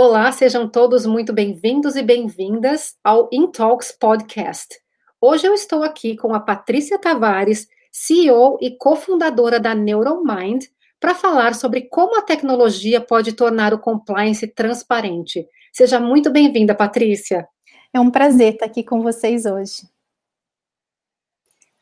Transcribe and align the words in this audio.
Olá, 0.00 0.30
sejam 0.30 0.68
todos 0.68 1.04
muito 1.04 1.32
bem-vindos 1.32 1.96
e 1.96 2.02
bem-vindas 2.04 2.96
ao 3.02 3.28
InTalks 3.32 3.90
Podcast. 3.90 4.78
Hoje 5.20 5.48
eu 5.48 5.52
estou 5.52 5.82
aqui 5.82 6.16
com 6.16 6.32
a 6.32 6.38
Patrícia 6.38 7.00
Tavares, 7.00 7.66
CEO 7.90 8.56
e 8.60 8.76
cofundadora 8.78 9.58
da 9.58 9.74
NeuroMind, 9.74 10.66
para 11.00 11.16
falar 11.16 11.52
sobre 11.56 11.88
como 11.88 12.16
a 12.16 12.22
tecnologia 12.22 13.00
pode 13.00 13.32
tornar 13.32 13.74
o 13.74 13.78
compliance 13.80 14.46
transparente. 14.46 15.44
Seja 15.72 15.98
muito 15.98 16.30
bem-vinda, 16.30 16.76
Patrícia. 16.76 17.48
É 17.92 17.98
um 17.98 18.08
prazer 18.08 18.52
estar 18.52 18.66
aqui 18.66 18.84
com 18.84 19.02
vocês 19.02 19.46
hoje. 19.46 19.82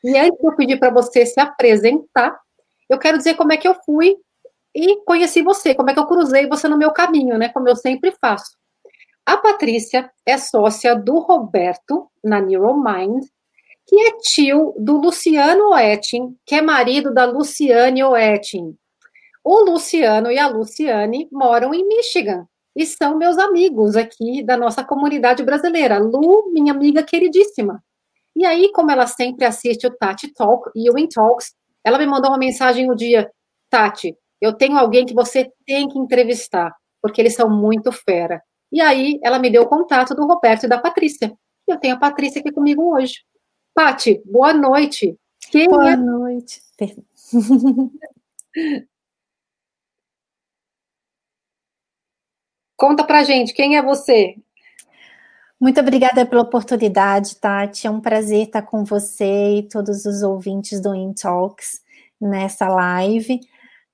E 0.03 0.17
antes 0.17 0.39
de 0.39 0.47
eu 0.47 0.55
pedir 0.55 0.79
para 0.79 0.89
você 0.89 1.23
se 1.23 1.39
apresentar, 1.39 2.35
eu 2.89 2.97
quero 2.97 3.19
dizer 3.19 3.35
como 3.35 3.53
é 3.53 3.57
que 3.57 3.67
eu 3.67 3.75
fui 3.85 4.17
e 4.73 4.97
conheci 5.03 5.41
você, 5.41 5.73
como 5.73 5.89
é 5.89 5.93
que 5.93 5.99
eu 5.99 6.07
cruzei 6.07 6.47
você 6.47 6.67
no 6.67 6.77
meu 6.77 6.91
caminho, 6.91 7.37
né? 7.37 7.49
Como 7.49 7.67
eu 7.67 7.75
sempre 7.75 8.11
faço. 8.19 8.57
A 9.25 9.37
Patrícia 9.37 10.09
é 10.25 10.37
sócia 10.37 10.95
do 10.95 11.19
Roberto 11.19 12.09
na 12.23 12.39
Neuromind, 12.39 13.25
que 13.85 13.95
é 14.07 14.17
tio 14.19 14.73
do 14.77 14.97
Luciano 14.97 15.71
Oetting, 15.71 16.37
que 16.45 16.55
é 16.55 16.61
marido 16.61 17.13
da 17.13 17.25
Luciane 17.25 18.03
Oetting. 18.03 18.77
O 19.43 19.61
Luciano 19.61 20.31
e 20.31 20.37
a 20.37 20.47
Luciane 20.47 21.27
moram 21.31 21.73
em 21.73 21.87
Michigan 21.87 22.45
e 22.75 22.85
são 22.85 23.17
meus 23.17 23.37
amigos 23.37 23.95
aqui 23.95 24.43
da 24.43 24.55
nossa 24.55 24.83
comunidade 24.83 25.41
brasileira. 25.43 25.97
Lu, 25.97 26.51
minha 26.51 26.71
amiga 26.71 27.01
queridíssima. 27.01 27.83
E 28.35 28.45
aí, 28.45 28.71
como 28.71 28.91
ela 28.91 29.07
sempre 29.07 29.45
assiste 29.45 29.87
o 29.87 29.97
Tati 29.97 30.31
Talk 30.33 30.69
e 30.75 30.89
o 30.91 30.97
In 30.97 31.07
Talks, 31.07 31.55
ela 31.83 31.97
me 31.97 32.05
mandou 32.05 32.29
uma 32.29 32.37
mensagem 32.37 32.85
no 32.85 32.95
dia: 32.95 33.31
Tati, 33.69 34.15
eu 34.41 34.53
tenho 34.53 34.77
alguém 34.77 35.05
que 35.05 35.13
você 35.13 35.51
tem 35.65 35.87
que 35.87 35.97
entrevistar, 35.97 36.75
porque 37.01 37.21
eles 37.21 37.35
são 37.35 37.49
muito 37.49 37.91
fera. 37.91 38.41
E 38.71 38.81
aí, 38.81 39.19
ela 39.23 39.39
me 39.39 39.49
deu 39.49 39.63
o 39.63 39.67
contato 39.67 40.13
do 40.13 40.25
Roberto 40.25 40.65
e 40.65 40.69
da 40.69 40.79
Patrícia. 40.79 41.33
E 41.67 41.71
eu 41.71 41.79
tenho 41.79 41.95
a 41.95 41.99
Patrícia 41.99 42.39
aqui 42.39 42.51
comigo 42.51 42.93
hoje. 42.93 43.23
Pati, 43.73 44.21
boa 44.25 44.53
noite. 44.53 45.17
Quem 45.51 45.67
boa 45.67 45.91
é... 45.91 45.95
noite. 45.95 46.61
Conta 52.75 53.03
pra 53.03 53.23
gente, 53.23 53.53
quem 53.53 53.75
é 53.75 53.81
você? 53.81 54.35
Muito 55.59 55.79
obrigada 55.79 56.25
pela 56.25 56.43
oportunidade, 56.43 57.35
Tati. 57.37 57.87
É 57.87 57.89
um 57.89 57.99
prazer 57.99 58.45
estar 58.45 58.61
com 58.61 58.83
você 58.83 59.57
e 59.57 59.63
todos 59.63 60.05
os 60.05 60.21
ouvintes 60.21 60.79
do 60.79 60.93
In 60.93 61.13
Talks 61.13 61.81
nessa 62.21 62.67
live. 62.67 63.39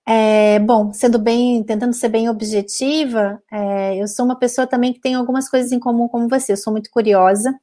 É, 0.05 0.59
bom, 0.59 0.91
sendo 0.93 1.17
bem, 1.17 1.63
tentando 1.63 1.93
ser 1.93 2.09
bem 2.09 2.29
objetiva, 2.29 3.41
é, 3.51 3.95
eu 4.01 4.07
sou 4.07 4.25
uma 4.25 4.37
pessoa 4.37 4.67
também 4.67 4.91
que 4.93 4.99
tem 4.99 5.15
algumas 5.15 5.49
coisas 5.49 5.71
em 5.71 5.79
comum 5.79 6.07
com 6.07 6.27
você. 6.27 6.53
Eu 6.53 6.57
sou 6.57 6.73
muito 6.73 6.89
curiosa, 6.91 7.53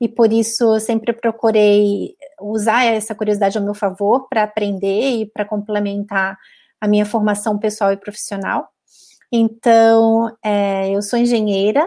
e 0.00 0.08
por 0.08 0.32
isso 0.32 0.78
sempre 0.80 1.12
procurei 1.12 2.14
usar 2.40 2.84
essa 2.84 3.14
curiosidade 3.14 3.58
ao 3.58 3.64
meu 3.64 3.74
favor 3.74 4.28
para 4.28 4.44
aprender 4.44 5.20
e 5.20 5.26
para 5.26 5.44
complementar 5.44 6.36
a 6.80 6.88
minha 6.88 7.04
formação 7.04 7.58
pessoal 7.58 7.92
e 7.92 7.96
profissional. 7.96 8.68
Então, 9.32 10.34
é, 10.42 10.90
eu 10.90 11.02
sou 11.02 11.18
engenheira, 11.18 11.84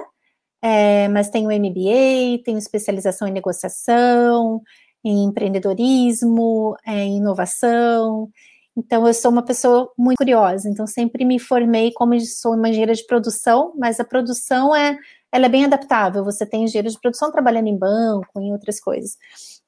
é, 0.61 1.07
mas 1.07 1.29
tenho 1.29 1.49
MBA, 1.51 2.43
tenho 2.43 2.57
especialização 2.57 3.27
em 3.27 3.31
negociação, 3.31 4.61
em 5.03 5.23
empreendedorismo, 5.25 6.75
é, 6.85 7.03
em 7.03 7.17
inovação. 7.17 8.29
Então, 8.75 9.05
eu 9.05 9.13
sou 9.13 9.31
uma 9.31 9.43
pessoa 9.43 9.91
muito 9.97 10.17
curiosa. 10.17 10.69
Então, 10.69 10.87
sempre 10.87 11.25
me 11.25 11.39
formei 11.39 11.91
como 11.93 12.19
sou 12.21 12.55
uma 12.55 12.69
engenheira 12.69 12.93
de 12.93 13.05
produção, 13.05 13.73
mas 13.77 13.99
a 13.99 14.05
produção 14.05 14.75
é 14.75 14.97
ela 15.31 15.45
é 15.45 15.49
bem 15.49 15.63
adaptável. 15.63 16.23
Você 16.25 16.45
tem 16.45 16.63
engenheiro 16.65 16.89
de 16.89 16.99
produção 16.99 17.31
trabalhando 17.31 17.67
em 17.67 17.77
banco, 17.77 18.39
em 18.39 18.51
outras 18.51 18.79
coisas. 18.79 19.17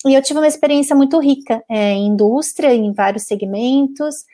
E 0.06 0.14
eu 0.14 0.22
tive 0.22 0.40
uma 0.40 0.48
experiência 0.48 0.96
muito 0.96 1.18
rica 1.20 1.64
é, 1.70 1.94
em 1.94 2.08
indústria, 2.08 2.74
em 2.74 2.92
vários 2.92 3.24
segmentos. 3.24 4.26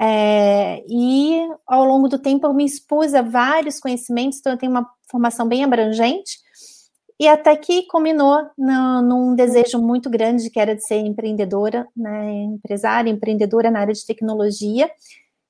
É, 0.00 0.82
e 0.88 1.46
ao 1.66 1.84
longo 1.84 2.08
do 2.08 2.18
tempo 2.18 2.46
eu 2.46 2.54
me 2.54 2.64
expus 2.64 3.14
a 3.14 3.22
vários 3.22 3.78
conhecimentos, 3.78 4.38
então 4.38 4.52
eu 4.52 4.58
tenho 4.58 4.72
uma 4.72 4.88
formação 5.10 5.46
bem 5.46 5.62
abrangente. 5.62 6.38
E 7.22 7.28
até 7.28 7.54
que 7.54 7.86
combinou 7.86 8.50
no, 8.58 9.00
num 9.00 9.36
desejo 9.36 9.80
muito 9.80 10.10
grande 10.10 10.50
que 10.50 10.58
era 10.58 10.74
de 10.74 10.84
ser 10.84 10.96
empreendedora, 10.96 11.86
né, 11.96 12.32
empresária, 12.42 13.08
empreendedora 13.08 13.70
na 13.70 13.78
área 13.78 13.94
de 13.94 14.04
tecnologia 14.04 14.90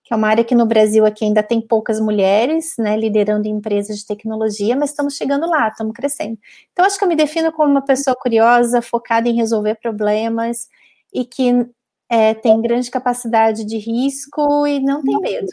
que 0.04 0.12
é 0.12 0.16
uma 0.16 0.28
área 0.28 0.44
que 0.44 0.54
no 0.54 0.66
Brasil 0.66 1.06
aqui 1.06 1.24
ainda 1.24 1.42
tem 1.42 1.58
poucas 1.58 1.98
mulheres, 1.98 2.74
né, 2.78 2.94
liderando 2.94 3.48
empresas 3.48 3.96
de 3.96 4.06
tecnologia, 4.06 4.76
mas 4.76 4.90
estamos 4.90 5.16
chegando 5.16 5.48
lá, 5.48 5.68
estamos 5.68 5.94
crescendo. 5.94 6.38
Então, 6.72 6.84
acho 6.84 6.98
que 6.98 7.04
eu 7.04 7.08
me 7.08 7.16
defino 7.16 7.50
como 7.52 7.70
uma 7.70 7.82
pessoa 7.82 8.14
curiosa, 8.14 8.82
focada 8.82 9.26
em 9.26 9.34
resolver 9.34 9.76
problemas 9.76 10.68
e 11.14 11.24
que 11.24 11.66
é, 12.10 12.34
tem 12.34 12.60
grande 12.60 12.90
capacidade 12.90 13.64
de 13.64 13.78
risco 13.78 14.66
e 14.66 14.80
não 14.80 15.00
tem 15.00 15.18
medo. 15.18 15.46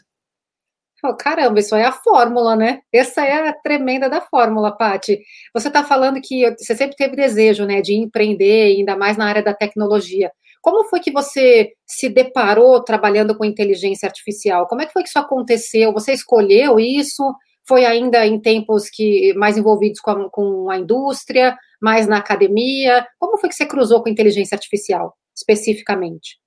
Oh, 1.03 1.15
caramba, 1.15 1.59
isso 1.59 1.75
é 1.75 1.85
a 1.85 1.91
fórmula, 1.91 2.55
né? 2.55 2.81
Essa 2.91 3.23
é 3.25 3.49
a 3.49 3.53
tremenda 3.53 4.09
da 4.09 4.19
fórmula, 4.19 4.75
Pati. 4.75 5.19
Você 5.53 5.69
está 5.69 5.83
falando 5.83 6.19
que 6.21 6.49
você 6.57 6.75
sempre 6.75 6.95
teve 6.95 7.15
desejo, 7.15 7.65
né, 7.65 7.81
de 7.81 7.93
empreender, 7.93 8.77
ainda 8.77 8.97
mais 8.97 9.15
na 9.15 9.25
área 9.25 9.41
da 9.41 9.53
tecnologia. 9.53 10.31
Como 10.61 10.83
foi 10.89 10.99
que 10.99 11.11
você 11.11 11.71
se 11.87 12.09
deparou 12.09 12.83
trabalhando 12.83 13.37
com 13.37 13.45
inteligência 13.45 14.07
artificial? 14.07 14.67
Como 14.67 14.81
é 14.81 14.85
que 14.85 14.91
foi 14.91 15.03
que 15.03 15.09
isso 15.09 15.19
aconteceu? 15.19 15.93
Você 15.93 16.11
escolheu 16.11 16.79
isso? 16.79 17.23
Foi 17.65 17.85
ainda 17.85 18.25
em 18.25 18.39
tempos 18.39 18.89
que 18.89 19.33
mais 19.35 19.57
envolvidos 19.57 20.01
com 20.01 20.11
a, 20.11 20.29
com 20.29 20.69
a 20.69 20.77
indústria, 20.77 21.55
mais 21.81 22.07
na 22.07 22.17
academia? 22.17 23.07
Como 23.17 23.37
foi 23.37 23.47
que 23.47 23.55
você 23.55 23.65
cruzou 23.65 24.03
com 24.03 24.09
inteligência 24.09 24.55
artificial, 24.55 25.15
especificamente? 25.35 26.37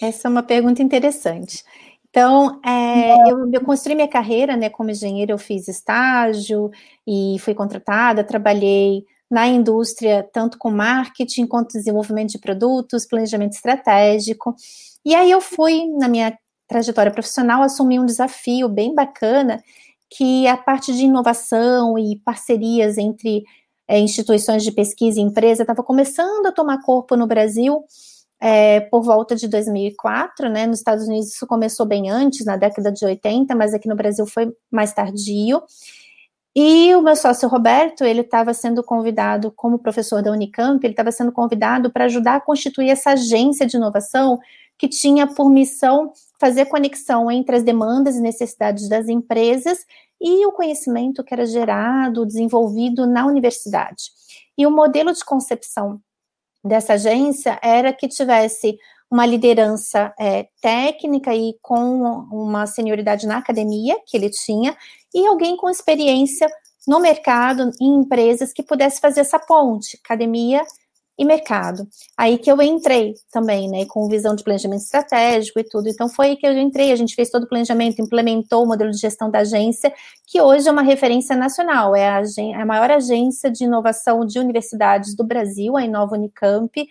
Essa 0.00 0.28
é 0.28 0.30
uma 0.30 0.42
pergunta 0.42 0.82
interessante. 0.82 1.64
Então, 2.12 2.60
é, 2.62 3.30
eu, 3.30 3.50
eu, 3.50 3.64
construí 3.64 3.94
minha 3.94 4.06
carreira, 4.06 4.54
né, 4.54 4.68
como 4.68 4.90
engenheira, 4.90 5.32
eu 5.32 5.38
fiz 5.38 5.66
estágio 5.66 6.70
e 7.06 7.38
fui 7.40 7.54
contratada, 7.54 8.22
trabalhei 8.22 9.06
na 9.30 9.48
indústria, 9.48 10.28
tanto 10.30 10.58
com 10.58 10.70
marketing 10.70 11.46
quanto 11.46 11.72
desenvolvimento 11.72 12.32
de 12.32 12.38
produtos, 12.38 13.06
planejamento 13.06 13.54
estratégico. 13.54 14.54
E 15.02 15.14
aí 15.14 15.30
eu 15.30 15.40
fui, 15.40 15.86
na 15.98 16.06
minha 16.06 16.38
trajetória 16.68 17.10
profissional, 17.10 17.62
assumir 17.62 17.98
um 17.98 18.04
desafio 18.04 18.68
bem 18.68 18.94
bacana, 18.94 19.62
que 20.10 20.46
a 20.46 20.58
parte 20.58 20.92
de 20.92 21.04
inovação 21.04 21.98
e 21.98 22.20
parcerias 22.22 22.98
entre 22.98 23.42
é, 23.88 23.98
instituições 23.98 24.62
de 24.62 24.70
pesquisa 24.70 25.18
e 25.18 25.22
empresa 25.22 25.62
estava 25.62 25.82
começando 25.82 26.44
a 26.44 26.52
tomar 26.52 26.82
corpo 26.82 27.16
no 27.16 27.26
Brasil 27.26 27.82
é, 28.44 28.80
por 28.80 29.04
volta 29.04 29.36
de 29.36 29.46
2004, 29.46 30.48
né? 30.48 30.66
Nos 30.66 30.80
Estados 30.80 31.06
Unidos 31.06 31.32
isso 31.32 31.46
começou 31.46 31.86
bem 31.86 32.10
antes, 32.10 32.44
na 32.44 32.56
década 32.56 32.90
de 32.90 33.04
80, 33.04 33.54
mas 33.54 33.72
aqui 33.72 33.86
no 33.86 33.94
Brasil 33.94 34.26
foi 34.26 34.52
mais 34.68 34.92
tardio. 34.92 35.62
E 36.52 36.92
o 36.96 37.00
meu 37.00 37.14
sócio 37.14 37.48
Roberto, 37.48 38.02
ele 38.02 38.22
estava 38.22 38.52
sendo 38.52 38.82
convidado, 38.82 39.52
como 39.52 39.78
professor 39.78 40.20
da 40.20 40.32
Unicamp, 40.32 40.84
ele 40.84 40.92
estava 40.92 41.12
sendo 41.12 41.30
convidado 41.30 41.88
para 41.92 42.06
ajudar 42.06 42.34
a 42.34 42.40
constituir 42.40 42.90
essa 42.90 43.10
agência 43.12 43.64
de 43.64 43.76
inovação 43.76 44.40
que 44.76 44.88
tinha 44.88 45.24
por 45.24 45.48
missão 45.48 46.12
fazer 46.40 46.66
conexão 46.66 47.30
entre 47.30 47.54
as 47.54 47.62
demandas 47.62 48.16
e 48.16 48.20
necessidades 48.20 48.88
das 48.88 49.08
empresas 49.08 49.86
e 50.20 50.44
o 50.44 50.50
conhecimento 50.50 51.22
que 51.22 51.32
era 51.32 51.46
gerado, 51.46 52.26
desenvolvido 52.26 53.06
na 53.06 53.24
universidade. 53.24 54.10
E 54.58 54.66
o 54.66 54.70
modelo 54.70 55.12
de 55.12 55.24
concepção 55.24 56.00
dessa 56.64 56.94
agência 56.94 57.58
era 57.62 57.92
que 57.92 58.08
tivesse 58.08 58.78
uma 59.10 59.26
liderança 59.26 60.14
é, 60.18 60.48
técnica 60.60 61.34
e 61.34 61.54
com 61.60 62.02
uma 62.32 62.66
senioridade 62.66 63.26
na 63.26 63.36
academia 63.36 63.96
que 64.06 64.16
ele 64.16 64.30
tinha, 64.30 64.74
e 65.14 65.26
alguém 65.26 65.56
com 65.56 65.68
experiência 65.68 66.48
no 66.88 66.98
mercado, 66.98 67.70
em 67.80 67.94
empresas 67.94 68.52
que 68.52 68.62
pudesse 68.62 69.00
fazer 69.00 69.20
essa 69.20 69.38
ponte, 69.38 69.98
academia 70.02 70.64
e 71.18 71.24
mercado. 71.24 71.86
Aí 72.16 72.38
que 72.38 72.50
eu 72.50 72.60
entrei 72.62 73.14
também, 73.30 73.68
né, 73.68 73.84
com 73.86 74.08
visão 74.08 74.34
de 74.34 74.42
planejamento 74.42 74.82
estratégico 74.82 75.60
e 75.60 75.64
tudo. 75.64 75.88
Então 75.88 76.08
foi 76.08 76.28
aí 76.28 76.36
que 76.36 76.46
eu 76.46 76.58
entrei, 76.58 76.90
a 76.90 76.96
gente 76.96 77.14
fez 77.14 77.30
todo 77.30 77.44
o 77.44 77.48
planejamento, 77.48 78.00
implementou 78.00 78.64
o 78.64 78.66
modelo 78.66 78.90
de 78.90 78.98
gestão 78.98 79.30
da 79.30 79.40
agência, 79.40 79.92
que 80.26 80.40
hoje 80.40 80.68
é 80.68 80.72
uma 80.72 80.82
referência 80.82 81.36
nacional, 81.36 81.94
é 81.94 82.08
a, 82.08 82.22
é 82.38 82.54
a 82.54 82.66
maior 82.66 82.90
agência 82.90 83.50
de 83.50 83.64
inovação 83.64 84.24
de 84.24 84.38
universidades 84.38 85.14
do 85.14 85.24
Brasil, 85.24 85.76
a 85.76 85.84
Inova 85.84 86.16
Unicamp 86.16 86.88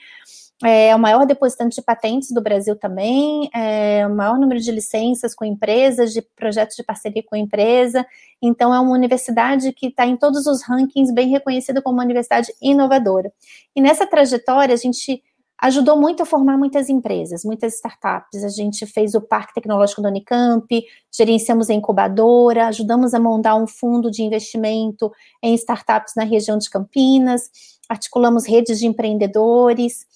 é 0.64 0.96
o 0.96 1.00
maior 1.00 1.26
depositante 1.26 1.76
de 1.76 1.82
patentes 1.82 2.32
do 2.32 2.42
Brasil 2.42 2.76
também, 2.76 3.50
é 3.54 4.06
o 4.06 4.16
maior 4.16 4.38
número 4.38 4.60
de 4.60 4.72
licenças 4.72 5.34
com 5.34 5.44
empresas, 5.44 6.14
de 6.14 6.22
projetos 6.22 6.76
de 6.76 6.84
parceria 6.84 7.24
com 7.24 7.36
empresa. 7.36 8.06
Então, 8.42 8.74
é 8.74 8.80
uma 8.80 8.94
universidade 8.94 9.72
que 9.74 9.88
está 9.88 10.06
em 10.06 10.16
todos 10.16 10.46
os 10.46 10.64
rankings, 10.64 11.14
bem 11.14 11.30
reconhecida 11.30 11.82
como 11.82 11.98
uma 11.98 12.04
universidade 12.04 12.54
inovadora. 12.62 13.32
E 13.76 13.82
nessa 13.82 14.06
trajetória, 14.06 14.74
a 14.74 14.78
gente 14.78 15.24
ajudou 15.62 15.96
muito 15.96 16.24
a 16.24 16.26
formar 16.26 16.58
muitas 16.58 16.90
empresas, 16.90 17.46
muitas 17.46 17.76
startups. 17.76 18.44
A 18.44 18.50
gente 18.50 18.86
fez 18.88 19.14
o 19.14 19.22
Parque 19.22 19.54
Tecnológico 19.54 20.02
da 20.02 20.10
Unicamp, 20.10 20.68
gerenciamos 21.16 21.70
a 21.70 21.74
incubadora, 21.74 22.66
ajudamos 22.68 23.14
a 23.14 23.20
montar 23.20 23.56
um 23.56 23.68
fundo 23.68 24.10
de 24.10 24.24
investimento 24.24 25.12
em 25.42 25.54
startups 25.54 26.14
na 26.16 26.24
região 26.24 26.58
de 26.58 26.68
Campinas, 26.68 27.44
articulamos 27.88 28.48
redes 28.48 28.80
de 28.80 28.88
empreendedores. 28.88 30.10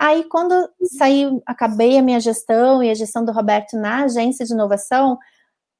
Aí, 0.00 0.24
quando 0.24 0.54
saí, 0.96 1.26
acabei 1.44 1.98
a 1.98 2.02
minha 2.02 2.18
gestão 2.18 2.82
e 2.82 2.88
a 2.88 2.94
gestão 2.94 3.22
do 3.22 3.32
Roberto 3.32 3.76
na 3.76 4.04
agência 4.04 4.46
de 4.46 4.54
inovação, 4.54 5.18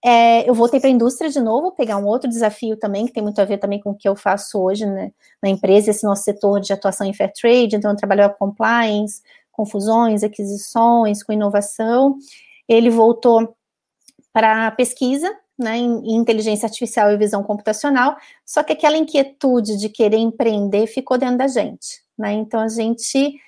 é, 0.05 0.47
eu 0.47 0.53
voltei 0.53 0.79
para 0.79 0.91
a 0.91 0.93
indústria 0.93 1.31
de 1.31 1.41
novo, 1.41 1.73
pegar 1.73 1.97
um 1.97 2.05
outro 2.05 2.29
desafio 2.29 2.77
também, 2.77 3.07
que 3.07 3.15
tem 3.15 3.23
muito 3.23 3.41
a 3.41 3.47
ver 3.47 3.57
também 3.57 3.81
com 3.81 3.93
o 3.93 3.95
que 3.95 4.07
eu 4.07 4.15
faço 4.15 4.61
hoje 4.61 4.85
né, 4.85 5.11
na 5.43 5.49
empresa, 5.49 5.91
esse 5.91 6.05
nosso 6.05 6.23
setor 6.23 6.61
de 6.61 6.71
atuação 6.71 7.07
em 7.07 7.15
fair 7.15 7.33
trade, 7.33 7.77
então 7.77 7.91
eu 7.91 7.97
trabalho 7.97 8.29
com 8.35 8.49
compliance, 8.49 9.23
com 9.51 9.65
fusões, 9.65 10.23
aquisições, 10.23 11.23
com 11.23 11.33
inovação. 11.33 12.19
Ele 12.69 12.91
voltou 12.91 13.57
para 14.35 14.71
pesquisa, 14.73 15.35
né, 15.59 15.79
em, 15.79 16.15
inteligência 16.15 16.67
artificial 16.67 17.11
e 17.11 17.17
visão 17.17 17.43
computacional, 17.43 18.19
só 18.45 18.63
que 18.63 18.75
aquela 18.75 18.99
inquietude 18.99 19.79
de 19.79 19.89
querer 19.89 20.19
empreender 20.19 20.87
ficou 20.89 21.17
dentro 21.17 21.39
da 21.39 21.49
gente, 21.49 22.03
né, 22.19 22.35
então 22.35 22.61
a 22.61 22.69
gente 22.69 23.41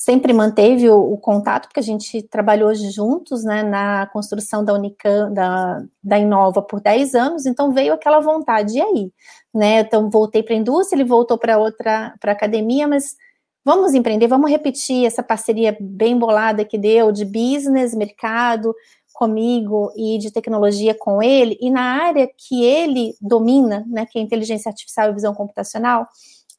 sempre 0.00 0.32
manteve 0.32 0.88
o, 0.88 1.12
o, 1.12 1.18
contato, 1.18 1.66
porque 1.66 1.78
a 1.78 1.82
gente 1.82 2.22
trabalhou 2.22 2.74
juntos, 2.74 3.44
né, 3.44 3.62
na 3.62 4.06
construção 4.06 4.64
da 4.64 4.72
Unicam, 4.72 5.30
da, 5.30 5.84
da 6.02 6.18
Inova 6.18 6.62
por 6.62 6.80
10 6.80 7.14
anos, 7.14 7.44
então 7.44 7.70
veio 7.74 7.92
aquela 7.92 8.18
vontade, 8.18 8.78
e 8.78 8.80
aí? 8.80 9.12
Né, 9.52 9.80
então 9.80 10.08
voltei 10.08 10.42
para 10.42 10.54
a 10.54 10.56
indústria, 10.56 10.96
ele 10.96 11.06
voltou 11.06 11.36
para 11.36 11.58
outra, 11.58 12.14
para 12.18 12.32
academia, 12.32 12.88
mas 12.88 13.14
vamos 13.62 13.92
empreender, 13.92 14.26
vamos 14.26 14.50
repetir 14.50 15.04
essa 15.04 15.22
parceria 15.22 15.76
bem 15.78 16.18
bolada 16.18 16.64
que 16.64 16.78
deu 16.78 17.12
de 17.12 17.26
business, 17.26 17.94
mercado, 17.94 18.74
comigo 19.12 19.92
e 19.94 20.16
de 20.16 20.30
tecnologia 20.30 20.96
com 20.98 21.22
ele, 21.22 21.58
e 21.60 21.70
na 21.70 21.82
área 22.06 22.26
que 22.26 22.64
ele 22.64 23.14
domina, 23.20 23.84
né, 23.86 24.06
que 24.06 24.18
é 24.18 24.22
inteligência 24.22 24.70
artificial 24.70 25.10
e 25.10 25.14
visão 25.14 25.34
computacional, 25.34 26.08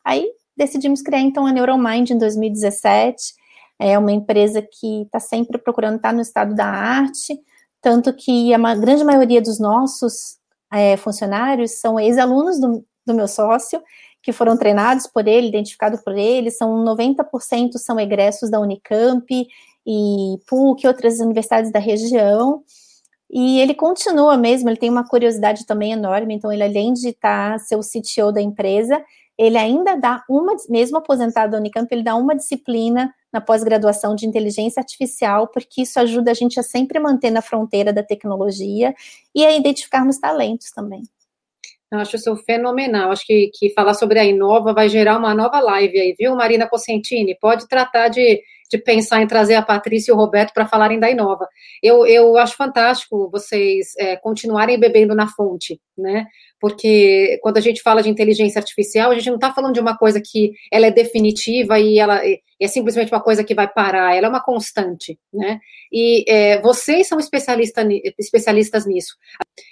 aí 0.06 0.30
decidimos 0.62 1.02
criar 1.02 1.22
então 1.22 1.48
a 1.48 1.52
Neuromind 1.52 2.12
em 2.12 2.18
2017. 2.18 3.34
É 3.80 3.98
uma 3.98 4.12
empresa 4.12 4.62
que 4.62 5.02
está 5.02 5.20
sempre 5.20 5.58
procurando 5.58 5.96
estar 5.96 6.14
no 6.14 6.22
estado 6.22 6.54
da 6.54 6.68
arte, 6.68 7.40
tanto 7.82 8.14
que 8.14 8.54
a 8.54 8.76
grande 8.76 9.04
maioria 9.04 9.42
dos 9.42 9.60
nossos 9.60 10.38
é, 10.72 10.96
funcionários 10.98 11.80
são 11.80 12.00
ex-alunos 12.00 12.60
do, 12.60 12.86
do 13.06 13.14
meu 13.14 13.28
sócio, 13.28 13.82
que 14.22 14.32
foram 14.32 14.56
treinados 14.56 15.08
por 15.08 15.28
ele, 15.28 15.48
identificados 15.48 16.00
por 16.02 16.16
ele, 16.16 16.52
são 16.52 16.86
90% 16.86 17.78
são 17.78 18.00
egressos 18.00 18.52
da 18.52 18.60
Unicamp 18.60 19.26
e 19.84 20.38
PUC, 20.48 20.86
outras 20.86 21.20
universidades 21.20 21.72
da 21.72 21.80
região. 21.80 22.64
E 23.32 23.60
ele 23.60 23.74
continua 23.74 24.38
mesmo, 24.38 24.70
ele 24.70 24.78
tem 24.78 24.92
uma 24.92 25.08
curiosidade 25.08 25.66
também 25.66 25.94
enorme, 25.94 26.36
então 26.36 26.52
ele 26.52 26.62
além 26.62 26.94
de 26.94 27.10
estar 27.10 27.60
ser 27.60 27.78
o 27.78 27.80
CTO 27.80 28.32
da 28.32 28.42
empresa, 28.42 29.04
ele 29.42 29.58
ainda 29.58 29.96
dá 29.96 30.24
uma, 30.30 30.56
mesmo 30.70 31.00
aposentado 31.00 31.54
da 31.54 31.58
Unicamp, 31.58 31.92
ele 31.92 32.04
dá 32.04 32.16
uma 32.16 32.36
disciplina 32.36 33.12
na 33.34 33.42
pós-graduação 33.42 34.14
de 34.14 34.28
inteligência 34.28 34.80
artificial, 34.80 35.48
porque 35.48 35.82
isso 35.82 36.00
ajuda 36.00 36.30
a 36.30 36.34
gente 36.36 36.60
a 36.60 36.64
sempre 36.64 37.00
manter 37.00 37.32
na 37.32 37.42
fronteira 37.42 37.92
da 37.92 38.04
tecnologia 38.04 38.94
e 39.34 39.44
a 39.44 39.56
identificarmos 39.56 40.20
talentos 40.20 40.70
também. 40.70 41.02
Eu 41.92 41.98
acho 41.98 42.18
isso 42.18 42.36
fenomenal. 42.46 43.12
Acho 43.12 43.26
que, 43.26 43.50
que 43.52 43.74
falar 43.74 43.96
sobre 43.96 44.20
a 44.20 44.24
Inova 44.24 44.74
vai 44.74 44.88
gerar 44.88 45.18
uma 45.18 45.34
nova 45.34 45.60
live 45.60 46.00
aí, 46.00 46.16
viu, 46.18 46.36
Marina 46.36 46.70
Cosentini? 46.70 47.36
Pode 47.36 47.68
tratar 47.68 48.10
de, 48.10 48.44
de 48.70 48.78
pensar 48.78 49.24
em 49.24 49.28
trazer 49.28 49.56
a 49.56 49.62
Patrícia 49.64 50.12
e 50.12 50.14
o 50.14 50.18
Roberto 50.18 50.54
para 50.54 50.68
falarem 50.68 51.00
da 51.00 51.10
Inova. 51.10 51.48
Eu, 51.82 52.06
eu 52.06 52.38
acho 52.38 52.56
fantástico 52.56 53.28
vocês 53.32 53.94
é, 53.98 54.16
continuarem 54.18 54.80
bebendo 54.80 55.16
na 55.16 55.28
fonte, 55.28 55.82
né? 55.98 56.28
Porque 56.62 57.40
quando 57.42 57.58
a 57.58 57.62
gente 57.62 57.82
fala 57.82 58.04
de 58.04 58.10
inteligência 58.10 58.60
artificial, 58.60 59.10
a 59.10 59.16
gente 59.16 59.28
não 59.28 59.36
está 59.36 59.52
falando 59.52 59.74
de 59.74 59.80
uma 59.80 59.98
coisa 59.98 60.22
que 60.24 60.52
ela 60.72 60.86
é 60.86 60.92
definitiva 60.92 61.80
e 61.80 61.98
ela 61.98 62.22
é 62.24 62.68
simplesmente 62.68 63.12
uma 63.12 63.20
coisa 63.20 63.44
que 63.44 63.56
vai 63.56 63.68
parar, 63.68 64.16
ela 64.16 64.28
é 64.28 64.30
uma 64.30 64.44
constante, 64.44 65.20
né? 65.34 65.60
E 65.92 66.24
é, 66.28 66.62
vocês 66.62 67.08
são 67.08 67.20
especialista, 67.20 67.82
especialistas 68.20 68.86
nisso. 68.86 69.16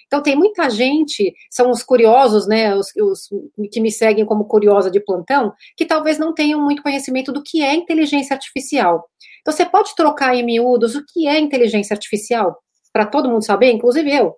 Então, 0.08 0.24
tem 0.24 0.36
muita 0.36 0.68
gente, 0.72 1.32
são 1.52 1.70
os 1.70 1.84
curiosos, 1.84 2.48
né, 2.48 2.76
os, 2.76 2.88
os 2.96 3.30
que 3.72 3.80
me 3.80 3.92
seguem 3.92 4.26
como 4.26 4.46
curiosa 4.46 4.90
de 4.90 5.00
plantão, 5.00 5.54
que 5.78 5.86
talvez 5.86 6.18
não 6.18 6.34
tenham 6.34 6.60
muito 6.60 6.82
conhecimento 6.82 7.32
do 7.32 7.44
que 7.44 7.62
é 7.62 7.76
inteligência 7.76 8.34
artificial. 8.34 9.08
Então, 9.42 9.54
você 9.54 9.66
pode 9.66 9.94
trocar 9.96 10.36
em 10.36 10.44
miúdos 10.44 10.96
o 10.96 11.06
que 11.06 11.28
é 11.28 11.40
inteligência 11.40 11.94
artificial, 11.94 12.58
para 12.92 13.06
todo 13.06 13.30
mundo 13.30 13.46
saber, 13.46 13.72
inclusive 13.72 14.12
eu. 14.12 14.36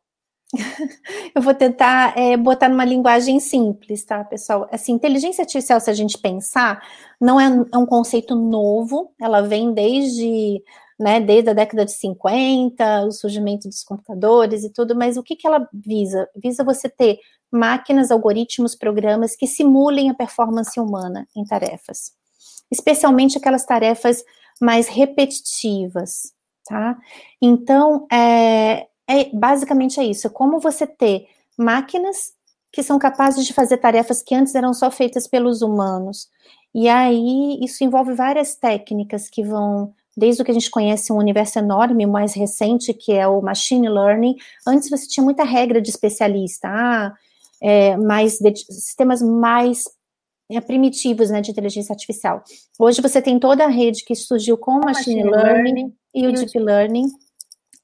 Eu 1.33 1.41
vou 1.41 1.53
tentar 1.53 2.17
é, 2.17 2.35
botar 2.35 2.67
numa 2.67 2.85
linguagem 2.85 3.39
simples, 3.39 4.03
tá, 4.03 4.23
pessoal? 4.23 4.67
Assim, 4.71 4.93
inteligência 4.93 5.43
artificial, 5.43 5.79
se 5.79 5.89
a 5.89 5.93
gente 5.93 6.17
pensar, 6.17 6.83
não 7.19 7.39
é, 7.39 7.45
é 7.73 7.77
um 7.77 7.85
conceito 7.85 8.35
novo, 8.35 9.13
ela 9.19 9.41
vem 9.41 9.73
desde, 9.73 10.61
né, 10.99 11.19
desde 11.19 11.49
a 11.49 11.53
década 11.53 11.85
de 11.85 11.93
50, 11.93 13.05
o 13.05 13.11
surgimento 13.11 13.67
dos 13.67 13.83
computadores 13.83 14.63
e 14.63 14.71
tudo, 14.71 14.95
mas 14.95 15.17
o 15.17 15.23
que, 15.23 15.35
que 15.35 15.47
ela 15.47 15.67
visa? 15.73 16.27
Visa 16.35 16.63
você 16.63 16.89
ter 16.89 17.19
máquinas, 17.51 18.11
algoritmos, 18.11 18.75
programas 18.75 19.35
que 19.35 19.47
simulem 19.47 20.09
a 20.09 20.13
performance 20.13 20.79
humana 20.79 21.27
em 21.35 21.43
tarefas, 21.43 22.11
especialmente 22.71 23.37
aquelas 23.37 23.65
tarefas 23.65 24.23
mais 24.59 24.87
repetitivas, 24.87 26.33
tá? 26.65 26.97
Então, 27.41 28.07
é, 28.11 28.87
é 29.19 29.29
basicamente 29.33 29.99
é 29.99 30.03
isso, 30.03 30.27
é 30.27 30.29
como 30.29 30.59
você 30.59 30.87
ter 30.87 31.27
máquinas 31.57 32.33
que 32.71 32.81
são 32.81 32.97
capazes 32.97 33.45
de 33.45 33.53
fazer 33.53 33.77
tarefas 33.77 34.23
que 34.23 34.33
antes 34.33 34.55
eram 34.55 34.73
só 34.73 34.89
feitas 34.89 35.27
pelos 35.27 35.61
humanos. 35.61 36.29
E 36.73 36.87
aí 36.87 37.59
isso 37.61 37.83
envolve 37.83 38.13
várias 38.13 38.55
técnicas 38.55 39.29
que 39.29 39.43
vão 39.43 39.93
desde 40.15 40.41
o 40.41 40.45
que 40.45 40.51
a 40.51 40.53
gente 40.53 40.69
conhece 40.69 41.11
um 41.11 41.17
universo 41.17 41.59
enorme, 41.59 42.05
o 42.05 42.09
mais 42.09 42.33
recente, 42.33 42.93
que 42.93 43.11
é 43.13 43.27
o 43.27 43.41
machine 43.41 43.89
learning. 43.89 44.35
Antes 44.65 44.89
você 44.89 45.07
tinha 45.07 45.23
muita 45.23 45.43
regra 45.43 45.81
de 45.81 45.89
especialista, 45.89 46.67
ah, 46.69 47.13
é, 47.61 47.97
mais 47.97 48.37
de, 48.39 48.55
sistemas 48.55 49.21
mais 49.21 49.85
é, 50.49 50.59
primitivos, 50.59 51.29
né, 51.29 51.41
de 51.41 51.51
inteligência 51.51 51.93
artificial. 51.93 52.43
Hoje 52.79 53.01
você 53.01 53.21
tem 53.21 53.39
toda 53.39 53.65
a 53.65 53.69
rede 53.69 54.03
que 54.03 54.15
surgiu 54.15 54.57
com 54.57 54.71
o 54.71 54.85
machine, 54.85 55.23
machine 55.23 55.29
learning, 55.29 55.73
learning, 55.73 55.93
e 56.13 56.27
o 56.27 56.33
deep 56.33 56.59
learning, 56.59 57.07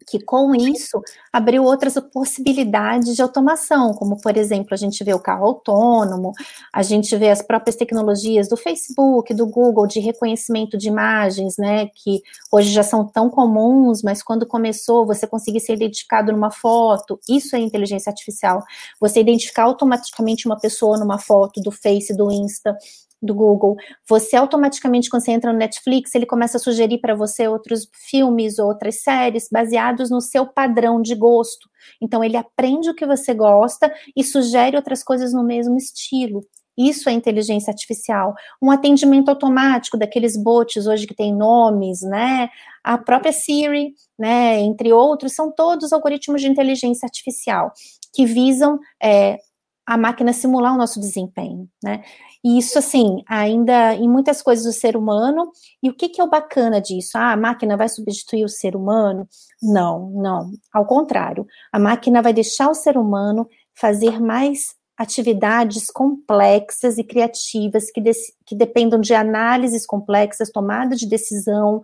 que 0.07 0.23
com 0.23 0.55
isso 0.55 1.01
abriu 1.31 1.63
outras 1.63 1.95
possibilidades 2.13 3.15
de 3.15 3.21
automação, 3.21 3.93
como 3.93 4.19
por 4.21 4.37
exemplo, 4.37 4.69
a 4.71 4.77
gente 4.77 5.03
vê 5.03 5.13
o 5.13 5.19
carro 5.19 5.45
autônomo, 5.45 6.31
a 6.73 6.81
gente 6.81 7.15
vê 7.17 7.29
as 7.29 7.41
próprias 7.41 7.75
tecnologias 7.75 8.47
do 8.47 8.55
Facebook, 8.55 9.33
do 9.33 9.45
Google 9.45 9.85
de 9.85 9.99
reconhecimento 9.99 10.77
de 10.77 10.87
imagens, 10.87 11.55
né, 11.57 11.87
que 11.87 12.21
hoje 12.51 12.71
já 12.71 12.83
são 12.83 13.05
tão 13.05 13.29
comuns, 13.29 14.01
mas 14.01 14.23
quando 14.23 14.45
começou 14.45 15.05
você 15.05 15.27
conseguir 15.27 15.59
ser 15.59 15.73
identificado 15.73 16.31
numa 16.31 16.51
foto, 16.51 17.19
isso 17.27 17.55
é 17.55 17.59
inteligência 17.59 18.09
artificial. 18.09 18.63
Você 18.99 19.19
identificar 19.19 19.63
automaticamente 19.63 20.47
uma 20.47 20.57
pessoa 20.57 20.97
numa 20.97 21.19
foto 21.19 21.61
do 21.61 21.71
Face, 21.71 22.15
do 22.15 22.31
Insta, 22.31 22.75
do 23.21 23.33
Google, 23.33 23.75
você 24.07 24.35
automaticamente, 24.35 25.09
quando 25.09 25.23
você 25.23 25.31
entra 25.31 25.51
no 25.51 25.59
Netflix, 25.59 26.13
ele 26.13 26.25
começa 26.25 26.57
a 26.57 26.59
sugerir 26.59 26.99
para 26.99 27.15
você 27.15 27.47
outros 27.47 27.87
filmes, 28.09 28.59
outras 28.59 29.01
séries, 29.01 29.47
baseados 29.51 30.09
no 30.09 30.21
seu 30.21 30.45
padrão 30.45 31.01
de 31.01 31.15
gosto. 31.15 31.69
Então, 32.01 32.23
ele 32.23 32.37
aprende 32.37 32.89
o 32.89 32.95
que 32.95 33.05
você 33.05 33.33
gosta 33.33 33.91
e 34.15 34.23
sugere 34.23 34.75
outras 34.75 35.03
coisas 35.03 35.33
no 35.33 35.43
mesmo 35.43 35.75
estilo. 35.77 36.45
Isso 36.77 37.09
é 37.09 37.11
inteligência 37.11 37.71
artificial. 37.71 38.35
Um 38.61 38.69
atendimento 38.69 39.29
automático 39.29 39.97
daqueles 39.97 40.37
bots 40.37 40.85
hoje 40.85 41.07
que 41.07 41.15
tem 41.15 41.35
nomes, 41.35 42.01
né? 42.01 42.49
A 42.83 42.99
própria 42.99 43.33
Siri, 43.33 43.95
né? 44.17 44.59
Entre 44.59 44.93
outros, 44.93 45.33
são 45.33 45.51
todos 45.51 45.91
algoritmos 45.91 46.39
de 46.39 46.47
inteligência 46.47 47.07
artificial 47.07 47.71
que 48.13 48.25
visam 48.25 48.79
é, 49.01 49.37
a 49.87 49.97
máquina 49.97 50.33
simular 50.33 50.73
o 50.73 50.77
nosso 50.77 50.99
desempenho, 50.99 51.69
né? 51.81 52.03
E 52.43 52.57
isso, 52.59 52.77
assim, 52.77 53.23
ainda 53.27 53.95
em 53.95 54.07
muitas 54.07 54.41
coisas 54.41 54.65
do 54.65 54.73
ser 54.73 54.97
humano. 54.97 55.49
E 55.81 55.89
o 55.89 55.93
que, 55.93 56.09
que 56.09 56.19
é 56.19 56.23
o 56.23 56.29
bacana 56.29 56.81
disso? 56.81 57.17
Ah, 57.17 57.31
a 57.31 57.37
máquina 57.37 57.77
vai 57.77 57.87
substituir 57.87 58.43
o 58.43 58.49
ser 58.49 58.75
humano? 58.75 59.27
Não, 59.63 60.09
não. 60.11 60.51
Ao 60.73 60.85
contrário, 60.85 61.47
a 61.71 61.79
máquina 61.79 62.21
vai 62.21 62.33
deixar 62.33 62.69
o 62.69 62.75
ser 62.75 62.97
humano 62.97 63.47
fazer 63.73 64.19
mais 64.19 64.75
atividades 64.97 65.89
complexas 65.89 66.97
e 66.97 67.03
criativas 67.03 67.89
que, 67.89 68.01
que 68.45 68.55
dependam 68.55 68.99
de 68.99 69.13
análises 69.13 69.85
complexas, 69.85 70.51
tomada 70.51 70.95
de 70.95 71.07
decisão. 71.07 71.81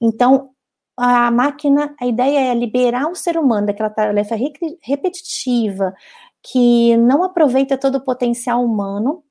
Então, 0.00 0.50
a 0.96 1.30
máquina, 1.30 1.94
a 2.00 2.06
ideia 2.06 2.52
é 2.52 2.54
liberar 2.54 3.06
o 3.08 3.14
ser 3.14 3.36
humano 3.36 3.66
daquela 3.66 3.90
tarefa 3.90 4.34
repetitiva, 4.82 5.94
que 6.50 6.96
não 6.96 7.24
aproveita 7.24 7.76
todo 7.76 7.96
o 7.96 8.04
potencial 8.04 8.64
humano 8.64 9.24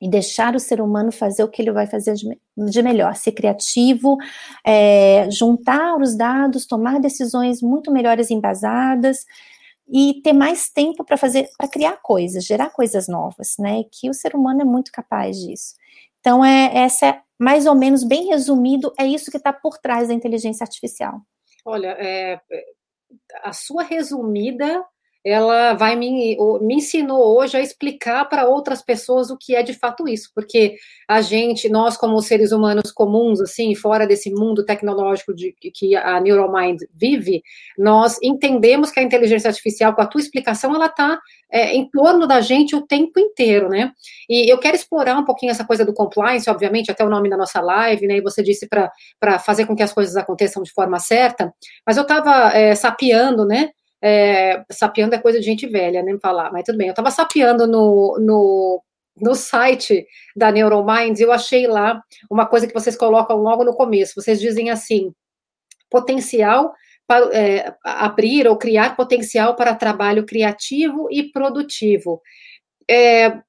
e 0.00 0.08
deixar 0.08 0.54
o 0.54 0.60
ser 0.60 0.80
humano 0.80 1.12
fazer 1.12 1.44
o 1.44 1.48
que 1.48 1.60
ele 1.60 1.72
vai 1.72 1.86
fazer 1.86 2.14
de, 2.14 2.82
melhor, 2.82 3.14
ser 3.14 3.32
criativo, 3.32 4.16
é, 4.64 5.30
juntar 5.30 5.96
os 6.00 6.16
dados, 6.16 6.66
tomar 6.66 6.98
decisões 7.00 7.60
muito 7.60 7.90
melhores 7.90 8.30
embasadas 8.30 9.24
e 9.88 10.20
ter 10.22 10.32
mais 10.32 10.68
tempo 10.70 11.04
para 11.04 11.16
fazer, 11.16 11.48
para 11.58 11.68
criar 11.68 11.98
coisas, 12.02 12.44
gerar 12.44 12.70
coisas 12.70 13.06
novas, 13.06 13.54
né? 13.58 13.84
Que 13.92 14.10
o 14.10 14.14
ser 14.14 14.34
humano 14.34 14.62
é 14.62 14.64
muito 14.64 14.90
capaz 14.90 15.38
disso. 15.38 15.74
Então, 16.20 16.44
é, 16.44 16.76
essa 16.78 17.06
é 17.06 17.22
mais 17.38 17.66
ou 17.66 17.74
menos 17.74 18.02
bem 18.02 18.26
resumido, 18.28 18.92
é 18.98 19.06
isso 19.06 19.30
que 19.30 19.36
está 19.36 19.52
por 19.52 19.78
trás 19.78 20.08
da 20.08 20.14
inteligência 20.14 20.64
artificial. 20.64 21.20
Olha, 21.64 21.88
é, 21.98 22.40
a 23.42 23.52
sua 23.52 23.82
resumida 23.82 24.84
ela 25.26 25.74
vai 25.74 25.96
me, 25.96 26.36
me 26.60 26.76
ensinou 26.76 27.36
hoje 27.36 27.56
a 27.56 27.60
explicar 27.60 28.26
para 28.26 28.48
outras 28.48 28.80
pessoas 28.80 29.28
o 29.28 29.36
que 29.36 29.56
é 29.56 29.62
de 29.62 29.74
fato 29.74 30.08
isso, 30.08 30.30
porque 30.32 30.76
a 31.08 31.20
gente, 31.20 31.68
nós 31.68 31.96
como 31.96 32.22
seres 32.22 32.52
humanos 32.52 32.92
comuns, 32.92 33.40
assim, 33.40 33.74
fora 33.74 34.06
desse 34.06 34.30
mundo 34.30 34.64
tecnológico 34.64 35.34
de 35.34 35.52
que 35.74 35.96
a 35.96 36.20
Neuromind 36.20 36.80
vive, 36.94 37.42
nós 37.76 38.18
entendemos 38.22 38.92
que 38.92 39.00
a 39.00 39.02
inteligência 39.02 39.48
artificial, 39.48 39.96
com 39.96 40.02
a 40.02 40.06
tua 40.06 40.20
explicação, 40.20 40.72
ela 40.72 40.86
está 40.86 41.18
é, 41.50 41.74
em 41.74 41.90
torno 41.90 42.24
da 42.24 42.40
gente 42.40 42.76
o 42.76 42.86
tempo 42.86 43.18
inteiro, 43.18 43.68
né? 43.68 43.90
E 44.28 44.48
eu 44.48 44.58
quero 44.58 44.76
explorar 44.76 45.18
um 45.18 45.24
pouquinho 45.24 45.50
essa 45.50 45.64
coisa 45.64 45.84
do 45.84 45.92
compliance, 45.92 46.48
obviamente, 46.48 46.90
até 46.90 47.04
o 47.04 47.10
nome 47.10 47.28
da 47.28 47.36
nossa 47.36 47.60
live, 47.60 48.06
né? 48.06 48.18
E 48.18 48.22
você 48.22 48.44
disse 48.44 48.68
para 48.68 49.38
fazer 49.40 49.66
com 49.66 49.74
que 49.74 49.82
as 49.82 49.92
coisas 49.92 50.16
aconteçam 50.16 50.62
de 50.62 50.72
forma 50.72 51.00
certa, 51.00 51.52
mas 51.84 51.96
eu 51.96 52.02
estava 52.02 52.56
é, 52.56 52.76
sapeando, 52.76 53.44
né? 53.44 53.70
É, 54.08 54.64
sapeando 54.70 55.16
é 55.16 55.18
coisa 55.18 55.40
de 55.40 55.44
gente 55.44 55.66
velha, 55.66 56.00
nem 56.00 56.16
falar, 56.16 56.52
mas 56.52 56.62
tudo 56.62 56.78
bem. 56.78 56.86
Eu 56.86 56.92
estava 56.92 57.10
sapeando 57.10 57.66
no, 57.66 58.16
no, 58.20 58.80
no 59.20 59.34
site 59.34 60.06
da 60.36 60.52
Neurominds 60.52 61.18
e 61.18 61.24
eu 61.24 61.32
achei 61.32 61.66
lá 61.66 62.00
uma 62.30 62.46
coisa 62.46 62.68
que 62.68 62.72
vocês 62.72 62.96
colocam 62.96 63.38
logo 63.38 63.64
no 63.64 63.74
começo. 63.74 64.14
Vocês 64.14 64.38
dizem 64.38 64.70
assim: 64.70 65.12
potencial 65.90 66.72
para 67.04 67.34
é, 67.36 67.74
abrir 67.82 68.46
ou 68.46 68.56
criar 68.56 68.94
potencial 68.94 69.56
para 69.56 69.74
trabalho 69.74 70.24
criativo 70.24 71.08
e 71.10 71.24
produtivo. 71.32 72.22
É, 72.88 73.40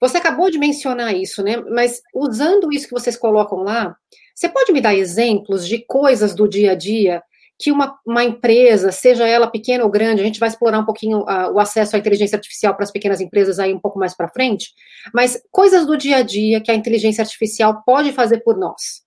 você 0.00 0.18
acabou 0.18 0.50
de 0.50 0.58
mencionar 0.58 1.14
isso, 1.14 1.40
né? 1.40 1.56
Mas 1.70 2.02
usando 2.12 2.72
isso 2.72 2.88
que 2.88 2.94
vocês 2.94 3.16
colocam 3.16 3.58
lá, 3.58 3.96
você 4.34 4.48
pode 4.48 4.72
me 4.72 4.80
dar 4.80 4.96
exemplos 4.96 5.68
de 5.68 5.84
coisas 5.86 6.34
do 6.34 6.48
dia 6.48 6.72
a 6.72 6.74
dia 6.74 7.22
que 7.58 7.70
uma, 7.70 7.98
uma 8.06 8.24
empresa, 8.24 8.90
seja 8.90 9.26
ela 9.26 9.46
pequena 9.46 9.84
ou 9.84 9.90
grande, 9.90 10.20
a 10.20 10.24
gente 10.24 10.40
vai 10.40 10.48
explorar 10.48 10.78
um 10.78 10.84
pouquinho 10.84 11.20
uh, 11.20 11.52
o 11.52 11.60
acesso 11.60 11.94
à 11.94 11.98
inteligência 11.98 12.36
artificial 12.36 12.74
para 12.74 12.84
as 12.84 12.90
pequenas 12.90 13.20
empresas 13.20 13.58
aí 13.58 13.72
um 13.72 13.78
pouco 13.78 13.98
mais 13.98 14.14
para 14.14 14.28
frente, 14.28 14.70
mas 15.14 15.40
coisas 15.50 15.86
do 15.86 15.96
dia 15.96 16.18
a 16.18 16.22
dia 16.22 16.60
que 16.60 16.70
a 16.70 16.74
inteligência 16.74 17.22
artificial 17.22 17.82
pode 17.86 18.12
fazer 18.12 18.40
por 18.40 18.56
nós. 18.56 19.04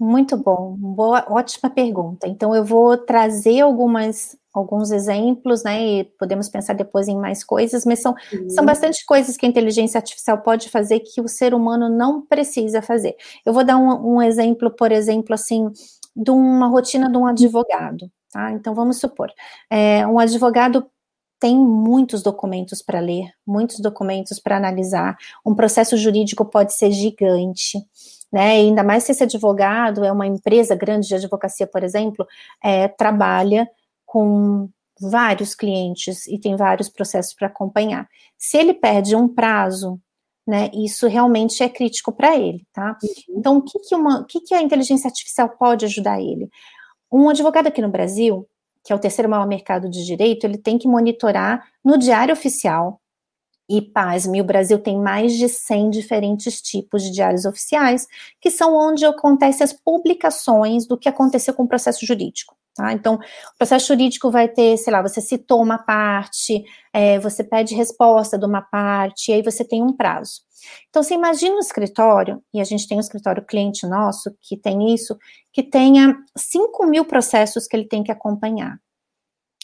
Muito 0.00 0.34
bom, 0.36 0.74
boa, 0.78 1.26
ótima 1.28 1.68
pergunta. 1.68 2.26
Então 2.26 2.54
eu 2.54 2.64
vou 2.64 2.96
trazer 2.96 3.60
algumas 3.60 4.38
alguns 4.52 4.90
exemplos, 4.90 5.62
né? 5.62 5.80
E 5.80 6.04
podemos 6.18 6.48
pensar 6.48 6.74
depois 6.74 7.06
em 7.06 7.16
mais 7.16 7.44
coisas, 7.44 7.84
mas 7.84 8.00
são, 8.00 8.14
uhum. 8.32 8.50
são 8.50 8.64
bastante 8.64 9.04
coisas 9.06 9.36
que 9.36 9.46
a 9.46 9.48
inteligência 9.48 9.98
artificial 9.98 10.38
pode 10.38 10.68
fazer 10.68 11.00
que 11.00 11.20
o 11.20 11.28
ser 11.28 11.54
humano 11.54 11.88
não 11.88 12.22
precisa 12.22 12.82
fazer. 12.82 13.14
Eu 13.46 13.52
vou 13.52 13.64
dar 13.64 13.76
um, 13.76 14.16
um 14.16 14.22
exemplo, 14.22 14.70
por 14.70 14.90
exemplo, 14.90 15.34
assim, 15.34 15.70
de 16.20 16.30
uma 16.30 16.68
rotina 16.68 17.10
de 17.10 17.16
um 17.16 17.26
advogado. 17.26 18.10
Tá? 18.32 18.52
Então, 18.52 18.74
vamos 18.74 18.98
supor, 18.98 19.32
é, 19.68 20.06
um 20.06 20.18
advogado 20.18 20.86
tem 21.40 21.56
muitos 21.56 22.22
documentos 22.22 22.82
para 22.82 23.00
ler, 23.00 23.32
muitos 23.46 23.80
documentos 23.80 24.38
para 24.38 24.58
analisar. 24.58 25.16
Um 25.44 25.54
processo 25.54 25.96
jurídico 25.96 26.44
pode 26.44 26.74
ser 26.74 26.92
gigante, 26.92 27.78
né? 28.30 28.58
E 28.62 28.66
ainda 28.66 28.84
mais 28.84 29.04
se 29.04 29.12
esse 29.12 29.24
advogado 29.24 30.04
é 30.04 30.12
uma 30.12 30.26
empresa 30.26 30.76
grande 30.76 31.08
de 31.08 31.14
advocacia, 31.14 31.66
por 31.66 31.82
exemplo, 31.82 32.26
é, 32.62 32.86
trabalha 32.88 33.66
com 34.04 34.68
vários 35.00 35.54
clientes 35.54 36.26
e 36.26 36.38
tem 36.38 36.56
vários 36.56 36.90
processos 36.90 37.32
para 37.32 37.46
acompanhar. 37.46 38.06
Se 38.36 38.58
ele 38.58 38.74
perde 38.74 39.16
um 39.16 39.26
prazo 39.26 39.98
né? 40.50 40.68
Isso 40.74 41.06
realmente 41.06 41.62
é 41.62 41.68
crítico 41.68 42.12
para 42.12 42.36
ele, 42.36 42.66
tá? 42.72 42.98
Uhum. 43.02 43.38
Então, 43.38 43.56
o 43.58 43.62
que 43.62 43.78
que, 43.78 43.94
uma, 43.94 44.20
o 44.20 44.24
que 44.26 44.40
que 44.40 44.54
a 44.54 44.60
inteligência 44.60 45.08
artificial 45.08 45.48
pode 45.50 45.84
ajudar 45.84 46.20
ele? 46.20 46.50
Um 47.10 47.28
advogado 47.28 47.68
aqui 47.68 47.80
no 47.80 47.88
Brasil, 47.88 48.46
que 48.84 48.92
é 48.92 48.96
o 48.96 48.98
terceiro 48.98 49.30
maior 49.30 49.46
mercado 49.46 49.88
de 49.88 50.04
direito, 50.04 50.44
ele 50.44 50.58
tem 50.58 50.76
que 50.76 50.88
monitorar 50.88 51.64
no 51.84 51.96
diário 51.96 52.32
oficial, 52.32 53.00
e 53.72 53.80
pasme, 53.80 54.40
o 54.40 54.44
Brasil 54.44 54.80
tem 54.80 54.98
mais 54.98 55.34
de 55.34 55.48
100 55.48 55.90
diferentes 55.90 56.60
tipos 56.60 57.04
de 57.04 57.12
diários 57.12 57.44
oficiais, 57.44 58.04
que 58.40 58.50
são 58.50 58.74
onde 58.74 59.06
acontecem 59.06 59.62
as 59.62 59.72
publicações 59.72 60.88
do 60.88 60.98
que 60.98 61.08
aconteceu 61.08 61.54
com 61.54 61.62
o 61.62 61.68
processo 61.68 62.04
jurídico. 62.04 62.56
Tá? 62.74 62.92
Então, 62.92 63.14
o 63.14 63.58
processo 63.58 63.88
jurídico 63.88 64.30
vai 64.30 64.48
ter, 64.48 64.76
sei 64.76 64.92
lá, 64.92 65.02
você 65.02 65.20
citou 65.20 65.62
uma 65.62 65.78
parte, 65.78 66.64
é, 66.92 67.18
você 67.18 67.42
pede 67.42 67.74
resposta 67.74 68.38
de 68.38 68.46
uma 68.46 68.62
parte, 68.62 69.30
e 69.30 69.34
aí 69.34 69.42
você 69.42 69.64
tem 69.64 69.82
um 69.82 69.92
prazo. 69.92 70.42
Então, 70.88 71.02
você 71.02 71.14
imagina 71.14 71.56
um 71.56 71.60
escritório, 71.60 72.42
e 72.54 72.60
a 72.60 72.64
gente 72.64 72.86
tem 72.86 72.96
um 72.96 73.00
escritório 73.00 73.44
cliente 73.44 73.86
nosso 73.86 74.34
que 74.40 74.56
tem 74.56 74.94
isso, 74.94 75.16
que 75.52 75.62
tenha 75.62 76.16
5 76.36 76.86
mil 76.86 77.04
processos 77.04 77.66
que 77.66 77.76
ele 77.76 77.86
tem 77.86 78.04
que 78.04 78.12
acompanhar. 78.12 78.78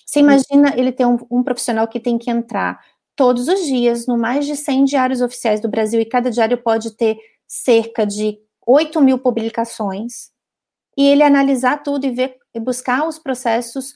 Você 0.04 0.20
imagina 0.20 0.75
ele 0.76 0.92
ter 0.92 1.06
um, 1.06 1.18
um 1.30 1.42
profissional 1.42 1.86
que 1.88 2.00
tem 2.00 2.16
que 2.18 2.30
entrar 2.30 2.80
todos 3.14 3.48
os 3.48 3.64
dias 3.64 4.06
no 4.06 4.18
mais 4.18 4.46
de 4.46 4.56
100 4.56 4.84
diários 4.84 5.20
oficiais 5.20 5.60
do 5.60 5.68
Brasil, 5.68 6.00
e 6.00 6.04
cada 6.04 6.30
diário 6.30 6.58
pode 6.58 6.96
ter 6.96 7.16
cerca 7.46 8.04
de 8.04 8.38
8 8.66 9.00
mil 9.00 9.18
publicações, 9.18 10.30
e 10.96 11.06
ele 11.06 11.22
analisar 11.22 11.82
tudo 11.82 12.06
e 12.06 12.10
ver 12.10 12.36
e 12.56 12.60
buscar 12.60 13.06
os 13.06 13.18
processos 13.18 13.94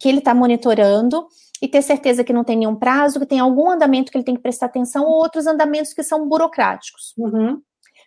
que 0.00 0.08
ele 0.08 0.18
está 0.18 0.34
monitorando 0.34 1.26
e 1.60 1.68
ter 1.68 1.82
certeza 1.82 2.24
que 2.24 2.32
não 2.32 2.44
tem 2.44 2.56
nenhum 2.56 2.76
prazo, 2.76 3.18
que 3.20 3.26
tem 3.26 3.40
algum 3.40 3.70
andamento 3.70 4.10
que 4.10 4.16
ele 4.16 4.24
tem 4.24 4.36
que 4.36 4.42
prestar 4.42 4.66
atenção 4.66 5.04
ou 5.04 5.14
outros 5.14 5.46
andamentos 5.46 5.92
que 5.92 6.02
são 6.02 6.26
burocráticos. 6.28 7.12
Uhum. 7.18 7.60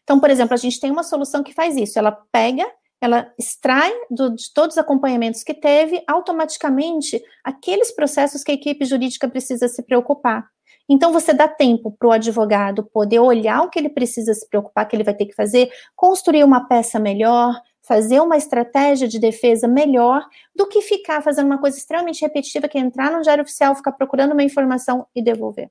Então, 0.04 0.20
por 0.20 0.30
exemplo, 0.30 0.54
a 0.54 0.58
gente 0.58 0.80
tem 0.80 0.90
uma 0.90 1.04
solução 1.04 1.44
que 1.44 1.54
faz 1.54 1.76
isso. 1.76 2.00
Ela 2.00 2.12
pega, 2.32 2.66
ela 3.00 3.32
extrai 3.38 3.94
do, 4.10 4.34
de 4.34 4.52
todos 4.54 4.76
os 4.76 4.80
acompanhamentos 4.80 5.44
que 5.44 5.54
teve, 5.54 6.04
automaticamente, 6.08 7.22
aqueles 7.44 7.94
processos 7.94 8.44
que 8.44 8.52
a 8.52 8.56
equipe 8.56 8.86
jurídica 8.86 9.28
precisa 9.28 9.68
se 9.68 9.84
preocupar. 9.84 10.48
Então, 10.90 11.14
você 11.14 11.34
dá 11.34 11.48
tempo 11.48 11.96
para 11.98 12.08
o 12.08 12.12
advogado 12.12 12.84
poder 12.92 13.20
olhar 13.20 13.62
o 13.62 13.70
que 13.70 13.80
ele 13.80 13.90
precisa 13.90 14.34
se 14.34 14.48
preocupar, 14.50 14.88
que 14.88 14.96
ele 14.96 15.04
vai 15.04 15.14
ter 15.14 15.26
que 15.26 15.36
fazer, 15.36 15.70
construir 15.96 16.44
uma 16.44 16.68
peça 16.68 17.00
melhor, 17.00 17.54
fazer 17.92 18.22
uma 18.22 18.38
estratégia 18.38 19.06
de 19.06 19.20
defesa 19.20 19.68
melhor 19.68 20.26
do 20.56 20.66
que 20.66 20.82
ficar 20.82 21.22
fazendo 21.22 21.48
uma 21.48 21.60
coisa 21.60 21.78
extremamente 21.78 22.22
repetitiva, 22.22 22.70
que 22.70 22.78
é 22.78 22.82
entrar 22.82 23.12
no 23.12 23.22
diário 23.22 23.44
oficial, 23.44 23.76
ficar 23.76 23.92
procurando 23.92 24.32
uma 24.32 24.44
informação 24.44 25.06
e 25.14 25.22
devolver. 25.22 25.70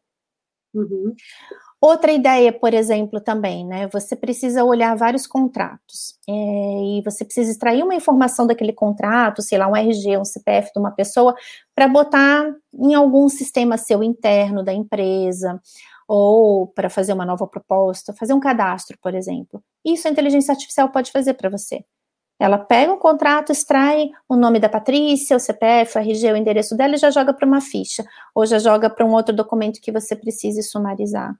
Uhum. 0.74 1.14
Outra 1.80 2.12
ideia, 2.12 2.52
por 2.52 2.74
exemplo, 2.74 3.22
também, 3.22 3.66
né? 3.66 3.88
Você 3.88 4.14
precisa 4.14 4.62
olhar 4.62 4.94
vários 4.94 5.26
contratos 5.26 6.18
é, 6.28 6.32
e 6.32 7.02
você 7.02 7.24
precisa 7.24 7.50
extrair 7.50 7.82
uma 7.82 7.94
informação 7.94 8.46
daquele 8.46 8.74
contrato, 8.74 9.40
sei 9.40 9.56
lá, 9.56 9.66
um 9.66 9.74
RG, 9.74 10.18
um 10.18 10.24
CPF 10.24 10.70
de 10.74 10.78
uma 10.78 10.90
pessoa, 10.90 11.34
para 11.74 11.88
botar 11.88 12.54
em 12.74 12.92
algum 12.92 13.30
sistema 13.30 13.78
seu 13.78 14.02
interno 14.02 14.62
da 14.62 14.74
empresa 14.74 15.58
ou 16.06 16.66
para 16.66 16.90
fazer 16.90 17.14
uma 17.14 17.24
nova 17.24 17.46
proposta, 17.46 18.12
fazer 18.12 18.34
um 18.34 18.40
cadastro, 18.40 18.98
por 19.00 19.14
exemplo. 19.14 19.62
Isso 19.82 20.06
a 20.06 20.10
inteligência 20.10 20.52
artificial 20.52 20.90
pode 20.90 21.10
fazer 21.10 21.32
para 21.32 21.48
você. 21.48 21.82
Ela 22.40 22.56
pega 22.56 22.90
o 22.90 22.96
contrato, 22.96 23.52
extrai 23.52 24.10
o 24.26 24.34
nome 24.34 24.58
da 24.58 24.66
Patrícia, 24.66 25.36
o 25.36 25.40
CPF, 25.40 25.98
o 25.98 26.00
RG, 26.00 26.32
o 26.32 26.36
endereço 26.36 26.74
dela 26.74 26.94
e 26.94 26.98
já 26.98 27.10
joga 27.10 27.34
para 27.34 27.46
uma 27.46 27.60
ficha, 27.60 28.02
ou 28.34 28.46
já 28.46 28.58
joga 28.58 28.88
para 28.88 29.04
um 29.04 29.12
outro 29.12 29.36
documento 29.36 29.78
que 29.78 29.92
você 29.92 30.16
precise 30.16 30.62
sumarizar. 30.62 31.36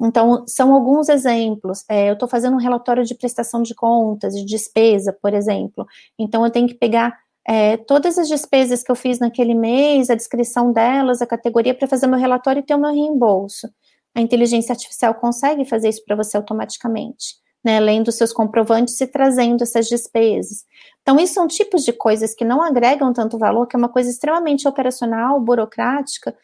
Então, 0.00 0.42
são 0.48 0.72
alguns 0.72 1.10
exemplos. 1.10 1.84
É, 1.86 2.08
eu 2.08 2.14
estou 2.14 2.26
fazendo 2.26 2.54
um 2.54 2.58
relatório 2.58 3.04
de 3.04 3.14
prestação 3.14 3.62
de 3.62 3.74
contas, 3.74 4.34
de 4.34 4.46
despesa, 4.46 5.12
por 5.12 5.34
exemplo. 5.34 5.86
Então, 6.18 6.42
eu 6.46 6.50
tenho 6.50 6.66
que 6.66 6.74
pegar 6.74 7.14
é, 7.46 7.76
todas 7.76 8.16
as 8.16 8.26
despesas 8.26 8.82
que 8.82 8.90
eu 8.90 8.96
fiz 8.96 9.18
naquele 9.18 9.54
mês, 9.54 10.08
a 10.08 10.14
descrição 10.14 10.72
delas, 10.72 11.20
a 11.20 11.26
categoria, 11.26 11.74
para 11.74 11.86
fazer 11.86 12.06
meu 12.06 12.18
relatório 12.18 12.60
e 12.60 12.62
ter 12.62 12.74
o 12.74 12.80
meu 12.80 12.90
reembolso. 12.90 13.68
A 14.14 14.20
inteligência 14.22 14.72
artificial 14.72 15.14
consegue 15.14 15.66
fazer 15.66 15.90
isso 15.90 16.02
para 16.06 16.16
você 16.16 16.38
automaticamente 16.38 17.42
né, 17.64 17.78
lendo 17.78 18.10
seus 18.10 18.32
comprovantes 18.32 19.00
e 19.00 19.06
trazendo 19.06 19.62
essas 19.62 19.86
despesas. 19.86 20.64
Então, 21.02 21.18
isso 21.18 21.34
são 21.34 21.46
tipos 21.46 21.84
de 21.84 21.92
coisas 21.92 22.34
que 22.34 22.44
não 22.44 22.62
agregam 22.62 23.12
tanto 23.12 23.38
valor, 23.38 23.66
que 23.66 23.76
é 23.76 23.78
uma 23.78 23.88
coisa 23.88 24.10
extremamente 24.10 24.66
operacional, 24.66 25.40
burocrática, 25.40 26.34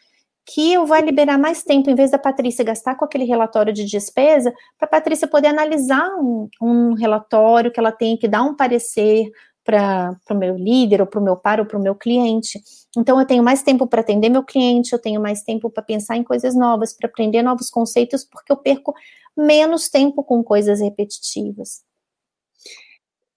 que 0.45 0.73
eu 0.73 0.85
vai 0.85 1.01
liberar 1.01 1.37
mais 1.37 1.63
tempo, 1.63 1.89
em 1.89 1.95
vez 1.95 2.11
da 2.11 2.17
Patrícia 2.17 2.65
gastar 2.65 2.95
com 2.95 3.05
aquele 3.05 3.23
relatório 3.23 3.71
de 3.71 3.85
despesa, 3.85 4.51
para 4.77 4.87
a 4.87 4.89
Patrícia 4.89 5.27
poder 5.27 5.47
analisar 5.47 6.09
um, 6.17 6.49
um 6.61 6.93
relatório 6.93 7.71
que 7.71 7.79
ela 7.79 7.91
tem 7.91 8.17
que 8.17 8.27
dar 8.27 8.41
um 8.41 8.55
parecer 8.55 9.29
para 9.63 10.17
o 10.31 10.33
meu 10.33 10.55
líder, 10.55 11.01
ou 11.01 11.07
para 11.07 11.19
o 11.19 11.23
meu 11.23 11.37
par, 11.37 11.59
ou 11.59 11.65
para 11.65 11.77
o 11.77 11.81
meu 11.81 11.93
cliente. 11.93 12.59
Então, 12.97 13.19
eu 13.19 13.25
tenho 13.27 13.43
mais 13.43 13.61
tempo 13.61 13.85
para 13.85 14.01
atender 14.01 14.29
meu 14.29 14.43
cliente, 14.43 14.93
eu 14.93 14.99
tenho 14.99 15.21
mais 15.21 15.43
tempo 15.43 15.69
para 15.69 15.83
pensar 15.83 16.17
em 16.17 16.23
coisas 16.23 16.55
novas, 16.55 16.91
para 16.91 17.07
aprender 17.07 17.43
novos 17.43 17.69
conceitos, 17.69 18.25
porque 18.25 18.51
eu 18.51 18.57
perco 18.57 18.95
menos 19.37 19.89
tempo 19.89 20.23
com 20.23 20.43
coisas 20.43 20.81
repetitivas. 20.81 21.83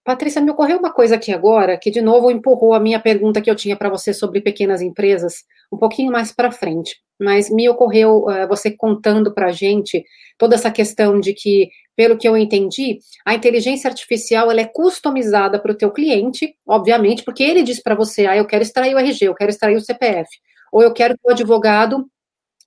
Patrícia, 0.05 0.43
me 0.43 0.51
ocorreu 0.51 0.79
uma 0.79 0.93
coisa 0.93 1.15
aqui 1.15 1.33
agora 1.33 1.79
que, 1.79 1.89
de 1.89 2.01
novo, 2.01 2.29
empurrou 2.29 2.75
a 2.75 2.81
minha 2.81 2.99
pergunta 2.99 3.41
que 3.41 3.49
eu 3.49 3.55
tinha 3.55 3.77
para 3.77 3.89
você 3.89 4.13
sobre 4.13 4.41
pequenas 4.41 4.83
empresas 4.83 5.45
um 5.73 5.79
pouquinho 5.79 6.11
mais 6.11 6.33
para 6.33 6.51
frente. 6.51 6.97
Mas 7.21 7.49
me 7.49 7.69
ocorreu 7.69 8.25
uh, 8.25 8.49
você 8.49 8.73
contando 8.73 9.33
para 9.33 9.47
a 9.47 9.53
gente 9.53 10.05
toda 10.37 10.57
essa 10.57 10.73
questão 10.73 11.21
de 11.21 11.33
que, 11.33 11.71
pelo 11.95 12.19
que 12.19 12.27
eu 12.27 12.37
entendi, 12.37 12.99
a 13.25 13.33
inteligência 13.33 13.89
artificial 13.89 14.51
ela 14.51 14.61
é 14.61 14.65
customizada 14.65 15.61
para 15.63 15.71
o 15.71 15.77
teu 15.77 15.93
cliente, 15.93 16.53
obviamente, 16.67 17.23
porque 17.23 17.45
ele 17.45 17.63
diz 17.63 17.81
para 17.81 17.95
você, 17.95 18.27
ah, 18.27 18.37
eu 18.37 18.47
quero 18.47 18.65
extrair 18.65 18.97
o 18.97 18.99
RG, 18.99 19.27
eu 19.27 19.35
quero 19.37 19.51
extrair 19.51 19.77
o 19.77 19.81
CPF, 19.81 20.29
ou 20.73 20.83
eu 20.83 20.93
quero 20.93 21.15
que 21.15 21.21
o 21.25 21.31
advogado 21.31 22.05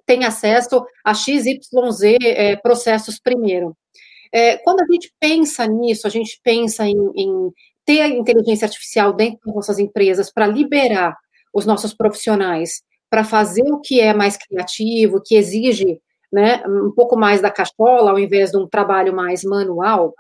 tenha 0.06 0.28
acesso 0.28 0.86
a 1.04 1.14
XYZ 1.14 1.60
é, 2.22 2.56
processos 2.56 3.20
primeiro. 3.20 3.76
É, 4.32 4.58
quando 4.58 4.82
a 4.82 4.86
gente 4.92 5.14
pensa 5.20 5.66
nisso, 5.66 6.06
a 6.06 6.10
gente 6.10 6.40
pensa 6.44 6.86
em, 6.86 7.12
em 7.16 7.52
ter 7.86 8.02
a 8.02 8.08
inteligência 8.08 8.66
artificial 8.66 9.14
dentro 9.14 9.40
das 9.46 9.56
nossas 9.56 9.80
empresas 9.80 10.32
para 10.32 10.48
liberar 10.48 11.16
os 11.54 11.66
nossos 11.66 11.94
profissionais 11.94 12.82
para 13.10 13.24
fazer 13.24 13.64
o 13.72 13.80
que 13.80 14.02
é 14.02 14.14
mais 14.14 14.36
criativo, 14.36 15.22
que 15.24 15.36
exige 15.36 16.02
né, 16.32 16.62
um 16.68 16.92
pouco 16.94 17.16
mais 17.16 17.40
da 17.40 17.50
cachola, 17.50 18.12
ao 18.12 18.20
invés 18.20 18.52
de 18.52 18.58
um 18.58 18.68
trabalho 18.68 19.16
mais 19.16 19.44
manual. 19.44 20.14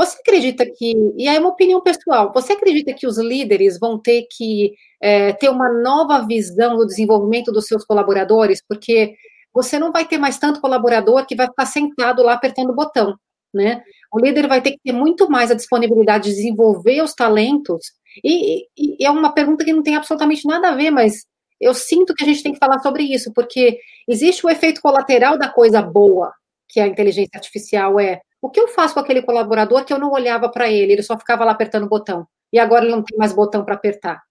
Você 0.00 0.18
acredita 0.18 0.64
que, 0.64 0.94
e 1.16 1.28
aí 1.28 1.36
é 1.36 1.40
uma 1.40 1.50
opinião 1.50 1.80
pessoal, 1.82 2.32
você 2.32 2.54
acredita 2.54 2.94
que 2.94 3.06
os 3.06 3.18
líderes 3.18 3.78
vão 3.78 3.98
ter 3.98 4.26
que 4.30 4.72
é, 5.00 5.32
ter 5.34 5.50
uma 5.50 5.70
nova 5.82 6.26
visão 6.26 6.76
do 6.76 6.86
desenvolvimento 6.86 7.52
dos 7.52 7.66
seus 7.66 7.84
colaboradores? 7.84 8.62
Porque 8.66 9.14
você 9.52 9.78
não 9.78 9.92
vai 9.92 10.06
ter 10.06 10.16
mais 10.16 10.38
tanto 10.38 10.60
colaborador 10.60 11.26
que 11.26 11.36
vai 11.36 11.46
ficar 11.46 11.66
sentado 11.66 12.22
lá 12.22 12.34
apertando 12.34 12.70
o 12.70 12.74
botão 12.74 13.14
né? 13.52 13.82
O 14.12 14.18
líder 14.18 14.46
vai 14.46 14.60
ter 14.62 14.72
que 14.72 14.80
ter 14.84 14.92
muito 14.92 15.28
mais 15.28 15.50
a 15.50 15.54
disponibilidade 15.54 16.30
de 16.30 16.36
desenvolver 16.36 17.02
os 17.02 17.14
talentos. 17.14 17.92
E, 18.24 18.62
e, 18.76 18.96
e, 18.98 19.04
é 19.04 19.10
uma 19.10 19.32
pergunta 19.32 19.64
que 19.64 19.72
não 19.72 19.82
tem 19.82 19.96
absolutamente 19.96 20.46
nada 20.46 20.68
a 20.68 20.74
ver, 20.74 20.90
mas 20.90 21.24
eu 21.60 21.74
sinto 21.74 22.14
que 22.14 22.24
a 22.24 22.26
gente 22.26 22.42
tem 22.42 22.52
que 22.52 22.58
falar 22.58 22.80
sobre 22.80 23.02
isso, 23.02 23.32
porque 23.34 23.78
existe 24.08 24.44
o 24.44 24.50
efeito 24.50 24.80
colateral 24.80 25.38
da 25.38 25.48
coisa 25.48 25.82
boa, 25.82 26.32
que 26.68 26.80
a 26.80 26.86
inteligência 26.86 27.32
artificial 27.34 28.00
é. 28.00 28.20
O 28.42 28.50
que 28.50 28.60
eu 28.60 28.68
faço 28.68 28.94
com 28.94 29.00
aquele 29.00 29.22
colaborador 29.22 29.84
que 29.84 29.92
eu 29.92 29.98
não 29.98 30.12
olhava 30.12 30.48
para 30.48 30.68
ele, 30.68 30.92
ele 30.92 31.02
só 31.02 31.18
ficava 31.18 31.44
lá 31.44 31.52
apertando 31.52 31.84
o 31.84 31.88
botão, 31.88 32.26
e 32.52 32.58
agora 32.58 32.84
ele 32.84 32.94
não 32.94 33.02
tem 33.02 33.18
mais 33.18 33.32
botão 33.32 33.64
para 33.64 33.74
apertar? 33.74 34.22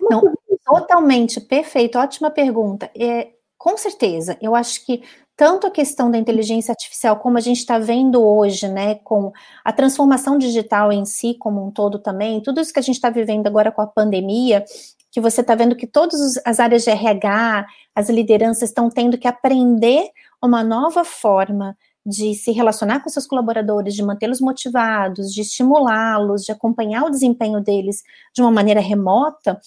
Não, 0.00 0.32
totalmente, 0.64 1.40
perfeito, 1.40 1.98
ótima 1.98 2.30
pergunta. 2.30 2.90
É, 2.96 3.30
com 3.56 3.76
certeza, 3.76 4.38
eu 4.40 4.54
acho 4.54 4.84
que 4.84 5.02
tanto 5.36 5.66
a 5.66 5.70
questão 5.70 6.10
da 6.10 6.18
inteligência 6.18 6.72
artificial, 6.72 7.16
como 7.16 7.38
a 7.38 7.40
gente 7.40 7.58
está 7.58 7.78
vendo 7.78 8.22
hoje, 8.22 8.68
né, 8.68 8.96
com 8.96 9.32
a 9.64 9.72
transformação 9.72 10.36
digital 10.36 10.92
em 10.92 11.06
si 11.06 11.34
como 11.38 11.66
um 11.66 11.70
todo 11.70 11.98
também, 11.98 12.42
tudo 12.42 12.60
isso 12.60 12.72
que 12.74 12.78
a 12.78 12.82
gente 12.82 12.96
está 12.96 13.08
vivendo 13.08 13.46
agora 13.46 13.72
com 13.72 13.80
a 13.80 13.86
pandemia, 13.86 14.62
que 15.10 15.20
você 15.20 15.40
está 15.40 15.54
vendo 15.54 15.74
que 15.74 15.86
todas 15.86 16.38
as 16.44 16.60
áreas 16.60 16.84
de 16.84 16.90
RH, 16.90 17.66
as 17.94 18.10
lideranças 18.10 18.68
estão 18.68 18.90
tendo 18.90 19.16
que 19.16 19.26
aprender 19.26 20.10
uma 20.42 20.62
nova 20.62 21.04
forma 21.04 21.76
de 22.10 22.34
se 22.34 22.50
relacionar 22.50 23.00
com 23.00 23.08
seus 23.08 23.26
colaboradores, 23.26 23.94
de 23.94 24.02
mantê-los 24.02 24.40
motivados, 24.40 25.32
de 25.32 25.42
estimulá-los, 25.42 26.44
de 26.44 26.52
acompanhar 26.52 27.04
o 27.04 27.10
desempenho 27.10 27.60
deles 27.60 28.02
de 28.34 28.42
uma 28.42 28.50
maneira 28.50 28.80
remota, 28.80 29.60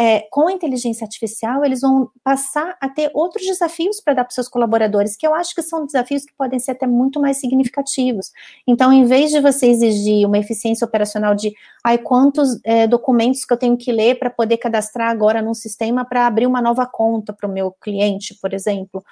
é, 0.00 0.20
com 0.30 0.46
a 0.46 0.52
inteligência 0.52 1.04
artificial, 1.04 1.64
eles 1.64 1.80
vão 1.80 2.08
passar 2.22 2.76
a 2.80 2.88
ter 2.88 3.10
outros 3.12 3.44
desafios 3.44 4.00
para 4.00 4.14
dar 4.14 4.24
para 4.24 4.32
seus 4.32 4.48
colaboradores, 4.48 5.16
que 5.16 5.26
eu 5.26 5.34
acho 5.34 5.52
que 5.52 5.60
são 5.60 5.84
desafios 5.84 6.24
que 6.24 6.32
podem 6.38 6.60
ser 6.60 6.70
até 6.70 6.86
muito 6.86 7.20
mais 7.20 7.38
significativos. 7.38 8.30
Então, 8.64 8.92
em 8.92 9.04
vez 9.04 9.32
de 9.32 9.40
você 9.40 9.66
exigir 9.66 10.24
uma 10.24 10.38
eficiência 10.38 10.84
operacional 10.84 11.34
de 11.34 11.52
ai, 11.82 11.98
quantos 11.98 12.60
é, 12.62 12.86
documentos 12.86 13.44
que 13.44 13.52
eu 13.52 13.56
tenho 13.56 13.76
que 13.76 13.90
ler 13.90 14.20
para 14.20 14.30
poder 14.30 14.58
cadastrar 14.58 15.10
agora 15.10 15.42
num 15.42 15.52
sistema 15.52 16.04
para 16.04 16.28
abrir 16.28 16.46
uma 16.46 16.62
nova 16.62 16.86
conta 16.86 17.32
para 17.32 17.48
o 17.48 17.52
meu 17.52 17.72
cliente, 17.72 18.38
por 18.40 18.54
exemplo, 18.54 19.02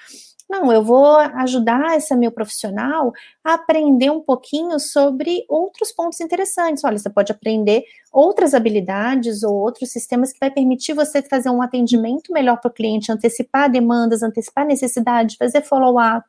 não, 0.49 0.73
eu 0.73 0.83
vou 0.83 1.17
ajudar 1.17 1.97
esse 1.97 2.15
meu 2.15 2.31
profissional 2.31 3.13
a 3.43 3.55
aprender 3.55 4.11
um 4.11 4.21
pouquinho 4.21 4.79
sobre 4.79 5.45
outros 5.49 5.91
pontos 5.91 6.21
interessantes. 6.21 6.85
Olha, 6.85 6.97
você 6.97 7.11
pode 7.11 7.33
aprender 7.33 7.83
outras 8.13 8.55
habilidades 8.55 9.43
ou 9.43 9.55
outros 9.55 9.91
sistemas 9.91 10.33
que 10.33 10.39
vai 10.39 10.51
permitir 10.51 10.95
você 10.95 11.21
fazer 11.21 11.51
um 11.51 11.61
atendimento 11.61 12.33
melhor 12.33 12.61
para 12.61 12.69
o 12.69 12.73
cliente, 12.73 13.11
antecipar 13.11 13.71
demandas, 13.71 14.23
antecipar 14.23 14.65
necessidades, 14.65 15.35
fazer 15.37 15.63
follow-up. 15.63 16.27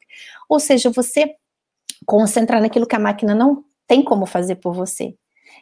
Ou 0.49 0.59
seja, 0.59 0.89
você 0.89 1.35
concentrar 2.05 2.61
naquilo 2.61 2.87
que 2.87 2.95
a 2.95 2.99
máquina 2.99 3.35
não 3.35 3.63
tem 3.87 4.03
como 4.03 4.25
fazer 4.25 4.55
por 4.55 4.73
você. 4.73 5.15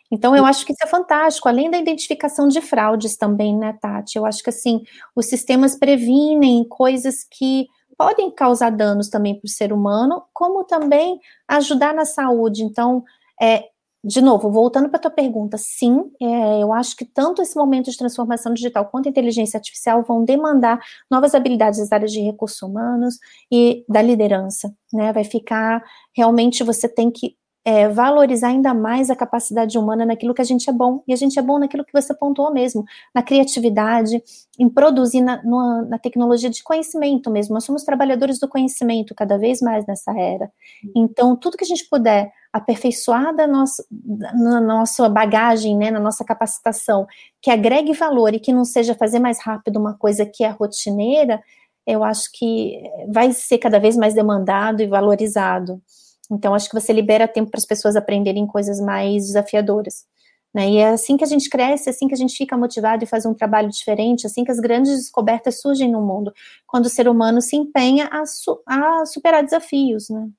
Então, 0.09 0.35
eu 0.35 0.45
acho 0.45 0.65
que 0.65 0.71
isso 0.71 0.83
é 0.83 0.87
fantástico, 0.87 1.49
além 1.49 1.69
da 1.69 1.77
identificação 1.77 2.47
de 2.47 2.61
fraudes 2.61 3.17
também, 3.17 3.57
né, 3.57 3.73
Tati? 3.81 4.17
Eu 4.17 4.25
acho 4.25 4.43
que, 4.43 4.49
assim, 4.49 4.81
os 5.15 5.25
sistemas 5.25 5.75
previnem 5.75 6.63
coisas 6.63 7.25
que 7.29 7.67
podem 7.97 8.31
causar 8.31 8.71
danos 8.71 9.09
também 9.09 9.39
para 9.39 9.45
o 9.45 9.49
ser 9.49 9.73
humano, 9.73 10.23
como 10.33 10.63
também 10.63 11.19
ajudar 11.47 11.93
na 11.93 12.05
saúde. 12.05 12.63
Então, 12.63 13.03
é, 13.41 13.65
de 14.03 14.21
novo, 14.21 14.51
voltando 14.51 14.87
para 14.87 14.97
a 14.97 15.01
tua 15.01 15.11
pergunta, 15.11 15.57
sim, 15.57 16.11
é, 16.21 16.61
eu 16.61 16.71
acho 16.71 16.95
que 16.95 17.03
tanto 17.03 17.41
esse 17.41 17.55
momento 17.55 17.89
de 17.89 17.97
transformação 17.97 18.53
digital 18.53 18.85
quanto 18.85 19.07
a 19.07 19.09
inteligência 19.09 19.57
artificial 19.57 20.03
vão 20.03 20.23
demandar 20.23 20.79
novas 21.09 21.33
habilidades 21.33 21.79
nas 21.79 21.91
áreas 21.91 22.11
de 22.11 22.21
recursos 22.21 22.61
humanos 22.61 23.17
e 23.51 23.83
da 23.89 24.03
liderança, 24.03 24.71
né? 24.93 25.11
Vai 25.11 25.23
ficar 25.23 25.83
realmente 26.15 26.63
você 26.63 26.87
tem 26.87 27.09
que 27.09 27.35
é, 27.67 27.89
valorizar 27.89 28.49
ainda 28.49 28.75
mais 28.75 29.09
a 29.09 29.15
capacidade 29.15 29.75
humana 29.75 30.05
naquilo 30.05 30.35
que 30.35 30.41
a 30.41 30.45
gente 30.45 30.69
é 30.69 30.73
bom. 30.73 31.01
E 31.07 31.13
a 31.13 31.15
gente 31.15 31.39
é 31.39 31.41
bom 31.41 31.57
naquilo 31.57 31.83
que 31.83 31.91
você 31.91 32.13
pontuou 32.13 32.53
mesmo, 32.53 32.85
na 33.13 33.23
criatividade, 33.23 34.21
em 34.59 34.69
produzir 34.69 35.21
na, 35.21 35.41
na 35.43 35.97
tecnologia 35.97 36.49
de 36.49 36.63
conhecimento 36.63 37.31
mesmo. 37.31 37.55
Nós 37.55 37.63
somos 37.63 37.83
trabalhadores 37.83 38.37
do 38.39 38.47
conhecimento 38.47 39.15
cada 39.15 39.39
vez 39.39 39.61
mais 39.61 39.83
nessa 39.87 40.11
era. 40.15 40.51
Então, 40.95 41.35
tudo 41.35 41.57
que 41.57 41.63
a 41.63 41.67
gente 41.67 41.89
puder 41.89 42.31
aperfeiçoar 42.53 43.35
da 43.35 43.47
nossa, 43.47 43.83
na 43.91 44.61
nossa 44.61 45.09
bagagem, 45.09 45.75
né, 45.75 45.89
na 45.89 45.99
nossa 45.99 46.23
capacitação, 46.23 47.07
que 47.41 47.49
agregue 47.49 47.93
valor 47.93 48.33
e 48.35 48.39
que 48.39 48.53
não 48.53 48.63
seja 48.63 48.93
fazer 48.93 49.17
mais 49.17 49.41
rápido 49.41 49.77
uma 49.77 49.97
coisa 49.97 50.23
que 50.23 50.43
é 50.43 50.49
rotineira, 50.49 51.41
eu 51.85 52.03
acho 52.03 52.29
que 52.31 52.81
vai 53.11 53.31
ser 53.31 53.57
cada 53.57 53.79
vez 53.79 53.97
mais 53.97 54.13
demandado 54.13 54.81
e 54.81 54.87
valorizado. 54.87 55.81
Então, 56.31 56.53
acho 56.53 56.69
que 56.69 56.79
você 56.79 56.91
libera 56.91 57.27
tempo 57.27 57.51
para 57.51 57.59
as 57.59 57.65
pessoas 57.65 57.95
aprenderem 57.95 58.47
coisas 58.47 58.79
mais 58.79 59.27
desafiadoras. 59.27 60.05
Né? 60.53 60.69
E 60.69 60.77
é 60.77 60.87
assim 60.87 61.17
que 61.17 61.23
a 61.23 61.27
gente 61.27 61.49
cresce, 61.49 61.89
é 61.89 61.91
assim 61.91 62.07
que 62.07 62.13
a 62.13 62.17
gente 62.17 62.35
fica 62.35 62.57
motivado 62.57 63.03
e 63.03 63.07
faz 63.07 63.25
um 63.25 63.33
trabalho 63.33 63.69
diferente, 63.69 64.25
assim 64.25 64.45
que 64.45 64.51
as 64.51 64.59
grandes 64.59 64.95
descobertas 64.95 65.59
surgem 65.59 65.91
no 65.91 66.01
mundo, 66.01 66.33
quando 66.65 66.85
o 66.85 66.89
ser 66.89 67.09
humano 67.09 67.41
se 67.41 67.57
empenha 67.57 68.07
a, 68.09 68.25
su 68.25 68.61
a 68.65 69.05
superar 69.05 69.43
desafios. 69.43 70.09
Né? 70.09 70.29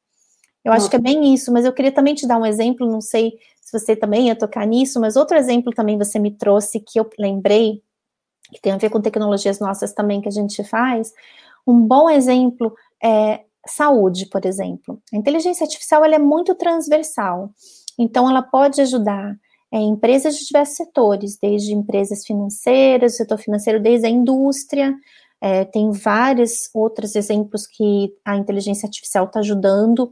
Eu 0.64 0.72
acho 0.72 0.88
que 0.88 0.96
é 0.96 0.98
bem 0.98 1.34
isso, 1.34 1.52
mas 1.52 1.66
eu 1.66 1.72
queria 1.72 1.92
também 1.92 2.14
te 2.14 2.26
dar 2.26 2.38
um 2.38 2.46
exemplo, 2.46 2.90
não 2.90 3.00
sei 3.00 3.38
se 3.60 3.78
você 3.78 3.94
também 3.94 4.28
ia 4.28 4.34
tocar 4.34 4.66
nisso, 4.66 4.98
mas 4.98 5.16
outro 5.16 5.36
exemplo 5.36 5.72
também 5.72 5.98
você 5.98 6.18
me 6.18 6.30
trouxe 6.30 6.80
que 6.80 6.98
eu 6.98 7.08
lembrei, 7.18 7.82
que 8.52 8.60
tem 8.60 8.72
a 8.72 8.78
ver 8.78 8.90
com 8.90 9.00
tecnologias 9.00 9.60
nossas 9.60 9.92
também 9.92 10.22
que 10.22 10.28
a 10.28 10.32
gente 10.32 10.64
faz. 10.64 11.12
Um 11.66 11.80
bom 11.80 12.08
exemplo 12.08 12.74
é 13.02 13.40
saúde, 13.66 14.26
por 14.26 14.44
exemplo. 14.44 15.00
A 15.12 15.16
inteligência 15.16 15.64
artificial 15.64 16.04
ela 16.04 16.14
é 16.14 16.18
muito 16.18 16.54
transversal, 16.54 17.50
então 17.98 18.28
ela 18.28 18.42
pode 18.42 18.80
ajudar 18.80 19.34
é, 19.72 19.78
empresas 19.78 20.36
de 20.36 20.46
diversos 20.46 20.76
setores, 20.76 21.38
desde 21.40 21.74
empresas 21.74 22.24
financeiras, 22.24 23.16
setor 23.16 23.38
financeiro, 23.38 23.80
desde 23.80 24.06
a 24.06 24.10
indústria. 24.10 24.94
É, 25.40 25.64
tem 25.64 25.90
vários 25.90 26.70
outros 26.74 27.14
exemplos 27.14 27.66
que 27.66 28.12
a 28.24 28.36
inteligência 28.36 28.86
artificial 28.86 29.26
está 29.26 29.40
ajudando 29.40 30.10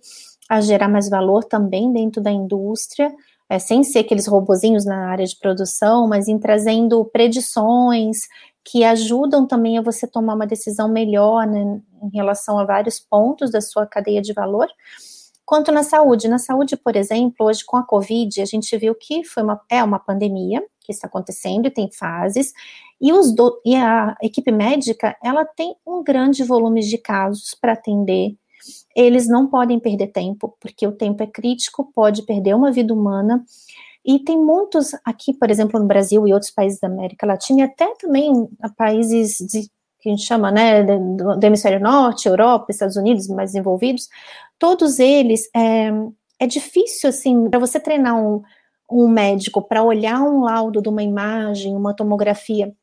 a 0.48 0.60
gerar 0.60 0.88
mais 0.88 1.08
valor 1.08 1.44
também 1.44 1.92
dentro 1.92 2.22
da 2.22 2.30
indústria, 2.30 3.10
é, 3.48 3.58
sem 3.58 3.82
ser 3.84 4.00
aqueles 4.00 4.26
robozinhos 4.26 4.84
na 4.84 5.08
área 5.08 5.24
de 5.24 5.38
produção, 5.38 6.06
mas 6.08 6.28
em 6.28 6.38
trazendo 6.38 7.04
predições, 7.06 8.18
que 8.64 8.82
ajudam 8.82 9.46
também 9.46 9.76
a 9.78 9.82
você 9.82 10.06
tomar 10.06 10.34
uma 10.34 10.46
decisão 10.46 10.88
melhor 10.88 11.46
né, 11.46 11.80
em 12.02 12.16
relação 12.16 12.58
a 12.58 12.64
vários 12.64 12.98
pontos 12.98 13.50
da 13.50 13.60
sua 13.60 13.86
cadeia 13.86 14.22
de 14.22 14.32
valor. 14.32 14.68
Quanto 15.44 15.70
na 15.70 15.82
saúde, 15.82 16.26
na 16.26 16.38
saúde, 16.38 16.74
por 16.76 16.96
exemplo, 16.96 17.46
hoje 17.46 17.62
com 17.64 17.76
a 17.76 17.86
Covid, 17.86 18.40
a 18.40 18.46
gente 18.46 18.74
viu 18.78 18.94
que 18.94 19.22
foi 19.24 19.42
uma, 19.42 19.60
é 19.70 19.84
uma 19.84 19.98
pandemia 19.98 20.64
que 20.80 20.92
está 20.92 21.06
acontecendo 21.06 21.66
e 21.66 21.70
tem 21.70 21.90
fases, 21.90 22.52
e, 23.00 23.12
os 23.12 23.34
do, 23.34 23.60
e 23.64 23.74
a 23.74 24.16
equipe 24.22 24.50
médica, 24.50 25.16
ela 25.22 25.44
tem 25.44 25.74
um 25.86 26.02
grande 26.02 26.42
volume 26.42 26.80
de 26.80 26.98
casos 26.98 27.54
para 27.58 27.72
atender, 27.72 28.36
eles 28.96 29.28
não 29.28 29.46
podem 29.46 29.78
perder 29.78 30.08
tempo, 30.08 30.56
porque 30.60 30.86
o 30.86 30.92
tempo 30.92 31.22
é 31.22 31.26
crítico, 31.26 31.90
pode 31.94 32.22
perder 32.22 32.54
uma 32.54 32.70
vida 32.70 32.94
humana, 32.94 33.44
e 34.04 34.18
tem 34.18 34.38
muitos 34.38 34.90
aqui, 35.04 35.32
por 35.32 35.50
exemplo, 35.50 35.80
no 35.80 35.86
Brasil 35.86 36.26
e 36.26 36.32
outros 36.32 36.50
países 36.50 36.78
da 36.78 36.88
América 36.88 37.26
Latina, 37.26 37.60
e 37.60 37.62
até 37.62 37.92
também 37.98 38.48
países 38.76 39.38
de, 39.38 39.70
que 39.98 40.08
a 40.08 40.12
gente 40.12 40.24
chama, 40.24 40.50
né, 40.50 40.82
do, 40.82 41.36
do 41.36 41.44
hemisfério 41.44 41.80
norte, 41.80 42.28
Europa, 42.28 42.66
Estados 42.70 42.96
Unidos, 42.96 43.26
mais 43.28 43.52
desenvolvidos, 43.52 44.08
todos 44.58 44.98
eles, 44.98 45.48
é, 45.56 45.90
é 46.38 46.46
difícil, 46.46 47.08
assim, 47.08 47.48
para 47.48 47.58
você 47.58 47.80
treinar 47.80 48.14
um, 48.14 48.42
um 48.90 49.08
médico 49.08 49.62
para 49.62 49.82
olhar 49.82 50.20
um 50.20 50.42
laudo 50.42 50.82
de 50.82 50.88
uma 50.88 51.02
imagem, 51.02 51.74
uma 51.74 51.94
tomografia, 51.94 52.74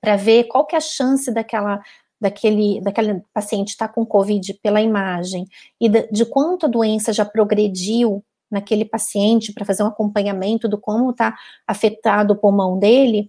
para 0.00 0.16
ver 0.16 0.44
qual 0.44 0.64
que 0.64 0.76
é 0.76 0.78
a 0.78 0.80
chance 0.80 1.30
daquela 1.32 1.80
daquele, 2.20 2.80
daquele 2.80 3.20
paciente 3.34 3.70
estar 3.70 3.88
tá 3.88 3.94
com 3.94 4.06
Covid 4.06 4.54
pela 4.62 4.80
imagem 4.80 5.44
e 5.80 5.88
de, 5.88 6.06
de 6.06 6.24
quanto 6.24 6.66
a 6.66 6.68
doença 6.68 7.12
já 7.12 7.24
progrediu 7.24 8.24
naquele 8.52 8.84
paciente 8.84 9.52
para 9.52 9.64
fazer 9.64 9.82
um 9.82 9.86
acompanhamento 9.86 10.68
do 10.68 10.78
como 10.78 11.10
está 11.10 11.34
afetado 11.66 12.34
o 12.34 12.36
pulmão 12.36 12.78
dele, 12.78 13.26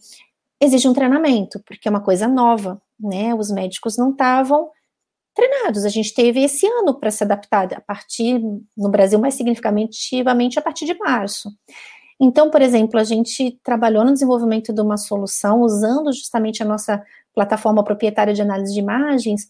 exige 0.62 0.88
um 0.88 0.94
treinamento, 0.94 1.62
porque 1.66 1.88
é 1.88 1.92
uma 1.92 2.04
coisa 2.04 2.28
nova, 2.28 2.82
né? 3.00 3.34
Os 3.34 3.50
médicos 3.50 3.98
não 3.98 4.12
estavam 4.12 4.70
treinados. 5.34 5.86
A 5.86 5.90
gente 5.90 6.14
teve 6.14 6.44
esse 6.44 6.68
ano 6.68 7.00
para 7.00 7.10
se 7.10 7.24
adaptar, 7.24 7.74
a 7.74 7.82
partir, 7.82 8.40
no 8.78 8.90
Brasil, 8.90 9.20
mais 9.20 9.34
significativamente 9.34 10.60
a 10.60 10.62
partir 10.62 10.86
de 10.86 10.98
março. 11.00 11.50
Então, 12.20 12.50
por 12.50 12.62
exemplo, 12.62 13.00
a 13.00 13.04
gente 13.04 13.60
trabalhou 13.64 14.06
no 14.06 14.14
desenvolvimento 14.14 14.72
de 14.72 14.82
uma 14.82 14.98
solução 14.98 15.62
usando 15.62 16.14
justamente 16.14 16.62
a 16.62 16.66
nossa 16.66 17.04
plataforma 17.34 17.84
proprietária 17.84 18.34
de 18.34 18.42
análise 18.42 18.74
de 18.74 18.80
imagens, 18.80 19.48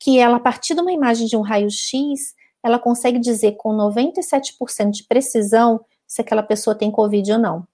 que 0.00 0.18
ela, 0.18 0.36
a 0.36 0.40
partir 0.40 0.74
de 0.74 0.80
uma 0.80 0.92
imagem 0.92 1.26
de 1.26 1.36
um 1.36 1.42
raio-x, 1.42 2.34
ela 2.64 2.78
consegue 2.78 3.18
dizer 3.18 3.52
com 3.56 3.70
97% 3.76 4.90
de 4.90 5.04
precisão 5.04 5.80
se 6.06 6.20
aquela 6.20 6.42
pessoa 6.42 6.74
tem 6.74 6.90
Covid 6.90 7.32
ou 7.32 7.38
não. 7.38 7.66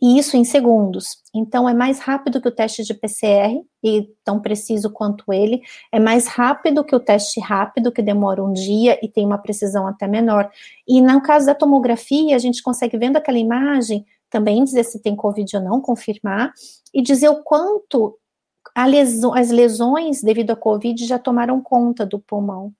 E 0.00 0.18
isso 0.18 0.36
em 0.36 0.42
segundos. 0.42 1.18
Então, 1.32 1.68
é 1.68 1.72
mais 1.72 2.00
rápido 2.00 2.40
que 2.40 2.48
o 2.48 2.50
teste 2.50 2.82
de 2.82 2.92
PCR, 2.92 3.62
e 3.84 4.08
tão 4.24 4.40
preciso 4.40 4.90
quanto 4.90 5.32
ele. 5.32 5.62
É 5.92 6.00
mais 6.00 6.26
rápido 6.26 6.82
que 6.82 6.96
o 6.96 6.98
teste 6.98 7.38
rápido, 7.38 7.92
que 7.92 8.02
demora 8.02 8.42
um 8.42 8.52
dia 8.52 8.98
e 9.00 9.08
tem 9.08 9.24
uma 9.24 9.38
precisão 9.38 9.86
até 9.86 10.08
menor. 10.08 10.50
E 10.88 11.00
no 11.00 11.22
caso 11.22 11.46
da 11.46 11.54
tomografia, 11.54 12.34
a 12.34 12.38
gente 12.40 12.64
consegue, 12.64 12.98
vendo 12.98 13.16
aquela 13.16 13.38
imagem, 13.38 14.04
também 14.28 14.64
dizer 14.64 14.82
se 14.82 15.00
tem 15.00 15.14
Covid 15.14 15.56
ou 15.56 15.62
não, 15.62 15.80
confirmar, 15.80 16.52
e 16.92 17.00
dizer 17.00 17.28
o 17.28 17.42
quanto 17.44 18.18
as 18.74 19.50
lesões 19.50 20.20
devido 20.20 20.50
à 20.50 20.56
Covid 20.56 21.06
já 21.06 21.18
tomaram 21.18 21.60
conta 21.60 22.04
do 22.04 22.18
pulmão. 22.18 22.72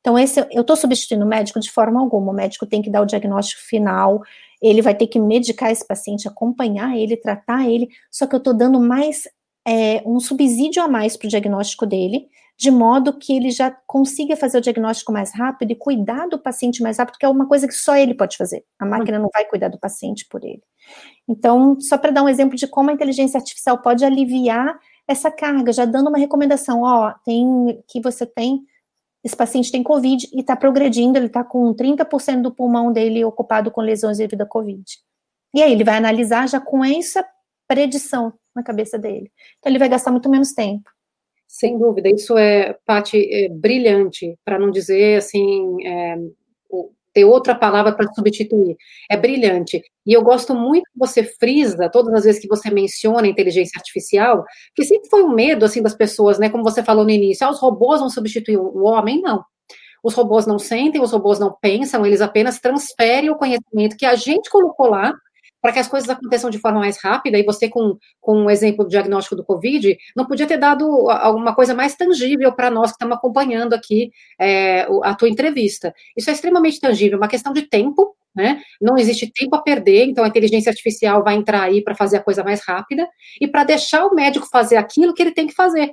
Então, 0.00 0.18
esse, 0.18 0.40
eu 0.50 0.62
estou 0.62 0.76
substituindo 0.76 1.24
o 1.24 1.28
médico 1.28 1.60
de 1.60 1.70
forma 1.70 2.00
alguma. 2.00 2.32
O 2.32 2.34
médico 2.34 2.66
tem 2.66 2.80
que 2.80 2.90
dar 2.90 3.02
o 3.02 3.06
diagnóstico 3.06 3.62
final, 3.62 4.22
ele 4.60 4.82
vai 4.82 4.94
ter 4.94 5.06
que 5.06 5.18
medicar 5.18 5.70
esse 5.70 5.86
paciente, 5.86 6.28
acompanhar 6.28 6.96
ele, 6.96 7.16
tratar 7.16 7.68
ele, 7.68 7.88
só 8.10 8.26
que 8.26 8.34
eu 8.34 8.38
estou 8.38 8.54
dando 8.54 8.80
mais 8.80 9.28
é, 9.66 10.02
um 10.06 10.20
subsídio 10.20 10.82
a 10.82 10.88
mais 10.88 11.16
para 11.16 11.26
o 11.26 11.30
diagnóstico 11.30 11.86
dele, 11.86 12.28
de 12.56 12.70
modo 12.70 13.18
que 13.18 13.34
ele 13.34 13.50
já 13.50 13.70
consiga 13.86 14.36
fazer 14.36 14.58
o 14.58 14.60
diagnóstico 14.60 15.12
mais 15.12 15.34
rápido 15.34 15.70
e 15.70 15.74
cuidar 15.74 16.26
do 16.28 16.38
paciente 16.38 16.82
mais 16.82 16.98
rápido, 16.98 17.16
que 17.18 17.24
é 17.24 17.28
uma 17.28 17.46
coisa 17.46 17.66
que 17.66 17.72
só 17.72 17.96
ele 17.96 18.12
pode 18.12 18.36
fazer. 18.36 18.64
A 18.78 18.84
máquina 18.84 19.18
não 19.18 19.30
vai 19.32 19.46
cuidar 19.46 19.68
do 19.68 19.78
paciente 19.78 20.26
por 20.28 20.44
ele. 20.44 20.62
Então, 21.26 21.80
só 21.80 21.96
para 21.96 22.10
dar 22.10 22.22
um 22.22 22.28
exemplo 22.28 22.56
de 22.56 22.66
como 22.66 22.90
a 22.90 22.92
inteligência 22.92 23.38
artificial 23.38 23.78
pode 23.78 24.04
aliviar 24.04 24.78
essa 25.08 25.30
carga, 25.30 25.72
já 25.72 25.86
dando 25.86 26.08
uma 26.08 26.18
recomendação, 26.18 26.82
ó, 26.82 27.14
tem 27.24 27.82
que 27.88 28.00
você 28.00 28.26
tem 28.26 28.62
esse 29.22 29.36
paciente 29.36 29.70
tem 29.70 29.82
Covid 29.82 30.28
e 30.32 30.40
está 30.40 30.56
progredindo, 30.56 31.18
ele 31.18 31.26
está 31.26 31.44
com 31.44 31.74
30% 31.74 32.42
do 32.42 32.54
pulmão 32.54 32.92
dele 32.92 33.24
ocupado 33.24 33.70
com 33.70 33.80
lesões 33.80 34.18
devido 34.18 34.42
à 34.42 34.46
Covid. 34.46 34.84
E 35.54 35.62
aí 35.62 35.72
ele 35.72 35.84
vai 35.84 35.96
analisar 35.96 36.48
já 36.48 36.60
com 36.60 36.84
essa 36.84 37.24
predição 37.68 38.32
na 38.54 38.62
cabeça 38.62 38.98
dele. 38.98 39.30
Então 39.58 39.70
ele 39.70 39.78
vai 39.78 39.88
gastar 39.88 40.10
muito 40.10 40.28
menos 40.30 40.52
tempo. 40.52 40.88
Sem 41.46 41.78
dúvida, 41.78 42.08
isso 42.08 42.38
é, 42.38 42.78
Paty, 42.86 43.28
é 43.30 43.48
brilhante, 43.48 44.38
para 44.44 44.58
não 44.58 44.70
dizer 44.70 45.18
assim, 45.18 45.84
é, 45.84 46.16
ter 47.12 47.24
outra 47.24 47.54
palavra 47.54 47.92
para 47.92 48.12
substituir. 48.12 48.76
É 49.10 49.16
brilhante. 49.16 49.82
E 50.06 50.12
eu 50.12 50.22
gosto 50.22 50.54
muito 50.54 50.84
que 50.84 50.98
você 50.98 51.24
frisa, 51.24 51.88
todas 51.90 52.14
as 52.14 52.24
vezes 52.24 52.40
que 52.40 52.48
você 52.48 52.70
menciona 52.70 53.26
inteligência 53.26 53.78
artificial, 53.78 54.44
que 54.74 54.84
sempre 54.84 55.08
foi 55.08 55.22
um 55.22 55.34
medo, 55.34 55.64
assim, 55.64 55.82
das 55.82 55.94
pessoas, 55.94 56.38
né, 56.38 56.48
como 56.48 56.64
você 56.64 56.82
falou 56.82 57.04
no 57.04 57.10
início, 57.10 57.46
ah, 57.46 57.50
os 57.50 57.60
robôs 57.60 58.00
vão 58.00 58.10
substituir 58.10 58.56
o 58.56 58.84
homem, 58.84 59.20
não. 59.20 59.44
Os 60.02 60.14
robôs 60.14 60.46
não 60.46 60.58
sentem, 60.58 61.00
os 61.00 61.12
robôs 61.12 61.38
não 61.38 61.54
pensam, 61.60 62.06
eles 62.06 62.20
apenas 62.20 62.58
transferem 62.58 63.30
o 63.30 63.36
conhecimento 63.36 63.96
que 63.96 64.06
a 64.06 64.14
gente 64.14 64.48
colocou 64.48 64.88
lá 64.88 65.12
para 65.60 65.72
que 65.72 65.78
as 65.78 65.88
coisas 65.88 66.08
aconteçam 66.08 66.50
de 66.50 66.58
forma 66.58 66.80
mais 66.80 66.98
rápida, 67.02 67.38
e 67.38 67.42
você, 67.42 67.68
com, 67.68 67.96
com 68.20 68.44
um 68.44 68.50
exemplo 68.50 68.84
do 68.84 68.90
diagnóstico 68.90 69.36
do 69.36 69.44
Covid, 69.44 69.96
não 70.16 70.26
podia 70.26 70.46
ter 70.46 70.56
dado 70.56 71.10
alguma 71.10 71.54
coisa 71.54 71.74
mais 71.74 71.94
tangível 71.94 72.52
para 72.52 72.70
nós 72.70 72.90
que 72.90 72.94
estamos 72.94 73.16
acompanhando 73.16 73.74
aqui 73.74 74.10
é, 74.38 74.86
a 75.02 75.14
tua 75.14 75.28
entrevista. 75.28 75.94
Isso 76.16 76.30
é 76.30 76.32
extremamente 76.32 76.80
tangível, 76.80 77.18
uma 77.18 77.28
questão 77.28 77.52
de 77.52 77.62
tempo, 77.62 78.16
né? 78.34 78.62
Não 78.80 78.96
existe 78.96 79.30
tempo 79.32 79.56
a 79.56 79.62
perder, 79.62 80.06
então 80.06 80.24
a 80.24 80.28
inteligência 80.28 80.70
artificial 80.70 81.22
vai 81.22 81.34
entrar 81.34 81.62
aí 81.62 81.82
para 81.82 81.94
fazer 81.94 82.18
a 82.18 82.22
coisa 82.22 82.44
mais 82.44 82.60
rápida 82.62 83.08
e 83.40 83.46
para 83.46 83.64
deixar 83.64 84.06
o 84.06 84.14
médico 84.14 84.46
fazer 84.50 84.76
aquilo 84.76 85.12
que 85.12 85.22
ele 85.22 85.32
tem 85.32 85.46
que 85.46 85.54
fazer, 85.54 85.92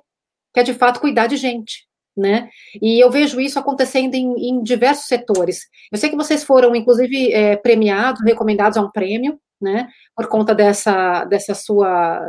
que 0.53 0.59
é 0.59 0.63
de 0.63 0.73
fato 0.73 0.99
cuidar 0.99 1.27
de 1.27 1.35
gente. 1.35 1.87
Né? 2.15 2.49
E 2.81 2.99
eu 2.99 3.11
vejo 3.11 3.39
isso 3.39 3.59
acontecendo 3.59 4.15
em, 4.15 4.49
em 4.49 4.63
diversos 4.63 5.05
setores. 5.05 5.67
Eu 5.91 5.99
sei 5.99 6.09
que 6.09 6.15
vocês 6.15 6.43
foram, 6.43 6.75
inclusive, 6.75 7.31
é, 7.31 7.55
premiados, 7.55 8.23
recomendados 8.23 8.75
a 8.75 8.81
um 8.81 8.89
prêmio, 8.89 9.39
né, 9.61 9.87
por 10.15 10.27
conta 10.27 10.53
dessa, 10.53 11.25
dessa 11.25 11.53
sua, 11.53 12.19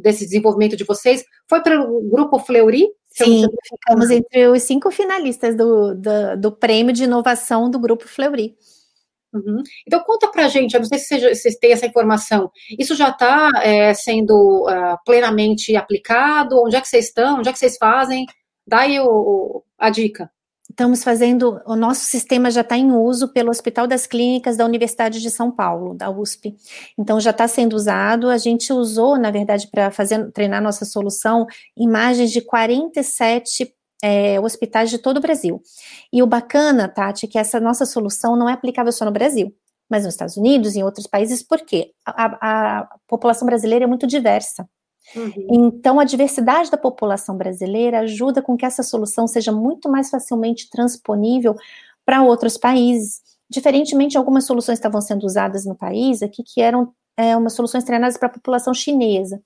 desse 0.00 0.24
desenvolvimento 0.24 0.76
de 0.76 0.84
vocês, 0.84 1.24
foi 1.48 1.62
para 1.62 1.80
o 1.80 2.08
grupo 2.08 2.38
Fleury? 2.38 2.88
Sim, 3.08 3.46
ficamos 3.66 4.10
entre 4.10 4.48
os 4.48 4.62
cinco 4.62 4.90
finalistas 4.90 5.56
do, 5.56 5.94
do, 5.94 6.36
do 6.38 6.52
prêmio 6.52 6.92
de 6.92 7.04
inovação 7.04 7.70
do 7.70 7.78
grupo 7.78 8.06
Fleury. 8.06 8.54
Uhum. 9.32 9.62
Então 9.86 10.00
conta 10.00 10.28
para 10.28 10.46
a 10.46 10.48
gente, 10.48 10.74
eu 10.74 10.80
não 10.80 10.86
sei 10.86 10.98
se 10.98 11.34
vocês 11.34 11.56
têm 11.56 11.72
essa 11.72 11.86
informação, 11.86 12.50
isso 12.78 12.94
já 12.94 13.10
está 13.10 13.50
é, 13.62 13.92
sendo 13.92 14.66
uh, 14.68 14.96
plenamente 15.04 15.76
aplicado? 15.76 16.62
Onde 16.62 16.76
é 16.76 16.80
que 16.80 16.88
vocês 16.88 17.06
estão? 17.06 17.38
Onde 17.38 17.48
é 17.48 17.52
que 17.52 17.58
vocês 17.58 17.76
fazem? 17.76 18.24
Dá 18.66 18.80
aí 18.80 18.98
o, 19.00 19.62
a 19.78 19.90
dica. 19.90 20.30
Estamos 20.76 21.02
fazendo, 21.02 21.58
o 21.64 21.74
nosso 21.74 22.04
sistema 22.04 22.50
já 22.50 22.60
está 22.60 22.76
em 22.76 22.92
uso 22.92 23.28
pelo 23.28 23.48
Hospital 23.48 23.86
das 23.86 24.06
Clínicas 24.06 24.58
da 24.58 24.64
Universidade 24.66 25.22
de 25.22 25.30
São 25.30 25.50
Paulo, 25.50 25.94
da 25.94 26.10
USP. 26.10 26.54
Então 26.98 27.18
já 27.18 27.30
está 27.30 27.48
sendo 27.48 27.72
usado. 27.74 28.28
A 28.28 28.36
gente 28.36 28.70
usou, 28.74 29.16
na 29.16 29.30
verdade, 29.30 29.70
para 29.70 29.90
fazer 29.90 30.30
treinar 30.32 30.60
nossa 30.60 30.84
solução, 30.84 31.46
imagens 31.74 32.30
de 32.30 32.42
47 32.42 33.74
é, 34.04 34.38
hospitais 34.38 34.90
de 34.90 34.98
todo 34.98 35.16
o 35.16 35.20
Brasil. 35.20 35.62
E 36.12 36.22
o 36.22 36.26
bacana, 36.26 36.86
Tati, 36.86 37.24
é 37.24 37.28
que 37.30 37.38
essa 37.38 37.58
nossa 37.58 37.86
solução 37.86 38.36
não 38.36 38.46
é 38.46 38.52
aplicável 38.52 38.92
só 38.92 39.06
no 39.06 39.10
Brasil, 39.10 39.56
mas 39.88 40.04
nos 40.04 40.12
Estados 40.12 40.36
Unidos 40.36 40.74
e 40.74 40.80
em 40.80 40.82
outros 40.82 41.06
países, 41.06 41.42
porque 41.42 41.92
a, 42.04 42.80
a 42.80 42.88
população 43.08 43.46
brasileira 43.46 43.86
é 43.86 43.88
muito 43.88 44.06
diversa. 44.06 44.68
Uhum. 45.14 45.46
Então, 45.50 46.00
a 46.00 46.04
diversidade 46.04 46.70
da 46.70 46.76
população 46.76 47.36
brasileira 47.36 48.00
ajuda 48.00 48.42
com 48.42 48.56
que 48.56 48.66
essa 48.66 48.82
solução 48.82 49.26
seja 49.26 49.52
muito 49.52 49.88
mais 49.88 50.10
facilmente 50.10 50.68
transponível 50.70 51.54
para 52.04 52.22
outros 52.22 52.56
países. 52.56 53.20
Diferentemente, 53.48 54.18
algumas 54.18 54.44
soluções 54.44 54.78
estavam 54.78 55.00
sendo 55.00 55.24
usadas 55.24 55.64
no 55.64 55.74
país 55.74 56.22
aqui 56.22 56.42
que 56.42 56.60
eram 56.60 56.92
é, 57.16 57.36
umas 57.36 57.54
soluções 57.54 57.84
treinadas 57.84 58.18
para 58.18 58.28
a 58.28 58.32
população 58.32 58.74
chinesa. 58.74 59.40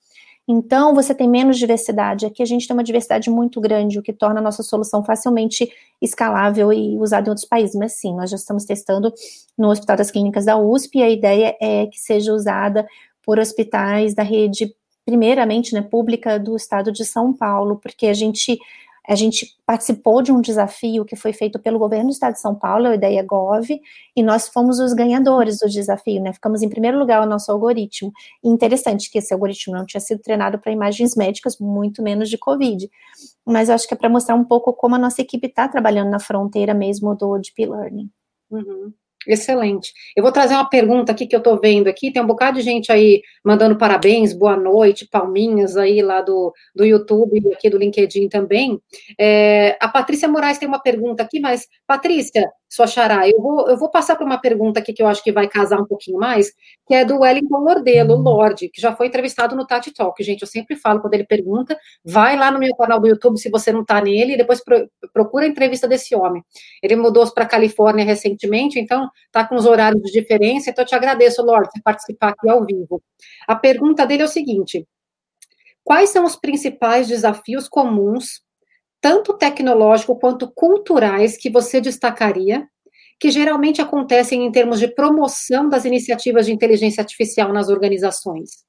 Então, 0.47 0.93
você 0.93 1.13
tem 1.13 1.29
menos 1.29 1.57
diversidade. 1.57 2.25
Aqui 2.25 2.41
a 2.41 2.45
gente 2.45 2.67
tem 2.67 2.75
uma 2.75 2.83
diversidade 2.83 3.29
muito 3.29 3.61
grande, 3.61 3.99
o 3.99 4.01
que 4.01 4.11
torna 4.11 4.39
a 4.39 4.43
nossa 4.43 4.63
solução 4.63 5.03
facilmente 5.03 5.71
escalável 6.01 6.73
e 6.73 6.97
usada 6.97 7.27
em 7.27 7.29
outros 7.29 7.47
países. 7.47 7.75
Mas 7.75 7.93
sim, 7.93 8.13
nós 8.15 8.29
já 8.29 8.35
estamos 8.35 8.65
testando 8.65 9.13
no 9.57 9.69
Hospital 9.69 9.95
das 9.97 10.11
Clínicas 10.11 10.45
da 10.45 10.57
USP 10.57 10.99
e 10.99 11.03
a 11.03 11.09
ideia 11.09 11.55
é 11.61 11.85
que 11.85 11.99
seja 11.99 12.33
usada 12.33 12.85
por 13.23 13.37
hospitais 13.39 14.15
da 14.15 14.23
rede 14.23 14.75
primeiramente, 15.11 15.73
né, 15.73 15.81
pública 15.81 16.39
do 16.39 16.55
estado 16.55 16.89
de 16.89 17.03
São 17.03 17.33
Paulo, 17.33 17.75
porque 17.75 18.07
a 18.07 18.13
gente 18.13 18.57
a 19.09 19.15
gente 19.15 19.57
participou 19.65 20.21
de 20.21 20.31
um 20.31 20.39
desafio 20.39 21.03
que 21.03 21.15
foi 21.15 21.33
feito 21.33 21.57
pelo 21.57 21.79
governo 21.79 22.05
do 22.05 22.11
estado 22.11 22.33
de 22.33 22.39
São 22.39 22.53
Paulo, 22.53 22.85
a 22.85 22.93
Ideia 22.93 23.23
Gov, 23.23 23.67
e 24.15 24.23
nós 24.23 24.47
fomos 24.47 24.79
os 24.79 24.93
ganhadores 24.93 25.57
do 25.57 25.67
desafio, 25.67 26.21
né? 26.21 26.31
Ficamos 26.31 26.61
em 26.61 26.69
primeiro 26.69 26.99
lugar 26.99 27.21
o 27.21 27.25
nosso 27.25 27.51
algoritmo. 27.51 28.13
E 28.43 28.47
interessante 28.47 29.09
que 29.09 29.17
esse 29.17 29.33
algoritmo 29.33 29.75
não 29.75 29.87
tinha 29.87 29.99
sido 29.99 30.21
treinado 30.21 30.59
para 30.59 30.71
imagens 30.71 31.15
médicas, 31.15 31.57
muito 31.59 32.01
menos 32.03 32.29
de 32.29 32.37
Covid. 32.37 32.87
Mas 33.43 33.69
eu 33.69 33.75
acho 33.75 33.87
que 33.87 33.93
é 33.95 33.97
para 33.97 34.07
mostrar 34.07 34.35
um 34.35 34.45
pouco 34.45 34.71
como 34.71 34.95
a 34.95 34.99
nossa 34.99 35.19
equipe 35.19 35.47
está 35.47 35.67
trabalhando 35.67 36.11
na 36.11 36.19
fronteira 36.19 36.73
mesmo 36.73 37.15
do 37.15 37.39
Deep 37.39 37.65
Learning. 37.65 38.09
Uhum. 38.51 38.93
Excelente. 39.27 39.93
Eu 40.15 40.23
vou 40.23 40.31
trazer 40.31 40.55
uma 40.55 40.67
pergunta 40.67 41.11
aqui 41.11 41.27
que 41.27 41.35
eu 41.35 41.39
estou 41.39 41.59
vendo 41.59 41.87
aqui. 41.87 42.11
Tem 42.11 42.21
um 42.21 42.27
bocado 42.27 42.57
de 42.57 42.63
gente 42.63 42.91
aí 42.91 43.21
mandando 43.45 43.77
parabéns, 43.77 44.33
boa 44.33 44.57
noite, 44.57 45.07
palminhas 45.07 45.77
aí 45.77 46.01
lá 46.01 46.21
do, 46.21 46.51
do 46.75 46.83
YouTube 46.83 47.39
e 47.39 47.53
aqui 47.53 47.69
do 47.69 47.77
LinkedIn 47.77 48.29
também. 48.29 48.79
É, 49.19 49.77
a 49.79 49.87
Patrícia 49.87 50.27
Moraes 50.27 50.57
tem 50.57 50.67
uma 50.67 50.81
pergunta 50.81 51.21
aqui, 51.21 51.39
mas, 51.39 51.67
Patrícia, 51.85 52.49
sua 52.71 52.87
xará. 52.87 53.27
Eu 53.27 53.41
vou, 53.41 53.67
eu 53.67 53.77
vou 53.77 53.89
passar 53.89 54.15
para 54.15 54.25
uma 54.25 54.39
pergunta 54.39 54.79
aqui 54.79 54.93
que 54.93 55.03
eu 55.03 55.07
acho 55.07 55.21
que 55.21 55.31
vai 55.31 55.45
casar 55.47 55.79
um 55.81 55.85
pouquinho 55.85 56.17
mais, 56.17 56.53
que 56.87 56.95
é 56.95 57.03
do 57.03 57.19
Wellington 57.19 57.57
Lordelo, 57.57 58.15
Lorde, 58.15 58.69
que 58.69 58.79
já 58.79 58.95
foi 58.95 59.07
entrevistado 59.07 59.57
no 59.57 59.67
Tati 59.67 59.93
Talk. 59.93 60.23
Gente, 60.23 60.41
eu 60.41 60.47
sempre 60.47 60.77
falo 60.77 61.01
quando 61.01 61.13
ele 61.13 61.25
pergunta, 61.25 61.77
vai 62.03 62.37
lá 62.37 62.49
no 62.49 62.59
meu 62.59 62.73
canal 62.75 62.97
do 63.01 63.07
YouTube 63.07 63.37
se 63.37 63.49
você 63.49 63.73
não 63.73 63.81
está 63.81 63.99
nele, 63.99 64.33
e 64.33 64.37
depois 64.37 64.63
pro, 64.63 64.89
procura 65.11 65.43
a 65.45 65.49
entrevista 65.49 65.85
desse 65.85 66.15
homem. 66.15 66.41
Ele 66.81 66.95
mudou-se 66.95 67.33
para 67.33 67.45
Califórnia 67.45 68.05
recentemente, 68.05 68.79
então 68.79 69.09
está 69.25 69.45
com 69.45 69.55
os 69.55 69.65
horários 69.65 70.01
de 70.03 70.11
diferença, 70.13 70.69
então 70.69 70.83
eu 70.83 70.87
te 70.87 70.95
agradeço, 70.95 71.43
Lorde, 71.43 71.69
por 71.73 71.81
participar 71.83 72.29
aqui 72.29 72.49
ao 72.49 72.65
vivo. 72.65 73.03
A 73.45 73.55
pergunta 73.55 74.07
dele 74.07 74.21
é 74.21 74.25
o 74.25 74.29
seguinte: 74.29 74.87
quais 75.83 76.09
são 76.09 76.23
os 76.23 76.37
principais 76.37 77.09
desafios 77.09 77.67
comuns 77.67 78.41
tanto 79.01 79.33
tecnológico 79.33 80.15
quanto 80.15 80.49
culturais, 80.49 81.35
que 81.35 81.49
você 81.49 81.81
destacaria, 81.81 82.67
que 83.19 83.31
geralmente 83.31 83.81
acontecem 83.81 84.45
em 84.45 84.51
termos 84.51 84.79
de 84.79 84.87
promoção 84.87 85.67
das 85.67 85.85
iniciativas 85.85 86.45
de 86.45 86.53
inteligência 86.53 87.01
artificial 87.01 87.51
nas 87.51 87.67
organizações? 87.67 88.63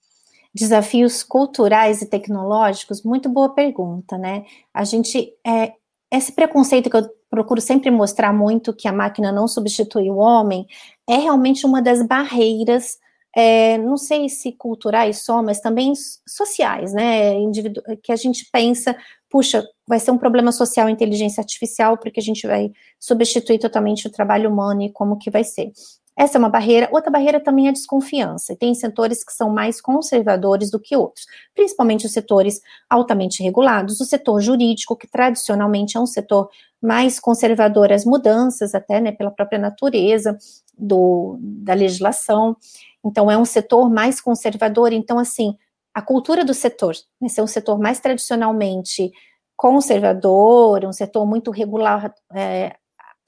Desafios 0.54 1.22
culturais 1.22 2.02
e 2.02 2.06
tecnológicos, 2.06 3.02
muito 3.02 3.28
boa 3.28 3.54
pergunta, 3.54 4.18
né? 4.18 4.44
A 4.72 4.84
gente, 4.84 5.32
é, 5.46 5.72
esse 6.10 6.32
preconceito 6.32 6.90
que 6.90 6.96
eu 6.96 7.08
procuro 7.30 7.60
sempre 7.60 7.90
mostrar 7.90 8.32
muito, 8.32 8.74
que 8.74 8.88
a 8.88 8.92
máquina 8.92 9.32
não 9.32 9.46
substitui 9.46 10.10
o 10.10 10.16
homem, 10.16 10.66
é 11.08 11.16
realmente 11.16 11.64
uma 11.64 11.80
das 11.80 12.06
barreiras 12.06 12.98
é, 13.34 13.78
não 13.78 13.96
sei 13.96 14.28
se 14.28 14.52
culturais 14.52 15.24
só, 15.24 15.42
mas 15.42 15.60
também 15.60 15.92
sociais, 16.28 16.92
né? 16.92 17.34
Individu 17.34 17.82
que 18.02 18.12
a 18.12 18.16
gente 18.16 18.46
pensa, 18.52 18.94
puxa, 19.30 19.64
vai 19.92 20.00
ser 20.00 20.10
um 20.10 20.16
problema 20.16 20.50
social 20.50 20.88
inteligência 20.88 21.42
artificial, 21.42 21.98
porque 21.98 22.18
a 22.18 22.22
gente 22.22 22.46
vai 22.46 22.72
substituir 22.98 23.58
totalmente 23.58 24.06
o 24.06 24.10
trabalho 24.10 24.48
humano 24.48 24.80
e 24.80 24.90
como 24.90 25.18
que 25.18 25.30
vai 25.30 25.44
ser. 25.44 25.70
Essa 26.16 26.38
é 26.38 26.38
uma 26.38 26.48
barreira. 26.48 26.88
Outra 26.90 27.10
barreira 27.10 27.38
também 27.38 27.66
é 27.66 27.68
a 27.68 27.72
desconfiança. 27.72 28.56
Tem 28.56 28.74
setores 28.74 29.22
que 29.22 29.34
são 29.34 29.50
mais 29.50 29.82
conservadores 29.82 30.70
do 30.70 30.80
que 30.80 30.96
outros, 30.96 31.26
principalmente 31.54 32.06
os 32.06 32.12
setores 32.12 32.62
altamente 32.88 33.42
regulados, 33.42 34.00
o 34.00 34.06
setor 34.06 34.40
jurídico, 34.40 34.96
que 34.96 35.06
tradicionalmente 35.06 35.98
é 35.98 36.00
um 36.00 36.06
setor 36.06 36.48
mais 36.80 37.20
conservador 37.20 37.92
às 37.92 38.06
mudanças, 38.06 38.74
até 38.74 38.98
né, 38.98 39.12
pela 39.12 39.30
própria 39.30 39.58
natureza 39.58 40.38
do, 40.76 41.36
da 41.38 41.74
legislação. 41.74 42.56
Então, 43.04 43.30
é 43.30 43.36
um 43.36 43.44
setor 43.44 43.90
mais 43.90 44.22
conservador. 44.22 44.90
Então, 44.90 45.18
assim, 45.18 45.54
a 45.92 46.00
cultura 46.00 46.46
do 46.46 46.54
setor, 46.54 46.94
né, 47.20 47.28
ser 47.28 47.42
um 47.42 47.46
setor 47.46 47.78
mais 47.78 48.00
tradicionalmente 48.00 49.12
conservador, 49.56 50.84
um 50.84 50.92
setor 50.92 51.26
muito 51.26 51.50
regular, 51.50 52.12
é, 52.34 52.76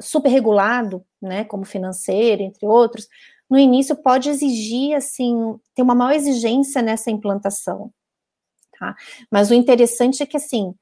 super 0.01 0.29
regulado, 0.29 1.05
né, 1.21 1.45
como 1.45 1.65
financeiro, 1.65 2.43
entre 2.43 2.67
outros, 2.67 3.07
no 3.49 3.59
início 3.59 3.95
pode 3.97 4.29
exigir, 4.29 4.97
assim, 4.97 5.57
ter 5.75 5.83
uma 5.83 5.95
maior 5.95 6.15
exigência 6.15 6.83
nessa 6.83 7.11
implantação, 7.11 7.91
tá? 8.79 8.95
Mas 9.31 9.51
o 9.51 9.55
interessante 9.55 10.23
é 10.23 10.27
que, 10.27 10.37
assim, 10.37 10.75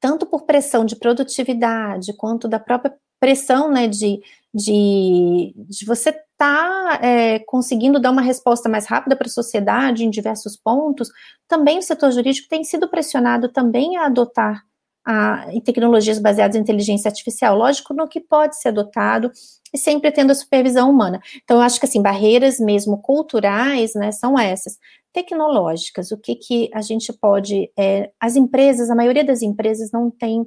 tanto 0.00 0.26
por 0.26 0.44
pressão 0.44 0.84
de 0.84 0.96
produtividade, 0.96 2.14
quanto 2.16 2.48
da 2.48 2.58
própria 2.58 2.94
pressão, 3.18 3.70
né, 3.70 3.86
de, 3.86 4.20
de, 4.52 5.54
de 5.56 5.84
você 5.86 6.10
está 6.10 6.98
é, 7.02 7.38
conseguindo 7.40 8.00
dar 8.00 8.10
uma 8.10 8.22
resposta 8.22 8.68
mais 8.68 8.86
rápida 8.86 9.14
para 9.14 9.26
a 9.26 9.30
sociedade 9.30 10.04
em 10.04 10.10
diversos 10.10 10.56
pontos, 10.56 11.10
também 11.46 11.78
o 11.78 11.82
setor 11.82 12.10
jurídico 12.12 12.48
tem 12.48 12.64
sido 12.64 12.88
pressionado 12.88 13.50
também 13.50 13.96
a 13.96 14.06
adotar 14.06 14.64
a, 15.04 15.46
tecnologias 15.64 16.18
baseadas 16.18 16.56
em 16.56 16.60
inteligência 16.60 17.08
artificial, 17.08 17.56
lógico, 17.56 17.94
no 17.94 18.08
que 18.08 18.20
pode 18.20 18.60
ser 18.60 18.68
adotado 18.68 19.30
e 19.72 19.78
sempre 19.78 20.10
tendo 20.10 20.30
a 20.30 20.34
supervisão 20.34 20.90
humana. 20.90 21.20
Então, 21.42 21.58
eu 21.58 21.62
acho 21.62 21.78
que, 21.78 21.86
assim, 21.86 22.02
barreiras 22.02 22.58
mesmo 22.58 22.98
culturais, 22.98 23.94
né, 23.94 24.12
são 24.12 24.38
essas. 24.38 24.78
Tecnológicas, 25.12 26.12
o 26.12 26.16
que 26.16 26.36
que 26.36 26.70
a 26.72 26.80
gente 26.80 27.12
pode, 27.12 27.68
é, 27.76 28.12
as 28.20 28.36
empresas, 28.36 28.90
a 28.90 28.94
maioria 28.94 29.24
das 29.24 29.42
empresas 29.42 29.90
não 29.90 30.08
tem, 30.08 30.46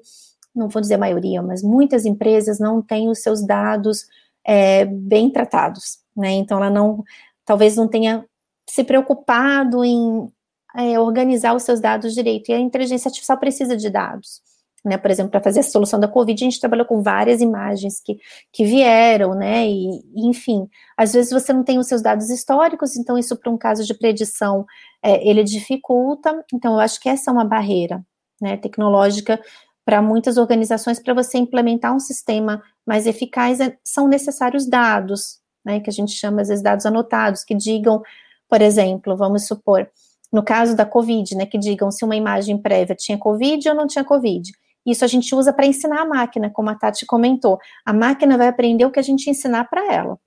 não 0.56 0.70
vou 0.70 0.82
dizer 0.82 0.94
a 0.94 1.00
maioria, 1.00 1.42
mas 1.42 1.62
muitas 1.62 2.06
empresas 2.06 2.60
não 2.60 2.82
têm 2.82 3.10
os 3.10 3.20
seus 3.20 3.46
dados 3.46 4.06
é, 4.46 4.86
bem 4.86 5.30
tratados, 5.30 6.00
né? 6.16 6.32
Então 6.32 6.58
ela 6.58 6.70
não, 6.70 7.04
talvez 7.44 7.76
não 7.76 7.90
tenha 7.90 8.26
se 8.70 8.86
preocupado 8.86 9.84
em 9.84 10.32
é, 10.76 11.00
organizar 11.00 11.56
os 11.56 11.64
seus 11.64 11.80
dados 11.80 12.14
direito. 12.14 12.50
E 12.50 12.54
a 12.54 12.60
inteligência 12.60 13.10
artificial 13.10 13.38
precisa 13.38 13.78
de 13.78 13.90
dados. 13.90 14.42
Né, 14.86 14.98
por 14.98 15.10
exemplo, 15.10 15.32
para 15.32 15.40
fazer 15.40 15.62
a 15.62 15.64
solução 15.64 15.98
da 15.98 16.10
Covid, 16.10 16.44
a 16.44 16.50
gente 16.50 16.60
trabalhou 16.60 16.86
com 16.86 17.02
várias 17.02 17.40
imagens 17.40 18.02
que, 18.02 18.18
que 18.52 18.66
vieram, 18.66 19.34
né, 19.34 19.66
e, 19.66 20.04
enfim, 20.14 20.68
às 20.98 21.14
vezes 21.14 21.32
você 21.32 21.54
não 21.54 21.64
tem 21.64 21.80
os 21.80 21.88
seus 21.88 22.02
dados 22.02 22.30
históricos, 22.30 22.98
então 22.98 23.18
isso 23.18 23.38
para 23.38 23.50
um 23.50 23.58
caso 23.58 23.86
de 23.86 23.94
predição, 23.94 24.66
é, 25.02 25.26
ele 25.26 25.42
dificulta, 25.42 26.44
então 26.54 26.74
eu 26.74 26.80
acho 26.82 27.00
que 27.00 27.08
essa 27.08 27.32
é 27.32 27.34
uma 27.34 27.46
barreira, 27.46 28.06
né, 28.42 28.58
tecnológica 28.58 29.40
para 29.86 30.02
muitas 30.02 30.38
organizações, 30.38 31.00
para 31.00 31.14
você 31.14 31.38
implementar 31.38 31.96
um 31.96 32.00
sistema 32.00 32.62
mais 32.86 33.08
eficaz, 33.08 33.62
é, 33.62 33.78
são 33.86 34.06
necessários 34.08 34.66
dados, 34.66 35.40
né, 35.64 35.80
que 35.80 35.90
a 35.90 35.94
gente 35.94 36.12
chama 36.12 36.42
às 36.42 36.50
vezes 36.50 36.62
dados 36.62 36.86
anotados, 36.86 37.46
que 37.46 37.56
digam, 37.56 38.02
por 38.50 38.62
exemplo, 38.62 39.16
vamos 39.16 39.48
supor, 39.48 39.90
no 40.32 40.44
caso 40.44 40.76
da 40.76 40.86
COVID, 40.86 41.36
né, 41.36 41.46
que 41.46 41.58
digam 41.58 41.92
se 41.92 42.04
uma 42.04 42.16
imagem 42.16 42.58
prévia 42.58 42.96
tinha 42.96 43.18
COVID 43.18 43.70
ou 43.70 43.76
não 43.76 43.88
tinha 43.88 44.04
COVID. 44.04 44.52
Isso 44.86 45.06
a 45.06 45.08
gente 45.08 45.34
usa 45.34 45.54
para 45.54 45.66
ensinar 45.66 46.02
a 46.02 46.06
máquina, 46.06 46.50
como 46.50 46.70
a 46.70 46.76
Tati 46.76 47.06
comentou. 47.06 47.58
A 47.86 47.94
máquina 47.94 48.38
vai 48.38 48.48
aprender 48.48 48.86
o 48.86 48.92
que 48.92 49.00
a 49.00 49.04
gente 49.04 49.30
ensinar 49.30 49.66
para 49.70 49.94
ela. 49.94 50.20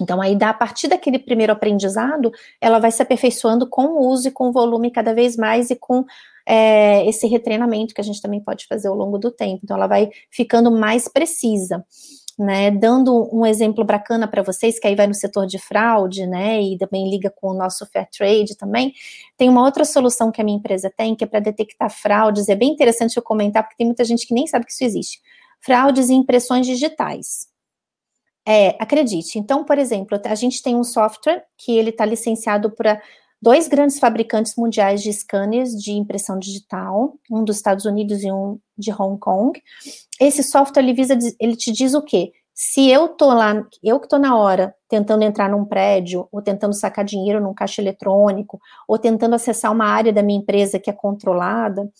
Então, 0.00 0.20
aí, 0.20 0.36
a 0.40 0.54
partir 0.54 0.88
daquele 0.88 1.18
primeiro 1.18 1.52
aprendizado, 1.52 2.32
ela 2.60 2.78
vai 2.78 2.90
se 2.90 3.02
aperfeiçoando 3.02 3.68
com 3.68 3.86
o 3.86 4.08
uso 4.08 4.28
e 4.28 4.30
com 4.30 4.48
o 4.48 4.52
volume 4.52 4.90
cada 4.90 5.14
vez 5.14 5.36
mais 5.36 5.70
e 5.70 5.76
com 5.76 6.04
é, 6.46 7.06
esse 7.06 7.26
retreinamento 7.26 7.94
que 7.94 8.00
a 8.00 8.04
gente 8.04 8.22
também 8.22 8.40
pode 8.40 8.66
fazer 8.66 8.88
ao 8.88 8.94
longo 8.94 9.18
do 9.18 9.30
tempo. 9.30 9.60
Então, 9.62 9.76
ela 9.76 9.86
vai 9.86 10.08
ficando 10.30 10.70
mais 10.70 11.06
precisa. 11.06 11.84
Né, 12.42 12.70
dando 12.70 13.28
um 13.36 13.44
exemplo 13.44 13.84
bacana 13.84 14.26
para 14.26 14.42
vocês, 14.42 14.78
que 14.78 14.86
aí 14.86 14.94
vai 14.94 15.06
no 15.06 15.12
setor 15.12 15.46
de 15.46 15.58
fraude, 15.58 16.26
né, 16.26 16.58
e 16.62 16.78
também 16.78 17.10
liga 17.10 17.30
com 17.30 17.48
o 17.48 17.54
nosso 17.54 17.84
fair 17.84 18.08
trade 18.10 18.56
também, 18.56 18.94
tem 19.36 19.46
uma 19.46 19.62
outra 19.62 19.84
solução 19.84 20.32
que 20.32 20.40
a 20.40 20.44
minha 20.44 20.56
empresa 20.56 20.90
tem, 20.96 21.14
que 21.14 21.22
é 21.22 21.26
para 21.26 21.40
detectar 21.40 21.90
fraudes, 21.90 22.48
é 22.48 22.54
bem 22.54 22.70
interessante 22.70 23.14
eu 23.14 23.22
comentar, 23.22 23.62
porque 23.62 23.76
tem 23.76 23.86
muita 23.86 24.06
gente 24.06 24.26
que 24.26 24.32
nem 24.32 24.46
sabe 24.46 24.64
que 24.64 24.72
isso 24.72 24.82
existe. 24.82 25.20
Fraudes 25.60 26.08
e 26.08 26.14
impressões 26.14 26.66
digitais. 26.66 27.50
É, 28.48 28.70
acredite. 28.80 29.38
Então, 29.38 29.64
por 29.64 29.78
exemplo, 29.78 30.18
a 30.24 30.34
gente 30.34 30.62
tem 30.62 30.74
um 30.74 30.82
software 30.82 31.44
que 31.58 31.76
ele 31.76 31.90
está 31.90 32.06
licenciado 32.06 32.70
para 32.70 33.02
dois 33.40 33.68
grandes 33.68 33.98
fabricantes 33.98 34.54
mundiais 34.56 35.02
de 35.02 35.12
scanners 35.12 35.70
de 35.70 35.92
impressão 35.92 36.38
digital, 36.38 37.14
um 37.30 37.42
dos 37.44 37.56
Estados 37.56 37.84
Unidos 37.84 38.22
e 38.22 38.30
um 38.30 38.58
de 38.76 38.92
Hong 38.92 39.18
Kong. 39.18 39.60
Esse 40.20 40.42
software 40.42 40.82
ele 40.82 40.92
visa, 40.92 41.18
ele 41.38 41.56
te 41.56 41.72
diz 41.72 41.94
o 41.94 42.02
quê? 42.02 42.32
Se 42.52 42.90
eu 42.90 43.08
tô 43.08 43.32
lá, 43.32 43.66
eu 43.82 43.98
que 43.98 44.06
tô 44.06 44.18
na 44.18 44.36
hora 44.36 44.74
tentando 44.86 45.22
entrar 45.22 45.48
num 45.48 45.64
prédio, 45.64 46.28
ou 46.30 46.42
tentando 46.42 46.74
sacar 46.74 47.04
dinheiro 47.04 47.40
num 47.40 47.54
caixa 47.54 47.80
eletrônico, 47.80 48.60
ou 48.86 48.98
tentando 48.98 49.34
acessar 49.34 49.72
uma 49.72 49.86
área 49.86 50.12
da 50.12 50.22
minha 50.22 50.38
empresa 50.38 50.78
que 50.78 50.90
é 50.90 50.92
controlada, 50.92 51.90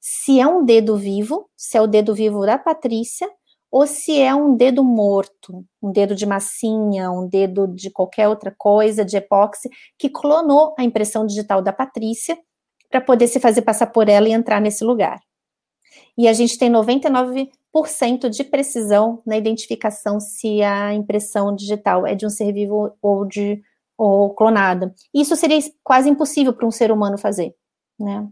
se 0.00 0.40
é 0.40 0.46
um 0.46 0.64
dedo 0.64 0.96
vivo, 0.96 1.48
se 1.56 1.76
é 1.76 1.80
o 1.80 1.86
dedo 1.86 2.14
vivo 2.14 2.44
da 2.44 2.58
Patrícia, 2.58 3.28
ou 3.70 3.86
se 3.86 4.18
é 4.18 4.34
um 4.34 4.56
dedo 4.56 4.82
morto, 4.82 5.64
um 5.82 5.92
dedo 5.92 6.14
de 6.14 6.24
massinha, 6.24 7.10
um 7.10 7.28
dedo 7.28 7.66
de 7.68 7.90
qualquer 7.90 8.28
outra 8.28 8.54
coisa, 8.56 9.04
de 9.04 9.16
epóxi, 9.16 9.68
que 9.98 10.08
clonou 10.08 10.74
a 10.78 10.84
impressão 10.84 11.26
digital 11.26 11.60
da 11.60 11.72
Patrícia 11.72 12.38
para 12.90 13.00
poder 13.00 13.26
se 13.26 13.38
fazer 13.38 13.62
passar 13.62 13.88
por 13.88 14.08
ela 14.08 14.28
e 14.28 14.32
entrar 14.32 14.60
nesse 14.60 14.84
lugar. 14.84 15.20
E 16.16 16.26
a 16.26 16.32
gente 16.32 16.58
tem 16.58 16.70
99% 16.70 17.48
de 18.30 18.44
precisão 18.44 19.22
na 19.26 19.36
identificação 19.36 20.18
se 20.18 20.62
a 20.62 20.94
impressão 20.94 21.54
digital 21.54 22.06
é 22.06 22.14
de 22.14 22.26
um 22.26 22.30
ser 22.30 22.52
vivo 22.52 22.92
ou 23.02 23.26
de 23.26 23.62
ou 23.96 24.32
clonada. 24.32 24.94
Isso 25.12 25.34
seria 25.34 25.58
quase 25.82 26.08
impossível 26.08 26.52
para 26.52 26.66
um 26.66 26.70
ser 26.70 26.92
humano 26.92 27.18
fazer, 27.18 27.54
né? 27.98 28.28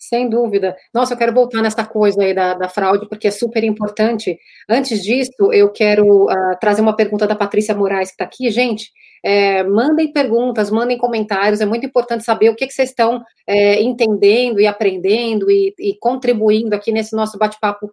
Sem 0.00 0.30
dúvida. 0.30 0.74
Nossa, 0.94 1.12
eu 1.12 1.18
quero 1.18 1.34
voltar 1.34 1.60
nessa 1.60 1.84
coisa 1.84 2.22
aí 2.22 2.32
da, 2.32 2.54
da 2.54 2.70
fraude, 2.70 3.06
porque 3.06 3.28
é 3.28 3.30
super 3.30 3.62
importante. 3.62 4.38
Antes 4.66 5.02
disso, 5.02 5.52
eu 5.52 5.70
quero 5.70 6.24
uh, 6.24 6.58
trazer 6.58 6.80
uma 6.80 6.96
pergunta 6.96 7.26
da 7.26 7.36
Patrícia 7.36 7.74
Moraes, 7.74 8.08
que 8.08 8.14
está 8.14 8.24
aqui. 8.24 8.50
Gente, 8.50 8.90
é, 9.22 9.62
mandem 9.62 10.10
perguntas, 10.10 10.70
mandem 10.70 10.96
comentários, 10.96 11.60
é 11.60 11.66
muito 11.66 11.84
importante 11.84 12.24
saber 12.24 12.48
o 12.48 12.56
que, 12.56 12.66
que 12.66 12.72
vocês 12.72 12.88
estão 12.88 13.22
é, 13.46 13.82
entendendo 13.82 14.58
e 14.58 14.66
aprendendo 14.66 15.50
e, 15.50 15.74
e, 15.78 15.94
contribuindo 16.00 16.74
aqui 16.74 16.90
nesse 16.90 17.14
nosso 17.14 17.36
bate-papo 17.36 17.90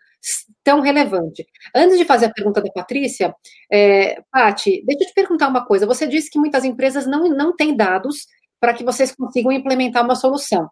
tão 0.64 0.80
relevante. 0.80 1.46
Antes 1.76 1.98
de 1.98 2.06
fazer 2.06 2.28
a 2.28 2.34
pergunta 2.34 2.62
da 2.62 2.72
Patrícia, 2.72 3.36
é, 3.70 4.22
Pati, 4.32 4.82
deixa 4.86 5.04
eu 5.04 5.08
te 5.08 5.14
perguntar 5.14 5.50
uma 5.50 5.66
coisa. 5.66 5.86
Você 5.86 6.08
disse 6.08 6.30
que 6.30 6.40
muitas 6.40 6.64
empresas 6.64 7.06
não, 7.06 7.28
não 7.28 7.54
têm 7.54 7.76
dados 7.76 8.26
para 8.62 8.74
que 8.74 8.86
vocês 8.86 9.14
consigam 9.14 9.52
implementar 9.52 10.06
uma 10.06 10.16
solução. 10.16 10.70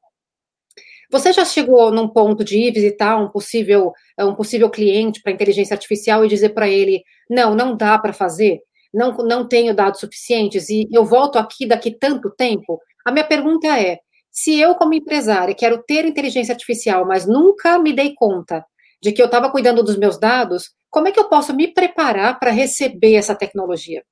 Você 1.12 1.32
já 1.34 1.46
chegou 1.46 1.92
num 1.92 2.08
ponto 2.08 2.44
de 2.44 2.58
ir 2.58 2.72
visitar 2.72 3.18
um 3.18 3.30
possível, 3.30 3.92
um 4.20 4.36
possível 4.36 4.70
cliente 4.70 5.22
para 5.22 5.32
inteligência 5.32 5.74
artificial 5.74 6.26
e 6.26 6.28
dizer 6.28 6.50
para 6.50 6.68
ele: 6.68 7.04
não, 7.30 7.56
não 7.56 7.76
dá 7.76 7.98
para 7.98 8.14
fazer, 8.14 8.60
não, 8.94 9.12
não 9.18 9.48
tenho 9.48 9.76
dados 9.76 10.00
suficientes 10.00 10.70
e 10.70 10.88
eu 10.92 11.06
volto 11.06 11.38
aqui 11.38 11.68
daqui 11.68 11.92
tanto 11.92 12.30
tempo? 12.32 12.80
A 13.06 13.12
minha 13.12 13.26
pergunta 13.26 13.68
é: 13.80 14.00
se 14.32 14.60
eu, 14.60 14.76
como 14.76 14.94
empresária, 14.94 15.56
quero 15.56 15.84
ter 15.84 16.06
inteligência 16.06 16.54
artificial, 16.54 17.06
mas 17.06 17.26
nunca 17.26 17.80
me 17.80 17.94
dei 17.94 18.14
conta 18.16 18.66
de 19.02 19.12
que 19.12 19.22
eu 19.22 19.28
estava 19.28 19.52
cuidando 19.52 19.84
dos 19.84 19.98
meus 19.98 20.20
dados, 20.20 20.72
como 20.90 21.08
é 21.08 21.12
que 21.12 21.20
eu 21.20 21.30
posso 21.30 21.54
me 21.54 21.68
preparar 21.74 22.40
para 22.40 22.52
receber 22.52 23.16
essa 23.16 23.36
tecnologia? 23.36 24.04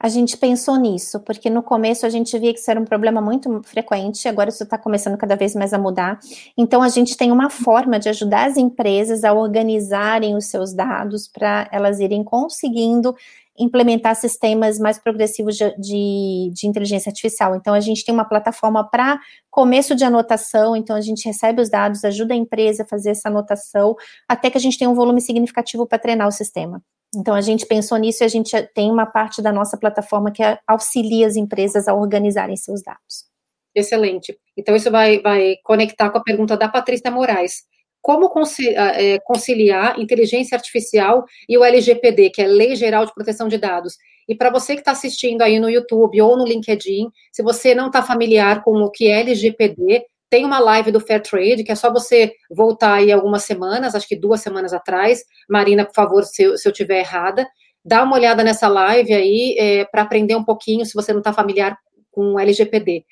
A 0.00 0.08
gente 0.08 0.36
pensou 0.36 0.76
nisso, 0.76 1.18
porque 1.20 1.50
no 1.50 1.62
começo 1.62 2.06
a 2.06 2.08
gente 2.08 2.38
via 2.38 2.52
que 2.52 2.60
isso 2.60 2.70
era 2.70 2.80
um 2.80 2.84
problema 2.84 3.20
muito 3.20 3.60
frequente, 3.64 4.28
agora 4.28 4.48
isso 4.48 4.62
está 4.62 4.78
começando 4.78 5.18
cada 5.18 5.34
vez 5.34 5.56
mais 5.56 5.72
a 5.72 5.78
mudar. 5.78 6.20
Então 6.56 6.82
a 6.82 6.88
gente 6.88 7.16
tem 7.16 7.32
uma 7.32 7.50
forma 7.50 7.98
de 7.98 8.08
ajudar 8.08 8.46
as 8.46 8.56
empresas 8.56 9.24
a 9.24 9.32
organizarem 9.32 10.36
os 10.36 10.46
seus 10.46 10.72
dados 10.72 11.26
para 11.26 11.68
elas 11.72 11.98
irem 11.98 12.22
conseguindo 12.22 13.14
implementar 13.58 14.14
sistemas 14.14 14.78
mais 14.78 15.00
progressivos 15.00 15.56
de, 15.56 15.74
de, 15.76 16.52
de, 16.54 16.66
inteligência 16.68 17.10
artificial. 17.10 17.56
Então, 17.56 17.74
a 17.74 17.80
gente 17.80 18.04
tem 18.04 18.14
uma 18.14 18.24
plataforma 18.24 18.88
para 18.88 19.18
começo 19.50 19.96
de 19.96 20.04
anotação, 20.04 20.76
então 20.76 20.94
a 20.94 21.00
gente 21.00 21.26
recebe 21.26 21.60
os 21.60 21.68
dados, 21.68 22.04
ajuda 22.04 22.34
a 22.34 22.36
empresa 22.36 22.84
a 22.84 22.86
fazer 22.86 23.10
essa 23.10 23.28
anotação, 23.28 23.96
até 24.28 24.48
que 24.48 24.56
a 24.56 24.60
gente 24.60 24.78
tenha 24.78 24.88
um 24.88 24.94
volume 24.94 25.20
significativo 25.20 25.88
para 25.88 25.98
treinar 25.98 26.28
o 26.28 26.30
sistema. 26.30 26.80
Então, 27.14 27.34
a 27.34 27.40
gente 27.40 27.66
pensou 27.66 27.96
nisso 27.96 28.22
e 28.22 28.26
a 28.26 28.28
gente 28.28 28.54
tem 28.74 28.90
uma 28.90 29.06
parte 29.06 29.40
da 29.40 29.52
nossa 29.52 29.78
plataforma 29.78 30.30
que 30.30 30.42
auxilia 30.66 31.26
as 31.26 31.36
empresas 31.36 31.88
a 31.88 31.94
organizarem 31.94 32.56
seus 32.56 32.82
dados. 32.82 33.26
Excelente. 33.74 34.38
Então, 34.56 34.76
isso 34.76 34.90
vai, 34.90 35.20
vai 35.20 35.56
conectar 35.64 36.10
com 36.10 36.18
a 36.18 36.22
pergunta 36.22 36.56
da 36.56 36.68
Patrícia 36.68 37.10
Moraes. 37.10 37.64
Como 38.02 38.30
é, 38.76 39.18
conciliar 39.20 39.98
inteligência 39.98 40.56
artificial 40.56 41.24
e 41.48 41.56
o 41.56 41.64
LGPD, 41.64 42.30
que 42.30 42.42
é 42.42 42.46
Lei 42.46 42.76
Geral 42.76 43.04
de 43.04 43.14
Proteção 43.14 43.48
de 43.48 43.58
Dados? 43.58 43.96
E 44.28 44.34
para 44.34 44.50
você 44.50 44.74
que 44.74 44.80
está 44.80 44.92
assistindo 44.92 45.42
aí 45.42 45.58
no 45.58 45.70
YouTube 45.70 46.20
ou 46.20 46.36
no 46.36 46.44
LinkedIn, 46.44 47.10
se 47.32 47.42
você 47.42 47.74
não 47.74 47.86
está 47.86 48.02
familiar 48.02 48.62
com 48.62 48.72
o 48.82 48.90
que 48.90 49.08
é 49.08 49.20
LGPD, 49.20 50.04
tem 50.30 50.44
uma 50.44 50.58
live 50.58 50.90
do 50.90 51.00
Fair 51.00 51.22
Trade, 51.22 51.64
que 51.64 51.72
é 51.72 51.74
só 51.74 51.92
você 51.92 52.32
voltar 52.50 52.94
aí 52.94 53.10
algumas 53.10 53.44
semanas, 53.44 53.94
acho 53.94 54.06
que 54.06 54.16
duas 54.16 54.40
semanas 54.40 54.72
atrás. 54.72 55.24
Marina, 55.48 55.84
por 55.84 55.94
favor, 55.94 56.24
se 56.24 56.42
eu, 56.42 56.58
se 56.58 56.68
eu 56.68 56.72
tiver 56.72 57.00
errada, 57.00 57.48
dá 57.84 58.02
uma 58.02 58.16
olhada 58.16 58.44
nessa 58.44 58.68
live 58.68 59.12
aí 59.12 59.56
é, 59.58 59.84
para 59.86 60.02
aprender 60.02 60.34
um 60.34 60.44
pouquinho, 60.44 60.84
se 60.84 60.94
você 60.94 61.12
não 61.12 61.20
está 61.20 61.32
familiar 61.32 61.78
com 62.10 62.38
LGPD. 62.38 63.04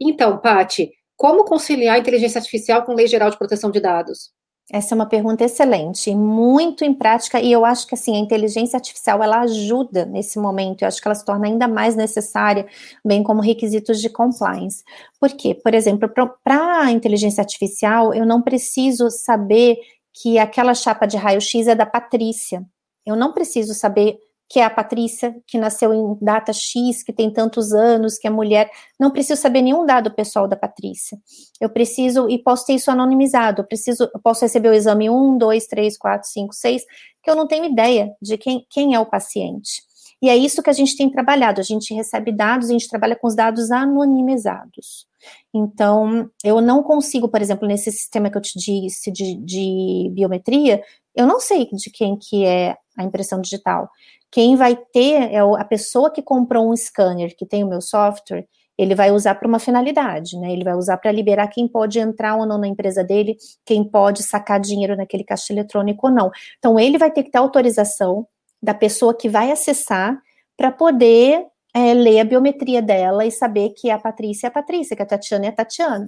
Então, 0.00 0.38
Pati, 0.38 0.90
como 1.16 1.44
conciliar 1.44 1.96
a 1.96 1.98
inteligência 1.98 2.38
artificial 2.38 2.84
com 2.84 2.94
lei 2.94 3.06
geral 3.06 3.30
de 3.30 3.38
proteção 3.38 3.70
de 3.70 3.80
dados? 3.80 4.30
Essa 4.70 4.94
é 4.94 4.96
uma 4.96 5.06
pergunta 5.06 5.44
excelente, 5.44 6.12
muito 6.12 6.84
em 6.84 6.92
prática, 6.92 7.40
e 7.40 7.52
eu 7.52 7.64
acho 7.64 7.86
que 7.86 7.94
assim, 7.94 8.16
a 8.16 8.18
inteligência 8.18 8.76
artificial 8.76 9.22
ela 9.22 9.42
ajuda 9.42 10.04
nesse 10.04 10.40
momento, 10.40 10.82
eu 10.82 10.88
acho 10.88 11.00
que 11.00 11.06
ela 11.06 11.14
se 11.14 11.24
torna 11.24 11.46
ainda 11.46 11.68
mais 11.68 11.94
necessária, 11.94 12.66
bem 13.04 13.22
como 13.22 13.40
requisitos 13.40 14.00
de 14.00 14.10
compliance. 14.10 14.82
Por 15.20 15.30
quê? 15.30 15.54
Por 15.54 15.72
exemplo, 15.72 16.10
para 16.42 16.80
a 16.80 16.90
inteligência 16.90 17.40
artificial, 17.40 18.12
eu 18.12 18.26
não 18.26 18.42
preciso 18.42 19.08
saber 19.08 19.78
que 20.12 20.36
aquela 20.36 20.74
chapa 20.74 21.06
de 21.06 21.16
raio-x 21.16 21.68
é 21.68 21.74
da 21.74 21.86
Patrícia. 21.86 22.64
Eu 23.04 23.14
não 23.14 23.32
preciso 23.32 23.72
saber 23.72 24.18
que 24.48 24.60
é 24.60 24.64
a 24.64 24.70
Patrícia, 24.70 25.34
que 25.46 25.58
nasceu 25.58 25.92
em 25.92 26.16
data 26.20 26.52
X, 26.52 27.02
que 27.02 27.12
tem 27.12 27.32
tantos 27.32 27.72
anos, 27.72 28.16
que 28.16 28.26
é 28.26 28.30
mulher. 28.30 28.70
Não 28.98 29.10
preciso 29.10 29.40
saber 29.40 29.60
nenhum 29.60 29.84
dado 29.84 30.12
pessoal 30.12 30.46
da 30.46 30.56
Patrícia. 30.56 31.18
Eu 31.60 31.68
preciso, 31.68 32.28
e 32.28 32.38
posso 32.38 32.64
ter 32.66 32.74
isso 32.74 32.90
anonimizado, 32.90 33.62
eu 33.62 33.66
preciso, 33.66 34.08
eu 34.14 34.20
posso 34.20 34.42
receber 34.42 34.68
o 34.68 34.74
exame 34.74 35.10
1, 35.10 35.38
2, 35.38 35.66
3, 35.66 35.98
4, 35.98 36.28
5, 36.28 36.54
6, 36.54 36.84
que 37.22 37.30
eu 37.30 37.34
não 37.34 37.46
tenho 37.46 37.64
ideia 37.64 38.12
de 38.22 38.38
quem, 38.38 38.64
quem 38.70 38.94
é 38.94 39.00
o 39.00 39.06
paciente. 39.06 39.84
E 40.22 40.30
é 40.30 40.36
isso 40.36 40.62
que 40.62 40.70
a 40.70 40.72
gente 40.72 40.96
tem 40.96 41.10
trabalhado. 41.10 41.60
A 41.60 41.64
gente 41.64 41.92
recebe 41.92 42.32
dados, 42.32 42.68
a 42.68 42.72
gente 42.72 42.88
trabalha 42.88 43.16
com 43.16 43.26
os 43.26 43.34
dados 43.34 43.70
anonimizados. 43.70 45.06
Então, 45.52 46.30
eu 46.44 46.60
não 46.60 46.82
consigo, 46.82 47.28
por 47.28 47.42
exemplo, 47.42 47.66
nesse 47.66 47.90
sistema 47.92 48.30
que 48.30 48.38
eu 48.38 48.42
te 48.42 48.58
disse 48.58 49.10
de, 49.10 49.36
de 49.36 50.10
biometria, 50.14 50.82
eu 51.14 51.26
não 51.26 51.40
sei 51.40 51.68
de 51.72 51.90
quem 51.90 52.16
que 52.16 52.44
é 52.44 52.76
a 52.96 53.04
impressão 53.04 53.40
digital. 53.40 53.90
Quem 54.30 54.56
vai 54.56 54.76
ter 54.76 55.32
é 55.32 55.38
a 55.38 55.64
pessoa 55.64 56.12
que 56.12 56.22
comprou 56.22 56.70
um 56.70 56.76
scanner 56.76 57.34
que 57.36 57.46
tem 57.46 57.64
o 57.64 57.68
meu 57.68 57.80
software, 57.80 58.46
ele 58.78 58.94
vai 58.94 59.10
usar 59.10 59.34
para 59.36 59.48
uma 59.48 59.58
finalidade, 59.58 60.38
né? 60.38 60.52
Ele 60.52 60.64
vai 60.64 60.74
usar 60.74 60.98
para 60.98 61.10
liberar 61.10 61.48
quem 61.48 61.66
pode 61.66 61.98
entrar 61.98 62.36
ou 62.36 62.46
não 62.46 62.58
na 62.58 62.66
empresa 62.66 63.02
dele, 63.02 63.36
quem 63.64 63.82
pode 63.82 64.22
sacar 64.22 64.60
dinheiro 64.60 64.96
naquele 64.96 65.24
caixa 65.24 65.52
eletrônico 65.52 66.08
ou 66.08 66.12
não. 66.12 66.30
Então, 66.58 66.78
ele 66.78 66.98
vai 66.98 67.10
ter 67.10 67.22
que 67.22 67.30
ter 67.30 67.38
autorização 67.38 68.26
da 68.62 68.74
pessoa 68.74 69.16
que 69.16 69.28
vai 69.28 69.50
acessar 69.50 70.18
para 70.56 70.70
poder 70.70 71.46
é, 71.74 71.94
ler 71.94 72.20
a 72.20 72.24
biometria 72.24 72.82
dela 72.82 73.24
e 73.24 73.30
saber 73.30 73.70
que 73.70 73.90
a 73.90 73.98
Patrícia 73.98 74.46
é 74.46 74.48
a 74.48 74.52
Patrícia, 74.52 74.96
que 74.96 75.02
a 75.02 75.06
Tatiana 75.06 75.46
é 75.46 75.48
a 75.48 75.52
Tatiana. 75.52 76.06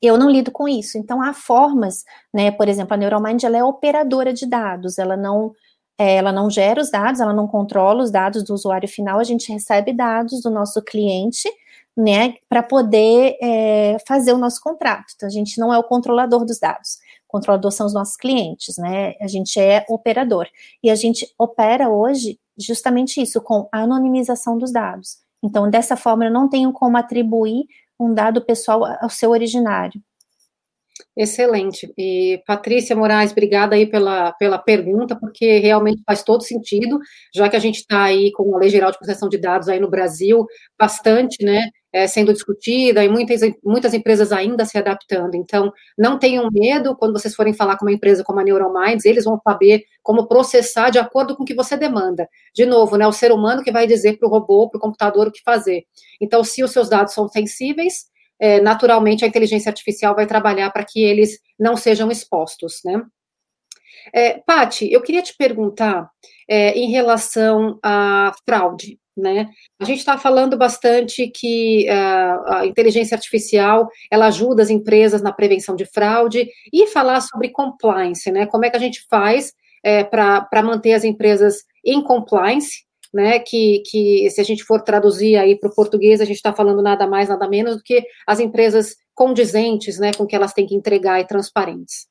Eu 0.00 0.18
não 0.18 0.28
lido 0.28 0.50
com 0.50 0.68
isso. 0.68 0.98
Então, 0.98 1.22
há 1.22 1.32
formas, 1.32 2.04
né? 2.34 2.50
Por 2.50 2.68
exemplo, 2.68 2.94
a 2.94 2.96
Neuromind 2.96 3.42
ela 3.44 3.56
é 3.56 3.64
operadora 3.64 4.32
de 4.32 4.46
dados, 4.46 4.98
ela 4.98 5.16
não 5.16 5.52
ela 5.98 6.32
não 6.32 6.50
gera 6.50 6.80
os 6.80 6.90
dados, 6.90 7.20
ela 7.20 7.32
não 7.32 7.46
controla 7.46 8.02
os 8.02 8.10
dados 8.10 8.42
do 8.42 8.54
usuário 8.54 8.88
final, 8.88 9.18
a 9.18 9.24
gente 9.24 9.52
recebe 9.52 9.92
dados 9.92 10.42
do 10.42 10.50
nosso 10.50 10.82
cliente, 10.82 11.48
né, 11.96 12.36
para 12.48 12.62
poder 12.62 13.36
é, 13.40 13.96
fazer 14.06 14.32
o 14.32 14.38
nosso 14.38 14.62
contrato. 14.62 15.12
Então, 15.14 15.26
a 15.26 15.32
gente 15.32 15.58
não 15.60 15.72
é 15.72 15.78
o 15.78 15.84
controlador 15.84 16.44
dos 16.44 16.58
dados. 16.58 16.98
Controlador 17.28 17.70
são 17.70 17.86
os 17.86 17.94
nossos 17.94 18.16
clientes, 18.16 18.76
né? 18.78 19.14
A 19.20 19.26
gente 19.26 19.58
é 19.58 19.84
operador. 19.88 20.46
E 20.82 20.90
a 20.90 20.94
gente 20.94 21.26
opera 21.38 21.88
hoje 21.88 22.38
justamente 22.58 23.20
isso, 23.20 23.40
com 23.40 23.68
a 23.72 23.80
anonimização 23.80 24.58
dos 24.58 24.72
dados. 24.72 25.18
Então, 25.42 25.68
dessa 25.68 25.96
forma, 25.96 26.26
eu 26.26 26.30
não 26.30 26.48
tenho 26.48 26.72
como 26.72 26.96
atribuir 26.96 27.64
um 27.98 28.14
dado 28.14 28.42
pessoal 28.42 28.84
ao 29.00 29.08
seu 29.08 29.30
originário. 29.30 30.00
Excelente. 31.16 31.92
E 31.98 32.42
Patrícia 32.46 32.96
Moraes, 32.96 33.32
obrigada 33.32 33.74
aí 33.76 33.84
pela, 33.86 34.32
pela 34.32 34.56
pergunta, 34.58 35.14
porque 35.14 35.58
realmente 35.58 36.02
faz 36.06 36.22
todo 36.22 36.42
sentido, 36.42 36.98
já 37.34 37.50
que 37.50 37.56
a 37.56 37.58
gente 37.58 37.76
está 37.80 38.04
aí 38.04 38.32
com 38.32 38.56
a 38.56 38.58
Lei 38.58 38.70
Geral 38.70 38.90
de 38.90 38.96
Proteção 38.98 39.28
de 39.28 39.36
Dados 39.36 39.68
aí 39.68 39.78
no 39.78 39.90
Brasil, 39.90 40.46
bastante, 40.78 41.44
né, 41.44 41.64
é, 41.92 42.06
sendo 42.06 42.32
discutida 42.32 43.04
e 43.04 43.08
muitas, 43.10 43.42
muitas 43.62 43.92
empresas 43.92 44.32
ainda 44.32 44.64
se 44.64 44.78
adaptando. 44.78 45.34
Então, 45.34 45.70
não 45.98 46.18
tenham 46.18 46.48
medo 46.50 46.96
quando 46.96 47.12
vocês 47.12 47.34
forem 47.34 47.52
falar 47.52 47.76
com 47.76 47.84
uma 47.84 47.92
empresa 47.92 48.24
como 48.24 48.40
a 48.40 48.44
Neurominds, 48.44 49.04
eles 49.04 49.24
vão 49.24 49.38
saber 49.46 49.82
como 50.02 50.26
processar 50.26 50.88
de 50.88 50.98
acordo 50.98 51.36
com 51.36 51.42
o 51.42 51.46
que 51.46 51.54
você 51.54 51.76
demanda. 51.76 52.26
De 52.54 52.64
novo, 52.64 52.96
né, 52.96 53.06
o 53.06 53.12
ser 53.12 53.32
humano 53.32 53.62
que 53.62 53.70
vai 53.70 53.86
dizer 53.86 54.16
para 54.18 54.26
o 54.26 54.30
robô, 54.30 54.70
para 54.70 54.78
o 54.78 54.80
computador 54.80 55.28
o 55.28 55.32
que 55.32 55.42
fazer. 55.44 55.84
Então, 56.22 56.42
se 56.42 56.64
os 56.64 56.70
seus 56.70 56.88
dados 56.88 57.12
são 57.12 57.28
sensíveis, 57.28 58.10
é, 58.42 58.60
naturalmente 58.60 59.24
a 59.24 59.28
inteligência 59.28 59.70
artificial 59.70 60.16
vai 60.16 60.26
trabalhar 60.26 60.68
para 60.70 60.84
que 60.84 61.00
eles 61.00 61.38
não 61.56 61.76
sejam 61.76 62.10
expostos, 62.10 62.80
né? 62.84 63.00
É, 64.12 64.40
Pati, 64.44 64.92
eu 64.92 65.00
queria 65.00 65.22
te 65.22 65.32
perguntar 65.36 66.10
é, 66.50 66.76
em 66.76 66.90
relação 66.90 67.78
à 67.80 68.32
fraude, 68.44 68.98
né? 69.16 69.48
A 69.80 69.84
gente 69.84 70.00
está 70.00 70.18
falando 70.18 70.58
bastante 70.58 71.28
que 71.28 71.86
uh, 71.88 72.52
a 72.52 72.66
inteligência 72.66 73.14
artificial 73.14 73.88
ela 74.10 74.26
ajuda 74.26 74.60
as 74.60 74.70
empresas 74.70 75.22
na 75.22 75.32
prevenção 75.32 75.76
de 75.76 75.84
fraude 75.84 76.48
e 76.72 76.88
falar 76.88 77.20
sobre 77.20 77.50
compliance, 77.50 78.28
né? 78.32 78.44
Como 78.46 78.64
é 78.64 78.70
que 78.70 78.76
a 78.76 78.80
gente 78.80 79.06
faz 79.08 79.52
é, 79.84 80.02
para 80.02 80.62
manter 80.64 80.94
as 80.94 81.04
empresas 81.04 81.58
em 81.84 82.02
compliance 82.02 82.84
né, 83.12 83.38
que, 83.38 83.82
que 83.86 84.30
se 84.30 84.40
a 84.40 84.44
gente 84.44 84.64
for 84.64 84.80
traduzir 84.80 85.36
aí 85.36 85.58
para 85.58 85.68
o 85.68 85.74
português, 85.74 86.20
a 86.20 86.24
gente 86.24 86.36
está 86.36 86.52
falando 86.52 86.82
nada 86.82 87.06
mais, 87.06 87.28
nada 87.28 87.48
menos 87.48 87.76
do 87.76 87.82
que 87.82 88.02
as 88.26 88.40
empresas 88.40 88.96
condizentes, 89.14 89.98
né, 89.98 90.12
com 90.16 90.26
que 90.26 90.34
elas 90.34 90.52
têm 90.52 90.66
que 90.66 90.74
entregar 90.74 91.20
e 91.20 91.26
transparentes. 91.26 92.06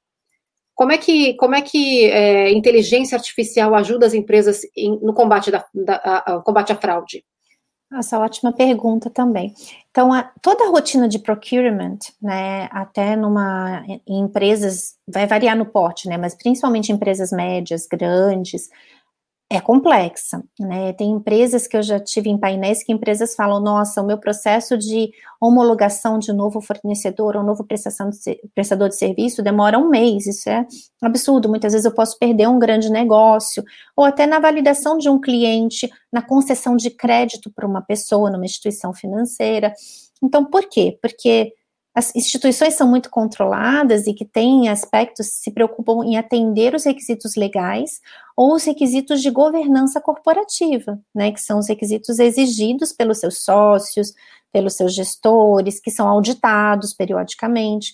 Como 0.76 0.92
é 0.92 0.98
que, 0.98 1.34
como 1.36 1.56
é 1.56 1.62
que 1.62 2.06
é, 2.06 2.52
inteligência 2.52 3.16
artificial 3.16 3.76
ajuda 3.76 4.06
as 4.06 4.14
empresas 4.14 4.62
em, 4.76 5.00
no 5.02 5.14
combate, 5.14 5.52
da, 5.52 5.66
da 5.74 5.96
a, 5.96 6.36
a, 6.36 6.42
combate 6.42 6.72
à 6.72 6.76
fraude? 6.76 7.24
Essa 7.94 8.18
ótima 8.18 8.54
pergunta 8.54 9.10
também. 9.10 9.54
Então, 9.90 10.14
a, 10.14 10.24
toda 10.42 10.66
a 10.66 10.70
rotina 10.70 11.10
de 11.10 11.20
procurement, 11.20 12.00
né, 12.22 12.70
até 12.72 13.18
numa 13.18 13.84
em 14.08 14.22
empresas, 14.22 14.96
vai 15.06 15.28
variar 15.28 15.58
no 15.58 15.66
porte, 15.66 16.08
né, 16.08 16.18
mas 16.18 16.34
principalmente 16.34 16.92
empresas 16.92 17.32
médias, 17.32 17.86
grandes, 17.86 18.70
é 19.52 19.60
complexa, 19.60 20.42
né? 20.58 20.94
Tem 20.94 21.12
empresas 21.12 21.68
que 21.68 21.76
eu 21.76 21.84
já 21.84 22.00
tive 22.00 22.30
em 22.30 22.38
painéis 22.38 22.84
que 22.84 22.94
empresas 22.94 23.36
falam: 23.36 23.60
nossa, 23.62 24.02
o 24.02 24.08
meu 24.08 24.18
processo 24.18 24.78
de 24.78 25.12
homologação 25.42 26.18
de 26.18 26.32
novo 26.32 26.62
fornecedor 26.62 27.36
ou 27.36 27.44
novo 27.44 27.66
de, 27.68 28.42
prestador 28.56 28.88
de 28.88 28.96
serviço 28.96 29.44
demora 29.44 29.78
um 29.78 29.90
mês. 29.90 30.26
Isso 30.26 30.50
é 30.50 30.66
absurdo. 31.02 31.50
Muitas 31.50 31.74
vezes 31.74 31.84
eu 31.84 31.94
posso 31.94 32.18
perder 32.18 32.48
um 32.48 32.58
grande 32.58 32.90
negócio, 32.90 33.62
ou 33.94 34.06
até 34.06 34.26
na 34.26 34.40
validação 34.40 34.98
de 34.98 35.10
um 35.10 35.20
cliente, 35.20 35.92
na 36.14 36.22
concessão 36.22 36.78
de 36.78 36.90
crédito 36.90 37.52
para 37.54 37.68
uma 37.68 37.82
pessoa, 37.82 38.32
numa 38.32 38.46
instituição 38.46 38.94
financeira. 38.94 39.74
Então, 40.24 40.46
por 40.46 40.70
quê? 40.70 40.98
Porque 41.02 41.52
as 41.94 42.16
instituições 42.16 42.76
são 42.76 42.88
muito 42.88 43.10
controladas 43.10 44.08
e 44.08 44.14
que 44.14 44.24
têm 44.24 44.70
aspectos 44.70 45.28
se 45.28 45.52
preocupam 45.52 46.06
em 46.06 46.18
atender 46.18 46.74
os 46.74 46.86
requisitos 46.86 47.36
legais 47.36 48.00
ou 48.36 48.56
os 48.56 48.64
requisitos 48.64 49.22
de 49.22 49.30
governança 49.30 50.00
corporativa, 50.00 51.00
né, 51.14 51.32
que 51.32 51.42
são 51.42 51.60
os 51.60 51.68
requisitos 51.68 52.18
exigidos 52.18 52.94
pelos 52.94 53.20
seus 53.20 53.44
sócios, 53.44 54.14
pelos 54.54 54.76
seus 54.76 54.96
gestores, 54.96 55.82
que 55.82 55.92
são 55.92 56.08
auditados 56.08 56.94
periodicamente. 56.94 57.94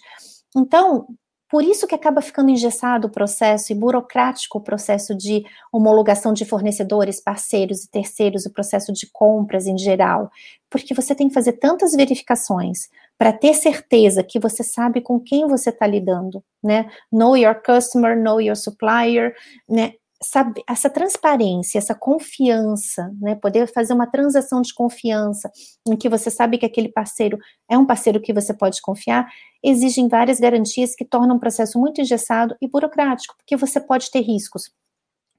Então, 0.56 1.08
por 1.50 1.64
isso 1.64 1.88
que 1.88 1.96
acaba 1.96 2.22
ficando 2.22 2.52
engessado 2.52 3.08
o 3.08 3.12
processo 3.12 3.72
e 3.72 3.76
burocrático 3.76 4.58
o 4.58 4.64
processo 4.64 5.16
de 5.16 5.44
homologação 5.72 6.34
de 6.34 6.46
fornecedores, 6.46 7.22
parceiros 7.22 7.86
e 7.86 7.90
terceiros, 7.90 8.46
o 8.46 8.54
processo 8.54 8.92
de 8.92 9.08
compras 9.12 9.66
em 9.66 9.78
geral, 9.78 10.30
porque 10.70 10.94
você 10.94 11.16
tem 11.16 11.30
que 11.30 11.34
fazer 11.34 11.54
tantas 11.54 11.94
verificações 11.94 12.90
para 13.18 13.34
ter 13.34 13.54
certeza 13.54 14.24
que 14.24 14.40
você 14.40 14.64
sabe 14.64 15.02
com 15.02 15.20
quem 15.20 15.48
você 15.48 15.70
está 15.70 15.88
lidando, 15.88 16.44
né? 16.64 16.90
Know 17.12 17.36
your 17.36 17.56
customer, 17.64 18.18
know 18.18 18.40
your 18.40 18.56
supplier, 18.56 19.34
né? 19.68 19.94
sabe, 20.22 20.64
essa 20.68 20.90
transparência, 20.90 21.78
essa 21.78 21.94
confiança, 21.94 23.12
né, 23.22 23.36
poder 23.36 23.72
fazer 23.72 23.94
uma 23.94 24.08
transação 24.08 24.62
de 24.62 24.74
confiança, 24.74 25.52
em 25.88 25.96
que 25.96 26.10
você 26.10 26.32
sabe 26.32 26.58
que 26.58 26.66
aquele 26.66 26.90
parceiro 26.90 27.38
é 27.70 27.78
um 27.78 27.86
parceiro 27.86 28.20
que 28.20 28.34
você 28.34 28.54
pode 28.54 28.82
confiar, 28.82 29.28
exigem 29.64 30.08
várias 30.08 30.40
garantias 30.40 30.96
que 30.96 31.06
tornam 31.06 31.36
o 31.36 31.40
processo 31.40 31.80
muito 31.80 32.02
engessado 32.02 32.56
e 32.62 32.68
burocrático, 32.68 33.36
porque 33.38 33.56
você 33.56 33.80
pode 33.80 34.10
ter 34.10 34.22
riscos 34.22 34.72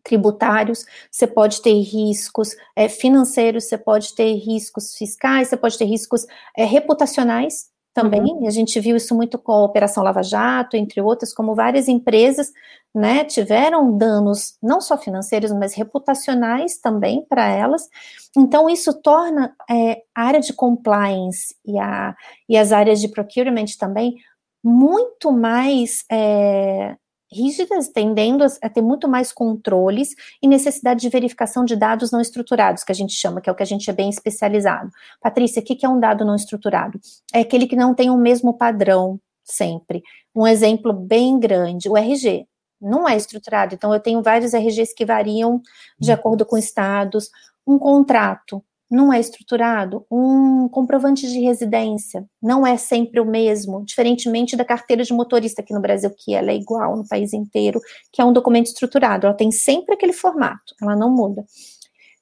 tributários, 0.09 0.85
você 1.11 1.27
pode 1.27 1.61
ter 1.61 1.75
riscos 1.83 2.57
é, 2.75 2.89
financeiros, 2.89 3.65
você 3.65 3.77
pode 3.77 4.15
ter 4.15 4.35
riscos 4.35 4.95
fiscais, 4.97 5.49
você 5.49 5.57
pode 5.57 5.77
ter 5.77 5.85
riscos 5.85 6.27
é, 6.57 6.65
reputacionais, 6.65 7.67
também. 7.99 8.23
Uhum. 8.23 8.47
A 8.47 8.51
gente 8.51 8.79
viu 8.79 8.97
isso 8.97 9.13
muito 9.15 9.39
com 9.39 9.51
a 9.51 9.65
Operação 9.65 10.05
Lava 10.05 10.23
Jato, 10.23 10.77
entre 10.77 11.01
outras, 11.01 11.35
como 11.35 11.55
várias 11.55 11.89
empresas 11.89 12.53
né, 12.95 13.25
tiveram 13.25 13.97
danos 13.97 14.57
não 14.63 14.81
só 14.81 14.97
financeiros, 14.97 15.53
mas 15.53 15.75
reputacionais 15.75 16.79
também 16.79 17.27
para 17.29 17.49
elas. 17.49 17.89
Então, 18.37 18.69
isso 18.69 18.95
torna 19.03 19.53
é, 19.69 20.03
a 20.15 20.23
área 20.23 20.41
de 20.41 20.53
compliance 20.53 21.57
e, 21.67 21.77
a, 21.79 22.15
e 22.49 22.57
as 22.57 22.71
áreas 22.71 23.01
de 23.01 23.09
procurement 23.09 23.67
também 23.79 24.15
muito 24.63 25.33
mais 25.33 26.05
é, 26.11 26.97
rígidas, 27.31 27.89
tendendo 27.89 28.45
a 28.63 28.69
ter 28.69 28.83
muito 28.83 29.09
mais 29.09 29.33
controles 29.33 30.15
e 30.43 30.49
necessidade 30.49 31.01
de 31.01 31.09
verificação 31.09 31.65
de 31.65 31.77
dados 31.77 32.11
não 32.11 32.21
estruturados, 32.21 32.85
que 32.85 32.93
a 32.93 32.95
gente 32.95 33.13
chama, 33.13 33.41
que 33.41 33.49
é 33.49 33.53
o 33.53 33.55
que 33.55 33.63
a 33.63 33.67
gente 33.67 33.89
é 33.89 33.93
bem 33.93 34.09
especializado. 34.09 34.91
Patrícia, 35.21 35.61
o 35.61 35.65
que 35.65 35.85
é 35.85 35.89
um 35.89 36.01
dado 36.01 36.25
não 36.25 36.35
estruturado? 36.35 37.01
É 37.33 37.41
aquele 37.41 37.67
que 37.67 37.77
não 37.77 37.95
tem 37.95 38.11
o 38.11 38.17
mesmo 38.17 38.57
padrão 38.57 39.21
sempre. 39.45 40.03
Um 40.35 40.47
exemplo 40.47 40.93
bem 40.93 41.39
grande, 41.39 41.89
o 41.89 41.97
RG. 41.97 42.47
Não 42.81 43.09
é 43.09 43.17
estruturado, 43.17 43.75
então 43.75 43.93
eu 43.93 43.99
tenho 43.99 44.23
vários 44.23 44.55
RGs 44.55 44.95
que 44.95 45.05
variam 45.05 45.61
de 45.99 46.13
acordo 46.13 46.47
com 46.47 46.57
estados. 46.57 47.29
Um 47.67 47.77
contrato, 47.77 48.63
não 48.91 49.13
é 49.13 49.21
estruturado. 49.21 50.05
Um 50.11 50.69
comprovante 50.69 51.29
de 51.29 51.41
residência 51.41 52.25
não 52.43 52.67
é 52.67 52.77
sempre 52.77 53.21
o 53.21 53.25
mesmo, 53.25 53.85
diferentemente 53.85 54.57
da 54.57 54.65
carteira 54.65 55.03
de 55.03 55.13
motorista 55.13 55.63
aqui 55.63 55.75
no 55.75 55.81
Brasil, 55.81 56.11
que 56.17 56.35
ela 56.35 56.51
é 56.51 56.57
igual 56.57 56.97
no 56.97 57.07
país 57.07 57.33
inteiro, 57.33 57.81
que 58.13 58.21
é 58.21 58.25
um 58.25 58.33
documento 58.33 58.67
estruturado. 58.67 59.27
Ela 59.27 59.37
tem 59.37 59.51
sempre 59.51 59.95
aquele 59.95 60.13
formato, 60.13 60.75
ela 60.81 60.97
não 60.97 61.11
muda. 61.11 61.45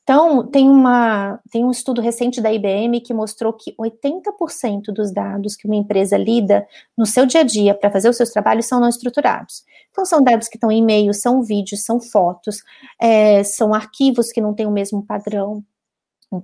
Então, 0.09 0.47
tem, 0.47 0.71
uma, 0.71 1.41
tem 1.51 1.65
um 1.65 1.71
estudo 1.73 2.01
recente 2.01 2.41
da 2.41 2.53
IBM 2.53 3.01
que 3.01 3.13
mostrou 3.13 3.53
que 3.53 3.75
80% 3.75 4.93
dos 4.95 5.13
dados 5.13 5.57
que 5.57 5.67
uma 5.67 5.75
empresa 5.75 6.17
lida 6.17 6.65
no 6.97 7.05
seu 7.05 7.27
dia 7.27 7.41
a 7.41 7.43
dia 7.43 7.75
para 7.75 7.91
fazer 7.91 8.09
os 8.09 8.17
seus 8.17 8.31
trabalhos 8.31 8.67
são 8.67 8.79
não 8.79 8.89
estruturados. 8.89 9.65
Então, 9.91 10.05
são 10.05 10.23
dados 10.23 10.47
que 10.47 10.57
estão 10.57 10.71
em 10.71 10.79
e-mail, 10.79 11.13
são 11.13 11.43
vídeos, 11.43 11.85
são 11.85 12.01
fotos, 12.01 12.63
é, 13.01 13.43
são 13.43 13.75
arquivos 13.75 14.31
que 14.31 14.41
não 14.41 14.55
têm 14.55 14.65
o 14.65 14.71
mesmo 14.71 15.05
padrão, 15.05 15.65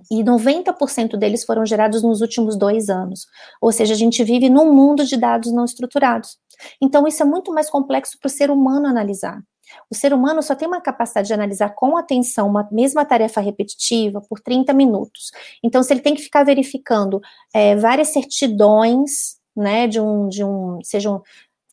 e 0.09 0.23
90% 0.23 1.17
deles 1.17 1.43
foram 1.43 1.65
gerados 1.65 2.03
nos 2.03 2.21
últimos 2.21 2.57
dois 2.57 2.89
anos. 2.89 3.25
Ou 3.61 3.71
seja, 3.71 3.93
a 3.93 3.97
gente 3.97 4.23
vive 4.23 4.49
num 4.49 4.73
mundo 4.73 5.05
de 5.05 5.17
dados 5.17 5.51
não 5.51 5.65
estruturados. 5.65 6.37
Então, 6.81 7.07
isso 7.07 7.21
é 7.21 7.25
muito 7.25 7.51
mais 7.53 7.69
complexo 7.69 8.17
para 8.19 8.27
o 8.27 8.31
ser 8.31 8.49
humano 8.49 8.87
analisar. 8.87 9.41
O 9.89 9.95
ser 9.95 10.13
humano 10.13 10.41
só 10.41 10.55
tem 10.55 10.67
uma 10.67 10.81
capacidade 10.81 11.27
de 11.27 11.33
analisar 11.33 11.73
com 11.75 11.97
atenção 11.97 12.47
uma 12.47 12.67
mesma 12.71 13.05
tarefa 13.05 13.41
repetitiva 13.41 14.21
por 14.21 14.39
30 14.39 14.73
minutos. 14.73 15.31
Então, 15.63 15.81
se 15.83 15.93
ele 15.93 16.01
tem 16.01 16.15
que 16.15 16.21
ficar 16.21 16.43
verificando 16.43 17.19
é, 17.53 17.75
várias 17.75 18.09
certidões, 18.09 19.37
né, 19.55 19.87
de 19.87 19.99
um, 19.99 20.27
de 20.27 20.43
um, 20.43 20.79
sejam 20.83 21.21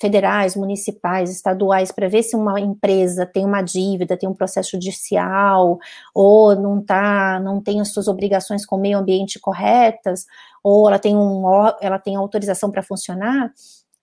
federais, 0.01 0.57
municipais, 0.57 1.31
estaduais, 1.31 1.93
para 1.93 2.09
ver 2.09 2.23
se 2.23 2.35
uma 2.35 2.59
empresa 2.59 3.27
tem 3.27 3.45
uma 3.45 3.61
dívida, 3.61 4.17
tem 4.17 4.29
um 4.29 4.35
processo 4.35 4.71
judicial, 4.73 5.79
ou 6.15 6.57
não 6.57 6.83
tá, 6.83 7.39
não 7.41 7.61
tem 7.61 7.81
as 7.81 7.93
suas 7.93 8.09
obrigações 8.09 8.65
com 8.65 8.77
o 8.77 8.81
meio 8.81 8.99
ambiente 8.99 9.39
corretas, 9.39 10.25
ou 10.65 10.89
ela 10.89 10.99
tem, 10.99 11.15
um, 11.15 11.45
ela 11.81 11.99
tem 11.99 12.17
autorização 12.17 12.71
para 12.71 12.83
funcionar, 12.83 13.53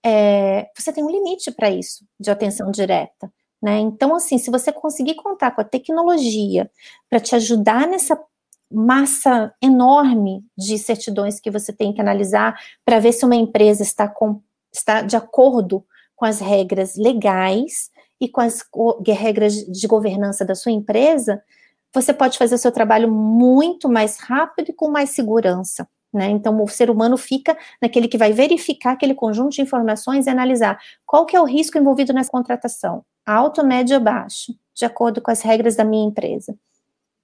é, 0.04 0.68
você 0.76 0.92
tem 0.92 1.02
um 1.02 1.10
limite 1.10 1.50
para 1.50 1.68
isso, 1.68 2.04
de 2.18 2.30
atenção 2.30 2.70
direta. 2.70 3.30
Né? 3.60 3.78
Então, 3.80 4.14
assim, 4.14 4.38
se 4.38 4.52
você 4.52 4.70
conseguir 4.70 5.16
contar 5.16 5.50
com 5.50 5.60
a 5.60 5.64
tecnologia 5.64 6.70
para 7.10 7.18
te 7.18 7.34
ajudar 7.34 7.88
nessa 7.88 8.16
massa 8.70 9.52
enorme 9.62 10.44
de 10.56 10.78
certidões 10.78 11.40
que 11.40 11.50
você 11.50 11.72
tem 11.72 11.92
que 11.92 12.00
analisar 12.00 12.54
para 12.84 13.00
ver 13.00 13.12
se 13.12 13.24
uma 13.24 13.34
empresa 13.34 13.82
está 13.82 14.06
com 14.06 14.40
está 14.78 15.02
de 15.02 15.16
acordo 15.16 15.84
com 16.16 16.24
as 16.24 16.40
regras 16.40 16.96
legais 16.96 17.90
e 18.20 18.28
com 18.28 18.40
as 18.40 18.64
regras 19.06 19.54
de 19.54 19.86
governança 19.86 20.44
da 20.44 20.54
sua 20.54 20.72
empresa, 20.72 21.42
você 21.94 22.12
pode 22.12 22.36
fazer 22.36 22.54
o 22.54 22.58
seu 22.58 22.72
trabalho 22.72 23.10
muito 23.10 23.88
mais 23.88 24.18
rápido 24.18 24.70
e 24.70 24.74
com 24.74 24.90
mais 24.90 25.10
segurança. 25.10 25.88
Né? 26.12 26.30
Então, 26.30 26.62
o 26.62 26.68
ser 26.68 26.90
humano 26.90 27.16
fica 27.16 27.56
naquele 27.80 28.08
que 28.08 28.18
vai 28.18 28.32
verificar 28.32 28.92
aquele 28.92 29.14
conjunto 29.14 29.52
de 29.52 29.62
informações 29.62 30.26
e 30.26 30.30
analisar 30.30 30.78
qual 31.06 31.26
que 31.26 31.36
é 31.36 31.40
o 31.40 31.44
risco 31.44 31.78
envolvido 31.78 32.12
nessa 32.12 32.30
contratação, 32.30 33.04
alto, 33.26 33.64
médio 33.64 33.96
ou 33.96 34.02
baixo, 34.02 34.54
de 34.74 34.84
acordo 34.84 35.20
com 35.20 35.30
as 35.30 35.42
regras 35.42 35.76
da 35.76 35.84
minha 35.84 36.08
empresa. 36.08 36.56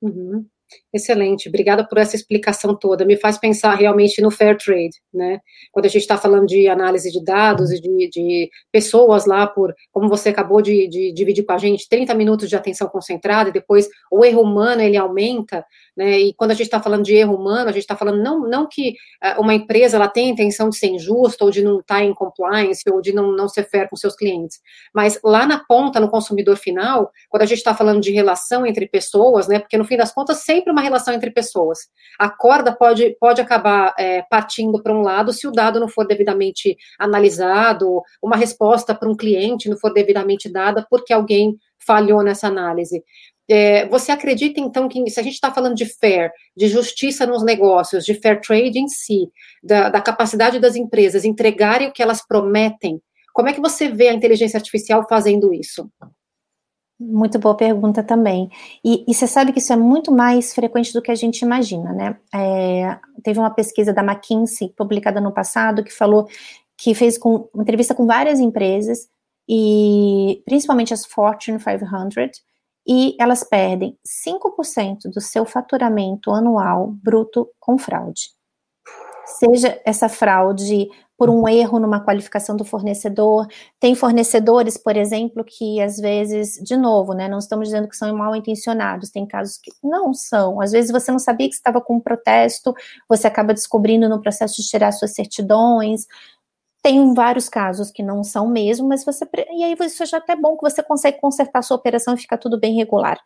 Uhum. 0.02 0.44
Excelente, 0.92 1.48
obrigada 1.48 1.86
por 1.86 1.98
essa 1.98 2.16
explicação 2.16 2.74
toda. 2.74 3.04
Me 3.04 3.16
faz 3.16 3.36
pensar 3.36 3.74
realmente 3.74 4.22
no 4.22 4.30
fair 4.30 4.56
trade, 4.56 4.96
né? 5.12 5.40
Quando 5.72 5.86
a 5.86 5.88
gente 5.88 6.02
está 6.02 6.16
falando 6.16 6.46
de 6.46 6.68
análise 6.68 7.10
de 7.10 7.22
dados 7.22 7.70
e 7.70 7.80
de, 7.80 8.08
de, 8.08 8.50
pessoas 8.72 9.26
lá 9.26 9.46
por, 9.46 9.74
como 9.92 10.08
você 10.08 10.28
acabou 10.28 10.62
de, 10.62 10.88
de, 10.88 11.12
dividir 11.12 11.44
com 11.44 11.52
a 11.52 11.58
gente, 11.58 11.88
30 11.88 12.14
minutos 12.14 12.48
de 12.48 12.56
atenção 12.56 12.88
concentrada 12.88 13.50
e 13.50 13.52
depois 13.52 13.88
o 14.10 14.24
erro 14.24 14.42
humano 14.42 14.82
ele 14.82 14.96
aumenta, 14.96 15.64
né? 15.96 16.18
E 16.18 16.34
quando 16.34 16.50
a 16.50 16.54
gente 16.54 16.66
está 16.66 16.80
falando 16.80 17.04
de 17.04 17.14
erro 17.14 17.34
humano, 17.34 17.68
a 17.68 17.72
gente 17.72 17.82
está 17.82 17.96
falando 17.96 18.22
não, 18.22 18.40
não 18.40 18.68
que 18.68 18.94
uh, 19.22 19.40
uma 19.40 19.54
empresa 19.54 19.96
ela 19.96 20.08
tem 20.08 20.26
a 20.26 20.32
intenção 20.32 20.68
de 20.68 20.76
ser 20.76 20.88
injusta 20.88 21.44
ou 21.44 21.50
de 21.50 21.62
não 21.62 21.80
estar 21.80 21.96
tá 21.96 22.04
em 22.04 22.12
compliance 22.12 22.82
ou 22.90 23.00
de 23.00 23.12
não, 23.12 23.32
não 23.32 23.48
ser 23.48 23.64
fair 23.64 23.88
com 23.88 23.96
seus 23.96 24.16
clientes, 24.16 24.60
mas 24.94 25.18
lá 25.22 25.46
na 25.46 25.64
ponta, 25.64 26.00
no 26.00 26.10
consumidor 26.10 26.56
final, 26.56 27.10
quando 27.28 27.42
a 27.42 27.46
gente 27.46 27.58
está 27.58 27.74
falando 27.74 28.00
de 28.00 28.10
relação 28.12 28.66
entre 28.66 28.88
pessoas, 28.88 29.46
né? 29.48 29.58
Porque 29.58 29.78
no 29.78 29.84
fim 29.84 29.96
das 29.96 30.12
contas 30.12 30.38
sempre 30.38 30.72
uma 30.72 30.82
relação 30.82 31.14
entre 31.14 31.30
pessoas. 31.30 31.80
A 32.18 32.28
corda 32.28 32.74
pode, 32.74 33.16
pode 33.20 33.40
acabar 33.40 33.94
é, 33.98 34.22
partindo 34.22 34.82
para 34.82 34.92
um 34.92 35.02
lado 35.02 35.32
se 35.32 35.46
o 35.46 35.52
dado 35.52 35.80
não 35.80 35.88
for 35.88 36.06
devidamente 36.06 36.76
analisado, 36.98 38.02
uma 38.22 38.36
resposta 38.36 38.94
para 38.94 39.08
um 39.08 39.16
cliente 39.16 39.68
não 39.68 39.76
for 39.76 39.92
devidamente 39.92 40.50
dada 40.50 40.86
porque 40.90 41.12
alguém 41.12 41.56
falhou 41.84 42.22
nessa 42.22 42.48
análise. 42.48 43.02
É, 43.48 43.86
você 43.88 44.10
acredita, 44.10 44.60
então, 44.60 44.88
que 44.88 45.08
se 45.10 45.20
a 45.20 45.22
gente 45.22 45.34
está 45.34 45.52
falando 45.52 45.74
de 45.74 45.84
fair, 45.84 46.32
de 46.56 46.68
justiça 46.68 47.26
nos 47.26 47.44
negócios, 47.44 48.04
de 48.04 48.14
fair 48.14 48.40
trade 48.40 48.78
em 48.78 48.88
si, 48.88 49.28
da, 49.62 49.90
da, 49.90 50.00
capacidade 50.00 50.58
das 50.58 50.76
empresas 50.76 51.24
entregarem 51.24 51.88
o 51.88 51.92
que 51.92 52.02
elas 52.02 52.26
prometem, 52.26 53.00
como 53.34 53.48
é 53.48 53.52
que 53.52 53.60
você 53.60 53.88
vê 53.88 54.08
a 54.08 54.14
inteligência 54.14 54.56
artificial 54.56 55.06
fazendo 55.08 55.52
isso? 55.52 55.90
Muito 56.98 57.38
boa 57.38 57.56
pergunta 57.56 58.02
também. 58.02 58.48
E, 58.84 59.04
e, 59.06 59.12
você 59.12 59.26
sabe 59.26 59.52
que 59.52 59.58
isso 59.58 59.72
é 59.72 59.76
muito 59.76 60.12
mais 60.12 60.54
frequente 60.54 60.92
do 60.92 61.02
que 61.02 61.10
a 61.10 61.14
gente 61.14 61.40
imagina, 61.42 61.92
né? 61.92 62.16
É, 62.32 62.96
teve 63.22 63.38
uma 63.40 63.50
pesquisa 63.50 63.92
da 63.92 64.02
McKinsey, 64.02 64.72
publicada 64.76 65.20
no 65.20 65.32
passado, 65.32 65.82
que 65.82 65.92
falou 65.92 66.28
que 66.78 66.94
fez 66.94 67.18
com, 67.18 67.48
uma 67.52 67.62
entrevista 67.62 67.94
com 67.94 68.06
várias 68.06 68.38
empresas, 68.38 69.08
e 69.48 70.42
principalmente 70.46 70.94
as 70.94 71.04
Fortune 71.04 71.58
500, 71.58 72.40
e 72.86 73.16
elas 73.18 73.42
perdem 73.44 73.98
5% 74.06 75.10
do 75.12 75.20
seu 75.20 75.44
faturamento 75.44 76.30
anual 76.30 76.88
bruto 77.02 77.48
com 77.58 77.78
fraude. 77.78 78.30
Seja 79.26 79.80
essa 79.84 80.08
fraude 80.08 80.88
por 81.16 81.30
um 81.30 81.48
erro 81.48 81.78
numa 81.78 82.04
qualificação 82.04 82.56
do 82.56 82.64
fornecedor. 82.64 83.46
Tem 83.80 83.94
fornecedores, 83.94 84.76
por 84.76 84.96
exemplo, 84.96 85.44
que 85.44 85.80
às 85.80 85.96
vezes, 85.96 86.54
de 86.62 86.76
novo, 86.76 87.14
né, 87.14 87.28
não 87.28 87.38
estamos 87.38 87.68
dizendo 87.68 87.88
que 87.88 87.96
são 87.96 88.14
mal 88.16 88.34
intencionados, 88.34 89.10
tem 89.10 89.26
casos 89.26 89.56
que 89.56 89.70
não 89.82 90.12
são. 90.12 90.60
Às 90.60 90.72
vezes 90.72 90.90
você 90.90 91.10
não 91.10 91.18
sabia 91.18 91.48
que 91.48 91.54
estava 91.54 91.80
com 91.80 91.96
um 91.96 92.00
protesto, 92.00 92.74
você 93.08 93.26
acaba 93.26 93.54
descobrindo 93.54 94.08
no 94.08 94.20
processo 94.20 94.60
de 94.60 94.68
tirar 94.68 94.92
suas 94.92 95.14
certidões. 95.14 96.06
Tem 96.84 97.14
vários 97.14 97.48
casos 97.48 97.90
que 97.90 98.02
não 98.02 98.22
são 98.22 98.46
mesmo, 98.46 98.86
mas 98.86 99.06
você. 99.06 99.26
E 99.50 99.64
aí 99.64 99.74
isso 99.80 100.04
já 100.04 100.18
é 100.18 100.20
até 100.20 100.36
bom 100.36 100.54
que 100.54 100.60
você 100.60 100.82
consegue 100.82 101.18
consertar 101.18 101.60
a 101.60 101.62
sua 101.62 101.78
operação 101.78 102.12
e 102.12 102.18
ficar 102.18 102.36
tudo 102.36 102.60
bem 102.60 102.76
regular. 102.76 103.18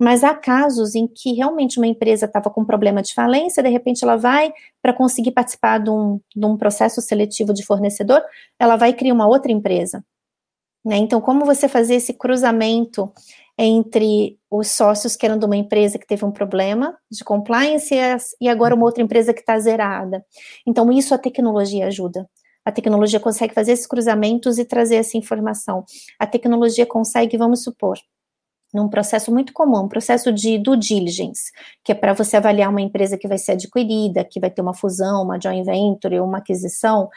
Mas 0.00 0.24
há 0.24 0.34
casos 0.34 0.96
em 0.96 1.06
que 1.06 1.32
realmente 1.32 1.78
uma 1.78 1.86
empresa 1.86 2.26
estava 2.26 2.50
com 2.50 2.64
problema 2.64 3.00
de 3.00 3.14
falência, 3.14 3.62
de 3.62 3.68
repente 3.68 4.02
ela 4.02 4.16
vai, 4.16 4.52
para 4.82 4.92
conseguir 4.92 5.30
participar 5.30 5.78
de 5.78 5.90
um, 5.90 6.20
de 6.34 6.44
um 6.44 6.56
processo 6.56 7.00
seletivo 7.00 7.54
de 7.54 7.64
fornecedor, 7.64 8.20
ela 8.58 8.74
vai 8.74 8.92
criar 8.92 9.14
uma 9.14 9.28
outra 9.28 9.52
empresa. 9.52 10.04
Né? 10.84 10.96
Então, 10.96 11.20
como 11.20 11.44
você 11.44 11.68
fazer 11.68 11.94
esse 11.94 12.12
cruzamento 12.12 13.12
entre 13.56 14.36
os 14.50 14.72
sócios 14.72 15.14
que 15.14 15.24
eram 15.24 15.38
de 15.38 15.44
uma 15.44 15.56
empresa 15.56 15.98
que 15.98 16.06
teve 16.06 16.24
um 16.24 16.32
problema 16.32 16.96
de 17.08 17.22
compliance 17.22 17.94
e 18.40 18.48
agora 18.48 18.74
uma 18.74 18.86
outra 18.86 19.04
empresa 19.04 19.32
que 19.32 19.40
está 19.40 19.56
zerada. 19.58 20.24
Então, 20.66 20.90
isso 20.90 21.14
a 21.14 21.18
tecnologia 21.18 21.86
ajuda. 21.86 22.28
A 22.68 22.72
tecnologia 22.72 23.18
consegue 23.18 23.54
fazer 23.54 23.72
esses 23.72 23.86
cruzamentos 23.86 24.58
e 24.58 24.64
trazer 24.64 24.96
essa 24.96 25.16
informação. 25.16 25.86
A 26.18 26.26
tecnologia 26.26 26.84
consegue, 26.84 27.38
vamos 27.38 27.62
supor, 27.62 27.98
num 28.74 28.90
processo 28.90 29.32
muito 29.32 29.54
comum, 29.54 29.84
um 29.84 29.88
processo 29.88 30.30
de 30.30 30.58
due 30.58 30.76
diligence, 30.76 31.50
que 31.82 31.92
é 31.92 31.94
para 31.94 32.12
você 32.12 32.36
avaliar 32.36 32.68
uma 32.68 32.82
empresa 32.82 33.16
que 33.16 33.26
vai 33.26 33.38
ser 33.38 33.52
adquirida, 33.52 34.22
que 34.22 34.38
vai 34.38 34.50
ter 34.50 34.60
uma 34.60 34.74
fusão, 34.74 35.22
uma 35.22 35.40
joint 35.40 35.64
venture, 35.64 36.20
uma 36.20 36.36
aquisição, 36.38 37.08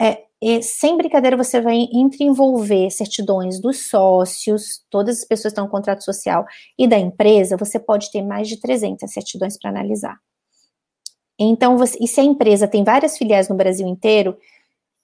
é, 0.00 0.22
e, 0.40 0.62
sem 0.62 0.96
brincadeira, 0.96 1.36
você 1.36 1.60
vai 1.60 1.88
envolver 2.20 2.88
certidões 2.90 3.60
dos 3.60 3.88
sócios, 3.88 4.84
todas 4.88 5.18
as 5.18 5.24
pessoas 5.24 5.42
que 5.42 5.48
estão 5.54 5.64
no 5.64 5.70
contrato 5.70 6.04
social, 6.04 6.46
e 6.78 6.86
da 6.86 6.98
empresa, 6.98 7.56
você 7.56 7.80
pode 7.80 8.12
ter 8.12 8.22
mais 8.22 8.46
de 8.46 8.60
300 8.60 9.12
certidões 9.12 9.58
para 9.58 9.70
analisar. 9.70 10.18
Então, 11.36 11.76
você, 11.76 11.98
e 12.00 12.06
se 12.06 12.20
a 12.20 12.24
empresa 12.24 12.68
tem 12.68 12.84
várias 12.84 13.18
filiais 13.18 13.48
no 13.48 13.56
Brasil 13.56 13.88
inteiro, 13.88 14.36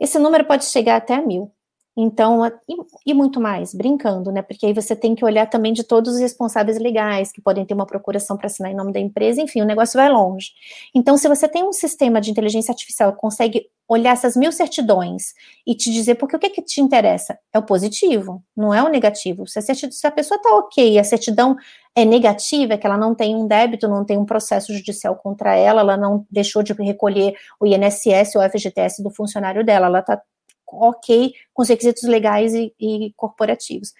esse 0.00 0.18
número 0.18 0.44
pode 0.44 0.64
chegar 0.64 0.96
até 0.96 1.14
a 1.14 1.22
mil. 1.22 1.52
Então, 1.96 2.46
e, 2.46 3.10
e, 3.10 3.14
muito 3.14 3.40
mais, 3.40 3.74
brincando, 3.74 4.30
né? 4.30 4.42
Porque 4.42 4.64
aí 4.64 4.72
você 4.72 4.94
tem 4.94 5.14
que 5.14 5.24
olhar 5.24 5.46
também 5.46 5.72
de 5.72 5.82
todos 5.82 6.14
os 6.14 6.20
responsáveis 6.20 6.78
legais, 6.78 7.32
que 7.32 7.42
podem 7.42 7.66
ter 7.66 7.74
uma 7.74 7.84
procuração 7.84 8.36
para 8.36 8.46
assinar 8.46 8.70
em 8.70 8.76
nome 8.76 8.92
da 8.92 9.00
empresa, 9.00 9.42
enfim, 9.42 9.60
o 9.60 9.66
negócio 9.66 9.98
vai 9.98 10.08
longe. 10.08 10.52
Então, 10.94 11.16
se 11.16 11.28
você 11.28 11.48
tem 11.48 11.64
um 11.64 11.72
sistema 11.72 12.20
de 12.20 12.30
inteligência 12.30 12.72
artificial 12.72 13.12
que 13.12 13.18
consegue 13.18 13.66
olhar 13.88 14.12
essas 14.12 14.36
mil 14.36 14.52
certidões 14.52 15.34
e 15.66 15.74
te 15.74 15.92
dizer, 15.92 16.14
porque 16.14 16.36
o 16.36 16.38
que, 16.38 16.50
que 16.50 16.62
te 16.62 16.80
interessa? 16.80 17.36
É 17.52 17.58
o 17.58 17.62
positivo, 17.62 18.42
não 18.56 18.72
é 18.72 18.82
o 18.82 18.88
negativo. 18.88 19.46
Se 19.48 19.58
a, 19.58 19.62
se 19.62 20.06
a 20.06 20.10
pessoa 20.12 20.36
está 20.36 20.56
ok, 20.56 20.96
a 20.98 21.04
certidão 21.04 21.56
é 21.94 22.04
negativa, 22.04 22.74
é 22.74 22.78
que 22.78 22.86
ela 22.86 22.96
não 22.96 23.14
tem 23.14 23.34
um 23.34 23.46
débito, 23.46 23.88
não 23.88 24.04
tem 24.04 24.16
um 24.16 24.24
processo 24.24 24.72
judicial 24.72 25.16
contra 25.16 25.56
ela, 25.56 25.80
ela 25.80 25.96
não 25.96 26.26
deixou 26.30 26.62
de 26.62 26.72
recolher 26.72 27.34
o 27.58 27.66
INSS 27.66 28.36
ou 28.36 28.42
o 28.42 28.50
FGTS 28.50 29.02
do 29.02 29.10
funcionário 29.10 29.64
dela, 29.64 29.86
ela 29.86 30.00
está 30.00 30.20
ok 30.66 31.34
com 31.52 31.62
os 31.62 31.68
requisitos 31.68 32.04
legais 32.04 32.54
e, 32.54 32.72
e 32.78 33.12
corporativos. 33.16 33.92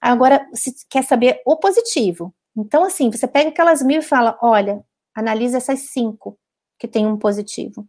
Agora, 0.00 0.46
se 0.54 0.74
quer 0.88 1.04
saber 1.04 1.40
o 1.44 1.56
positivo. 1.56 2.34
Então, 2.56 2.84
assim, 2.84 3.10
você 3.10 3.26
pega 3.26 3.50
aquelas 3.50 3.82
mil 3.82 3.98
e 3.98 4.02
fala: 4.02 4.38
olha, 4.42 4.82
analisa 5.14 5.58
essas 5.58 5.80
cinco 5.90 6.38
que 6.78 6.88
tem 6.88 7.06
um 7.06 7.18
positivo. 7.18 7.86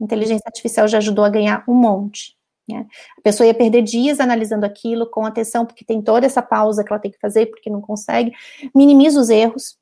Inteligência 0.00 0.44
artificial 0.46 0.86
já 0.86 0.98
ajudou 0.98 1.24
a 1.24 1.30
ganhar 1.30 1.64
um 1.68 1.74
monte. 1.74 2.36
Né? 2.68 2.86
A 3.18 3.20
pessoa 3.22 3.46
ia 3.46 3.54
perder 3.54 3.82
dias 3.82 4.20
analisando 4.20 4.66
aquilo 4.66 5.08
com 5.10 5.24
atenção, 5.24 5.64
porque 5.64 5.84
tem 5.84 6.02
toda 6.02 6.26
essa 6.26 6.42
pausa 6.42 6.84
que 6.84 6.92
ela 6.92 7.00
tem 7.00 7.10
que 7.10 7.18
fazer, 7.18 7.46
porque 7.46 7.70
não 7.70 7.80
consegue. 7.80 8.32
Minimiza 8.74 9.20
os 9.20 9.30
erros. 9.30 9.78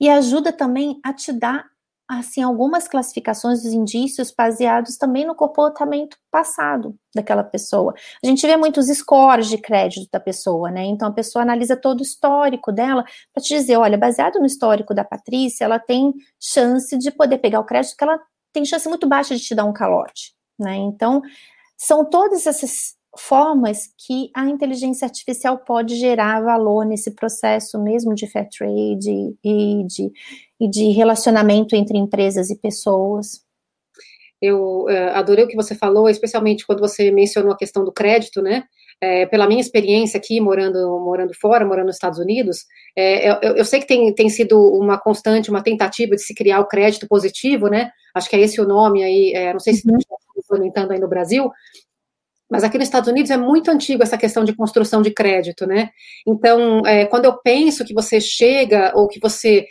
E 0.00 0.08
ajuda 0.08 0.52
também 0.52 0.98
a 1.04 1.12
te 1.12 1.32
dar 1.32 1.66
assim, 2.18 2.42
algumas 2.42 2.88
classificações 2.88 3.62
dos 3.62 3.72
indícios 3.72 4.32
baseados 4.36 4.96
também 4.96 5.24
no 5.24 5.34
comportamento 5.34 6.16
passado 6.28 6.96
daquela 7.14 7.44
pessoa. 7.44 7.94
A 8.22 8.26
gente 8.26 8.44
vê 8.44 8.56
muitos 8.56 8.88
scores 8.88 9.46
de 9.48 9.56
crédito 9.56 10.08
da 10.12 10.18
pessoa, 10.18 10.72
né? 10.72 10.84
Então 10.86 11.06
a 11.08 11.12
pessoa 11.12 11.42
analisa 11.42 11.76
todo 11.76 12.00
o 12.00 12.02
histórico 12.02 12.72
dela 12.72 13.04
para 13.32 13.42
te 13.42 13.54
dizer, 13.54 13.76
olha, 13.76 13.96
baseado 13.96 14.40
no 14.40 14.46
histórico 14.46 14.92
da 14.92 15.04
Patrícia, 15.04 15.64
ela 15.64 15.78
tem 15.78 16.12
chance 16.40 16.98
de 16.98 17.12
poder 17.12 17.38
pegar 17.38 17.60
o 17.60 17.64
crédito, 17.64 17.96
que 17.96 18.02
ela 18.02 18.18
tem 18.52 18.64
chance 18.64 18.88
muito 18.88 19.08
baixa 19.08 19.36
de 19.36 19.42
te 19.42 19.54
dar 19.54 19.64
um 19.64 19.72
calote, 19.72 20.34
né? 20.58 20.74
Então, 20.74 21.22
são 21.80 22.04
todas 22.04 22.46
essas 22.46 22.94
formas 23.18 23.88
que 24.06 24.30
a 24.36 24.44
inteligência 24.44 25.06
artificial 25.06 25.58
pode 25.58 25.96
gerar 25.96 26.42
valor 26.42 26.84
nesse 26.84 27.14
processo 27.14 27.82
mesmo 27.82 28.14
de 28.14 28.26
fair 28.26 28.48
trade 28.50 29.34
e 29.42 29.84
de, 29.86 30.12
e 30.60 30.68
de 30.68 30.90
relacionamento 30.90 31.74
entre 31.74 31.96
empresas 31.96 32.50
e 32.50 32.60
pessoas. 32.60 33.40
Eu 34.42 34.84
uh, 34.84 35.10
adorei 35.14 35.44
o 35.44 35.48
que 35.48 35.56
você 35.56 35.74
falou, 35.74 36.08
especialmente 36.08 36.66
quando 36.66 36.80
você 36.80 37.10
mencionou 37.10 37.52
a 37.52 37.56
questão 37.56 37.82
do 37.82 37.92
crédito, 37.92 38.42
né? 38.42 38.64
É, 39.02 39.24
pela 39.24 39.46
minha 39.46 39.60
experiência 39.62 40.18
aqui, 40.18 40.38
morando, 40.38 40.78
morando 41.00 41.32
fora, 41.32 41.64
morando 41.64 41.86
nos 41.86 41.96
Estados 41.96 42.18
Unidos, 42.18 42.66
é, 42.94 43.30
eu, 43.30 43.56
eu, 43.56 43.64
sei 43.64 43.80
que 43.80 43.86
tem, 43.86 44.14
tem 44.14 44.28
sido 44.28 44.60
uma 44.74 44.98
constante, 44.98 45.48
uma 45.48 45.62
tentativa 45.62 46.14
de 46.14 46.22
se 46.22 46.34
criar 46.34 46.60
o 46.60 46.68
crédito 46.68 47.08
positivo, 47.08 47.68
né? 47.68 47.90
Acho 48.14 48.28
que 48.28 48.36
é 48.36 48.40
esse 48.40 48.60
o 48.60 48.68
nome 48.68 49.02
aí, 49.02 49.52
não 49.54 49.60
sei 49.60 49.72
se 49.72 49.88
uhum. 49.88 49.96
Implementando 50.40 50.92
aí 50.92 50.98
no 50.98 51.08
Brasil, 51.08 51.50
mas 52.50 52.64
aqui 52.64 52.76
nos 52.76 52.88
Estados 52.88 53.08
Unidos 53.08 53.30
é 53.30 53.36
muito 53.36 53.70
antigo 53.70 54.02
essa 54.02 54.18
questão 54.18 54.42
de 54.42 54.54
construção 54.54 55.00
de 55.00 55.12
crédito, 55.12 55.66
né? 55.66 55.90
Então, 56.26 56.84
é, 56.84 57.06
quando 57.06 57.26
eu 57.26 57.38
penso 57.38 57.84
que 57.84 57.94
você 57.94 58.20
chega 58.20 58.92
ou 58.96 59.06
que 59.06 59.20
você 59.20 59.66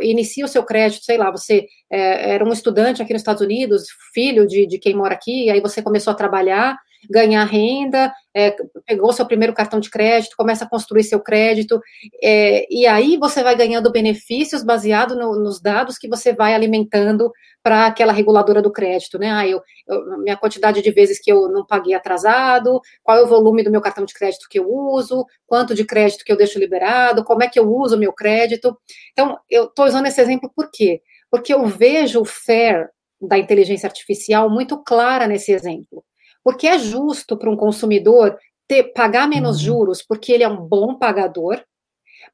inicia 0.00 0.44
o 0.44 0.48
seu 0.48 0.64
crédito, 0.64 1.04
sei 1.04 1.16
lá, 1.16 1.30
você 1.30 1.66
é, 1.90 2.32
era 2.32 2.44
um 2.44 2.52
estudante 2.52 3.00
aqui 3.00 3.12
nos 3.12 3.22
Estados 3.22 3.40
Unidos, 3.40 3.84
filho 4.12 4.48
de, 4.48 4.66
de 4.66 4.78
quem 4.78 4.96
mora 4.96 5.14
aqui, 5.14 5.48
aí 5.48 5.60
você 5.60 5.80
começou 5.80 6.10
a 6.10 6.16
trabalhar, 6.16 6.76
ganhar 7.08 7.44
renda, 7.44 8.12
é, 8.34 8.56
pegou 8.84 9.12
seu 9.12 9.24
primeiro 9.24 9.54
cartão 9.54 9.78
de 9.78 9.88
crédito, 9.88 10.34
começa 10.36 10.64
a 10.64 10.68
construir 10.68 11.04
seu 11.04 11.20
crédito, 11.20 11.80
é, 12.20 12.66
e 12.68 12.84
aí 12.84 13.16
você 13.16 13.44
vai 13.44 13.54
ganhando 13.54 13.92
benefícios 13.92 14.64
baseado 14.64 15.14
no, 15.14 15.38
nos 15.38 15.60
dados 15.60 15.96
que 15.96 16.08
você 16.08 16.32
vai 16.32 16.52
alimentando 16.52 17.30
para 17.68 17.86
aquela 17.86 18.14
reguladora 18.14 18.62
do 18.62 18.72
crédito, 18.72 19.18
né? 19.18 19.30
Ah, 19.30 19.46
eu, 19.46 19.60
eu, 19.86 20.18
minha 20.20 20.38
quantidade 20.38 20.80
de 20.80 20.90
vezes 20.90 21.20
que 21.20 21.30
eu 21.30 21.48
não 21.48 21.66
paguei 21.66 21.92
atrasado, 21.92 22.80
qual 23.02 23.18
é 23.18 23.22
o 23.22 23.26
volume 23.26 23.62
do 23.62 23.70
meu 23.70 23.82
cartão 23.82 24.06
de 24.06 24.14
crédito 24.14 24.46
que 24.48 24.58
eu 24.58 24.66
uso, 24.66 25.26
quanto 25.46 25.74
de 25.74 25.84
crédito 25.84 26.24
que 26.24 26.32
eu 26.32 26.36
deixo 26.36 26.58
liberado, 26.58 27.22
como 27.22 27.42
é 27.42 27.48
que 27.48 27.58
eu 27.58 27.70
uso 27.70 27.96
o 27.96 27.98
meu 27.98 28.12
crédito. 28.12 28.74
Então, 29.12 29.38
eu 29.50 29.64
estou 29.64 29.84
usando 29.84 30.06
esse 30.06 30.20
exemplo 30.20 30.50
por 30.56 30.70
quê? 30.72 31.02
Porque 31.30 31.52
eu 31.52 31.66
vejo 31.66 32.22
o 32.22 32.24
FAIR 32.24 32.88
da 33.20 33.36
inteligência 33.36 33.86
artificial 33.86 34.48
muito 34.48 34.82
clara 34.82 35.26
nesse 35.26 35.52
exemplo 35.52 36.02
porque 36.48 36.66
é 36.66 36.78
justo 36.78 37.36
para 37.36 37.50
um 37.50 37.56
consumidor 37.56 38.38
ter, 38.66 38.84
pagar 38.94 39.28
menos 39.28 39.58
uhum. 39.58 39.64
juros 39.64 40.02
porque 40.02 40.32
ele 40.32 40.44
é 40.44 40.48
um 40.48 40.56
bom 40.56 40.94
pagador, 40.94 41.62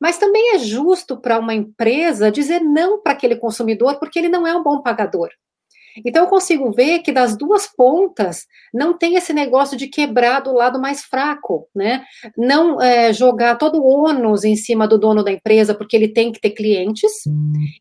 mas 0.01 0.19
também 0.19 0.55
é 0.55 0.59
justo 0.59 1.17
para 1.21 1.39
uma 1.39 1.55
empresa 1.55 2.31
dizer 2.31 2.61
não 2.61 3.01
para 3.01 3.13
aquele 3.13 3.37
consumidor 3.37 3.99
porque 3.99 4.19
ele 4.19 4.29
não 4.29 4.47
é 4.47 4.55
um 4.55 4.63
bom 4.63 4.81
pagador. 4.83 5.31
Então 6.05 6.25
eu 6.25 6.29
consigo 6.29 6.73
ver 6.73 7.01
que 7.01 7.13
das 7.13 7.37
duas 7.37 7.67
pontas 7.67 8.47
não 8.73 8.97
tem 8.97 9.15
esse 9.15 9.33
negócio 9.33 9.77
de 9.77 9.87
quebrar 9.87 10.41
do 10.41 10.53
lado 10.53 10.81
mais 10.81 11.05
fraco, 11.05 11.69
né? 11.75 12.05
Não 12.37 12.81
é, 12.81 13.13
jogar 13.13 13.57
todo 13.57 13.81
o 13.81 13.87
ônus 13.87 14.45
em 14.45 14.57
cima 14.57 14.89
do 14.89 14.99
dono 14.99 15.23
da 15.23 15.31
empresa 15.31 15.75
porque 15.75 15.95
ele 15.95 16.09
tem 16.09 16.33
que 16.33 16.41
ter 16.41 16.51
clientes 16.51 17.13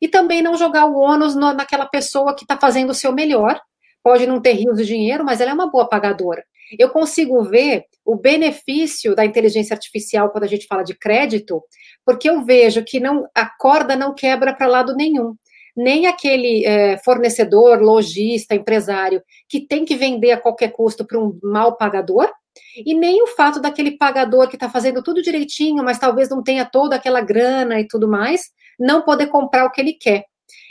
e 0.01 0.07
também 0.07 0.41
não 0.41 0.55
jogar 0.55 0.85
o 0.85 0.97
ônus 0.97 1.33
no, 1.33 1.53
naquela 1.53 1.85
pessoa 1.85 2.35
que 2.35 2.43
está 2.43 2.57
fazendo 2.57 2.91
o 2.91 2.95
seu 2.95 3.11
melhor 3.11 3.59
pode 4.03 4.27
não 4.27 4.41
ter 4.41 4.53
rios 4.53 4.77
de 4.77 4.85
dinheiro, 4.85 5.23
mas 5.23 5.39
ela 5.39 5.51
é 5.51 5.53
uma 5.53 5.71
boa 5.71 5.87
pagadora. 5.87 6.43
Eu 6.77 6.89
consigo 6.89 7.41
ver 7.43 7.85
o 8.05 8.15
benefício 8.15 9.15
da 9.15 9.25
inteligência 9.25 9.73
artificial 9.73 10.29
quando 10.29 10.43
a 10.43 10.47
gente 10.47 10.67
fala 10.67 10.83
de 10.83 10.93
crédito, 10.93 11.63
porque 12.05 12.29
eu 12.29 12.43
vejo 12.43 12.83
que 12.83 12.99
não 12.99 13.27
a 13.33 13.45
corda 13.45 13.95
não 13.95 14.13
quebra 14.13 14.53
para 14.53 14.67
lado 14.67 14.95
nenhum. 14.95 15.35
Nem 15.75 16.05
aquele 16.05 16.65
é, 16.65 16.97
fornecedor, 16.97 17.81
lojista, 17.81 18.53
empresário 18.53 19.21
que 19.49 19.65
tem 19.65 19.85
que 19.85 19.95
vender 19.95 20.31
a 20.31 20.39
qualquer 20.39 20.71
custo 20.71 21.05
para 21.05 21.19
um 21.19 21.39
mal 21.41 21.75
pagador, 21.75 22.29
e 22.75 22.93
nem 22.93 23.23
o 23.23 23.27
fato 23.27 23.59
daquele 23.59 23.97
pagador 23.97 24.47
que 24.47 24.55
está 24.55 24.69
fazendo 24.69 25.01
tudo 25.01 25.21
direitinho, 25.21 25.83
mas 25.83 25.99
talvez 25.99 26.29
não 26.29 26.43
tenha 26.43 26.65
toda 26.65 26.95
aquela 26.95 27.21
grana 27.21 27.79
e 27.79 27.87
tudo 27.87 28.07
mais, 28.07 28.51
não 28.79 29.01
poder 29.01 29.27
comprar 29.27 29.65
o 29.65 29.71
que 29.71 29.81
ele 29.81 29.93
quer. 29.93 30.25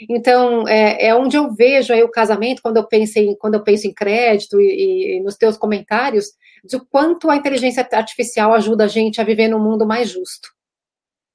Então, 0.09 0.67
é, 0.67 1.07
é, 1.07 1.15
onde 1.15 1.35
eu 1.35 1.53
vejo 1.53 1.93
aí 1.93 2.03
o 2.03 2.11
casamento, 2.11 2.61
quando 2.61 2.77
eu 2.77 2.87
penso 2.87 3.19
em, 3.19 3.35
quando 3.35 3.55
eu 3.55 3.63
penso 3.63 3.87
em 3.87 3.93
crédito 3.93 4.59
e, 4.59 5.17
e 5.17 5.19
nos 5.21 5.35
teus 5.35 5.57
comentários, 5.57 6.27
de 6.63 6.79
quanto 6.89 7.29
a 7.29 7.35
inteligência 7.35 7.87
artificial 7.91 8.53
ajuda 8.53 8.85
a 8.85 8.87
gente 8.87 9.19
a 9.19 9.23
viver 9.23 9.47
num 9.47 9.59
mundo 9.59 9.85
mais 9.85 10.09
justo. 10.09 10.49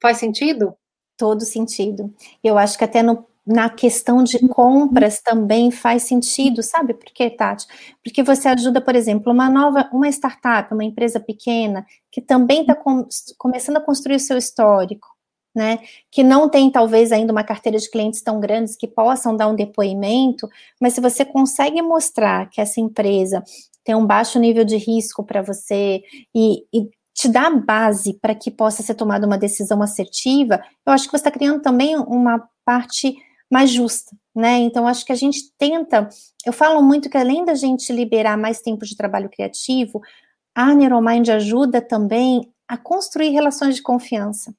Faz 0.01 0.18
sentido? 0.18 0.74
Todo 1.16 1.42
sentido. 1.44 2.14
Eu 2.42 2.57
acho 2.59 2.78
que 2.78 2.84
até 2.84 3.03
no, 3.03 3.26
na 3.46 3.68
questão 3.70 4.22
de 4.22 4.38
compras 4.49 5.20
também 5.20 5.70
faz 5.70 6.03
sentido, 6.05 6.62
sabe 6.62 6.94
por 6.94 7.07
quê, 7.12 7.30
Tati? 7.30 7.66
Porque 8.05 8.22
você 8.22 8.49
ajuda, 8.49 8.80
por 8.80 8.94
exemplo, 8.94 9.32
uma 9.32 9.49
nova, 9.51 9.88
uma 9.92 10.09
startup, 10.09 10.72
uma 10.72 10.84
empresa 10.84 11.18
pequena, 11.18 11.84
que 12.12 12.20
também 12.20 12.61
está 12.61 12.74
com, 12.74 13.07
começando 13.38 13.78
a 13.78 13.80
construir 13.80 14.16
o 14.16 14.20
seu 14.20 14.36
histórico, 14.38 15.09
né, 15.57 15.80
que 16.12 16.22
não 16.22 16.49
tem 16.49 16.70
talvez 16.70 17.11
ainda 17.11 17.32
uma 17.32 17.42
carteira 17.42 17.78
de 17.78 17.90
clientes 17.90 18.22
tão 18.22 18.38
grandes 18.38 18.76
que 18.76 18.86
possam 18.86 19.34
dar 19.34 19.49
um 19.49 19.57
depoimento, 19.57 20.49
mas 20.80 20.92
se 20.92 21.01
você 21.01 21.24
consegue 21.24 21.82
mostrar 21.82 22.49
que 22.51 22.61
essa 22.61 22.80
empresa 22.80 23.42
tem 23.82 23.94
um 23.94 24.07
baixo 24.07 24.38
nível 24.38 24.64
de 24.64 24.76
risco 24.76 25.24
para 25.24 25.40
você 25.40 26.03
e, 26.34 26.64
e 26.72 26.90
te 27.18 27.28
dá 27.28 27.50
base 27.50 28.14
para 28.14 28.32
que 28.32 28.48
possa 28.48 28.80
ser 28.80 28.94
tomada 28.94 29.26
uma 29.26 29.36
decisão 29.36 29.82
assertiva, 29.82 30.62
eu 30.86 30.92
acho 30.92 31.06
que 31.06 31.10
você 31.10 31.16
está 31.16 31.32
criando 31.32 31.60
também 31.60 31.96
uma 31.96 32.48
parte 32.64 33.12
mais 33.50 33.70
justa, 33.70 34.16
né? 34.32 34.58
Então, 34.58 34.86
acho 34.86 35.04
que 35.04 35.10
a 35.10 35.16
gente 35.16 35.52
tenta. 35.58 36.08
Eu 36.46 36.52
falo 36.52 36.80
muito 36.80 37.10
que 37.10 37.18
além 37.18 37.44
da 37.44 37.56
gente 37.56 37.92
liberar 37.92 38.38
mais 38.38 38.60
tempo 38.60 38.84
de 38.84 38.96
trabalho 38.96 39.28
criativo, 39.28 40.00
a 40.54 40.72
Neuromind 40.72 41.28
ajuda 41.28 41.80
também 41.82 42.52
a 42.68 42.76
construir 42.76 43.30
relações 43.30 43.74
de 43.74 43.82
confiança. 43.82 44.54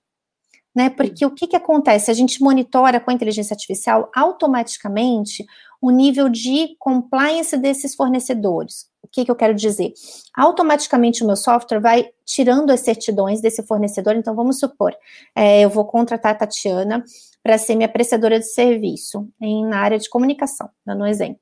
Né? 0.76 0.90
Porque 0.90 1.26
o 1.26 1.32
que, 1.32 1.48
que 1.48 1.56
acontece? 1.56 2.12
A 2.12 2.14
gente 2.14 2.42
monitora 2.42 3.00
com 3.00 3.10
a 3.10 3.14
inteligência 3.14 3.54
artificial 3.54 4.12
automaticamente 4.14 5.46
o 5.82 5.92
nível 5.92 6.28
de 6.28 6.76
compliance 6.78 7.56
desses 7.56 7.96
fornecedores. 7.96 8.89
O 9.02 9.08
que, 9.12 9.26
que 9.26 9.32
eu 9.32 9.36
quero 9.36 9.56
dizer? 9.56 9.94
Automaticamente 10.36 11.24
o 11.24 11.28
meu 11.28 11.36
software 11.36 11.80
vai 11.80 12.10
tirando 12.26 12.70
as 12.70 12.82
certidões 12.82 13.42
desse 13.42 13.64
fornecedor. 13.64 14.16
Então, 14.16 14.36
vamos 14.36 14.60
supor, 14.60 14.96
é, 15.36 15.62
eu 15.62 15.70
vou 15.70 15.86
contratar 15.86 16.34
a 16.34 16.36
Tatiana 16.36 17.04
para 17.42 17.58
ser 17.58 17.76
minha 17.76 17.90
prestadora 17.90 18.40
de 18.40 18.46
serviço 18.46 19.28
em, 19.42 19.66
na 19.66 19.80
área 19.80 19.98
de 19.98 20.10
comunicação, 20.10 20.70
dando 20.86 21.04
um 21.04 21.08
exemplo. 21.08 21.42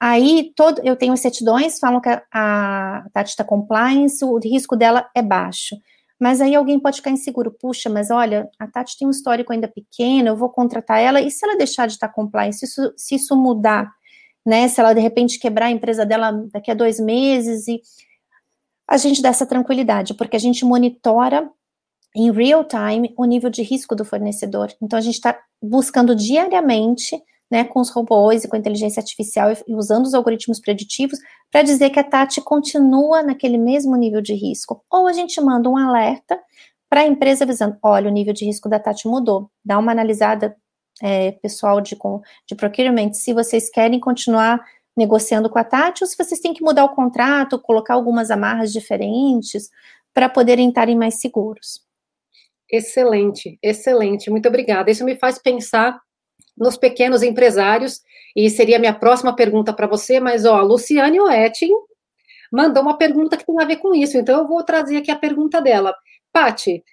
Aí, 0.00 0.52
todo, 0.54 0.80
eu 0.84 0.94
tenho 0.94 1.12
as 1.12 1.20
certidões, 1.20 1.78
falam 1.78 2.00
que 2.00 2.08
a, 2.08 2.22
a 2.32 3.06
Tati 3.12 3.30
está 3.30 3.44
compliance, 3.44 4.24
o 4.24 4.38
risco 4.38 4.76
dela 4.76 5.08
é 5.14 5.22
baixo. 5.22 5.76
Mas 6.20 6.40
aí 6.40 6.54
alguém 6.54 6.80
pode 6.80 6.96
ficar 6.96 7.10
inseguro, 7.10 7.50
puxa, 7.50 7.88
mas 7.88 8.10
olha, 8.10 8.48
a 8.58 8.66
Tati 8.66 8.98
tem 8.98 9.06
um 9.06 9.10
histórico 9.10 9.52
ainda 9.52 9.68
pequeno, 9.68 10.28
eu 10.28 10.36
vou 10.36 10.50
contratar 10.50 11.00
ela, 11.00 11.20
e 11.20 11.30
se 11.30 11.44
ela 11.44 11.56
deixar 11.56 11.86
de 11.86 11.94
estar 11.94 12.08
compliance, 12.08 12.58
se 12.58 12.66
isso, 12.66 12.92
se 12.96 13.14
isso 13.14 13.36
mudar, 13.36 13.88
né? 14.48 14.66
Se 14.66 14.80
ela 14.80 14.94
de 14.94 15.00
repente 15.00 15.38
quebrar 15.38 15.66
a 15.66 15.70
empresa 15.70 16.06
dela 16.06 16.32
daqui 16.50 16.70
a 16.70 16.74
dois 16.74 16.98
meses, 16.98 17.68
e 17.68 17.82
a 18.88 18.96
gente 18.96 19.20
dá 19.20 19.28
essa 19.28 19.44
tranquilidade, 19.44 20.14
porque 20.14 20.36
a 20.36 20.40
gente 20.40 20.64
monitora 20.64 21.50
em 22.16 22.32
real 22.32 22.64
time 22.64 23.12
o 23.18 23.26
nível 23.26 23.50
de 23.50 23.62
risco 23.62 23.94
do 23.94 24.06
fornecedor. 24.06 24.72
Então 24.80 24.98
a 24.98 25.02
gente 25.02 25.16
está 25.16 25.38
buscando 25.62 26.16
diariamente 26.16 27.22
né, 27.50 27.64
com 27.64 27.78
os 27.78 27.90
robôs 27.90 28.42
e 28.42 28.48
com 28.48 28.56
a 28.56 28.58
inteligência 28.58 29.00
artificial 29.00 29.50
e 29.66 29.74
usando 29.74 30.06
os 30.06 30.14
algoritmos 30.14 30.58
preditivos 30.58 31.18
para 31.52 31.62
dizer 31.62 31.90
que 31.90 32.00
a 32.00 32.04
Tati 32.04 32.40
continua 32.40 33.22
naquele 33.22 33.58
mesmo 33.58 33.96
nível 33.96 34.22
de 34.22 34.32
risco. 34.32 34.82
Ou 34.90 35.06
a 35.06 35.12
gente 35.12 35.38
manda 35.42 35.68
um 35.68 35.76
alerta 35.76 36.40
para 36.88 37.02
a 37.02 37.06
empresa 37.06 37.44
avisando: 37.44 37.76
olha, 37.82 38.08
o 38.08 38.12
nível 38.12 38.32
de 38.32 38.46
risco 38.46 38.68
da 38.68 38.78
Tati 38.78 39.06
mudou. 39.06 39.50
Dá 39.62 39.78
uma 39.78 39.92
analisada, 39.92 40.56
é, 41.02 41.32
pessoal 41.32 41.80
de, 41.80 41.96
de 42.46 42.54
procurement, 42.54 43.12
se 43.12 43.32
vocês 43.32 43.70
querem 43.70 44.00
continuar 44.00 44.60
negociando 44.96 45.48
com 45.48 45.58
a 45.58 45.64
Tati 45.64 46.02
ou 46.02 46.08
se 46.08 46.16
vocês 46.16 46.40
têm 46.40 46.52
que 46.52 46.62
mudar 46.62 46.84
o 46.84 46.94
contrato, 46.94 47.60
colocar 47.60 47.94
algumas 47.94 48.30
amarras 48.30 48.72
diferentes 48.72 49.70
para 50.12 50.28
poderem 50.28 50.68
estarem 50.68 50.96
mais 50.96 51.20
seguros. 51.20 51.86
Excelente, 52.70 53.58
excelente, 53.62 54.30
muito 54.30 54.48
obrigada. 54.48 54.90
Isso 54.90 55.04
me 55.04 55.16
faz 55.16 55.38
pensar 55.38 56.00
nos 56.56 56.76
pequenos 56.76 57.22
empresários, 57.22 58.02
e 58.34 58.50
seria 58.50 58.78
minha 58.78 58.92
próxima 58.92 59.34
pergunta 59.34 59.72
para 59.72 59.86
você, 59.86 60.20
mas 60.20 60.44
ó, 60.44 60.56
a 60.56 60.62
Luciane 60.62 61.20
Oetting 61.20 61.72
mandou 62.52 62.82
uma 62.82 62.98
pergunta 62.98 63.36
que 63.36 63.46
tem 63.46 63.60
a 63.60 63.64
ver 63.64 63.76
com 63.76 63.94
isso, 63.94 64.16
então 64.16 64.40
eu 64.40 64.46
vou 64.46 64.62
trazer 64.62 64.96
aqui 64.96 65.10
a 65.10 65.16
pergunta 65.16 65.60
dela. 65.60 65.94
Pati, 66.32 66.84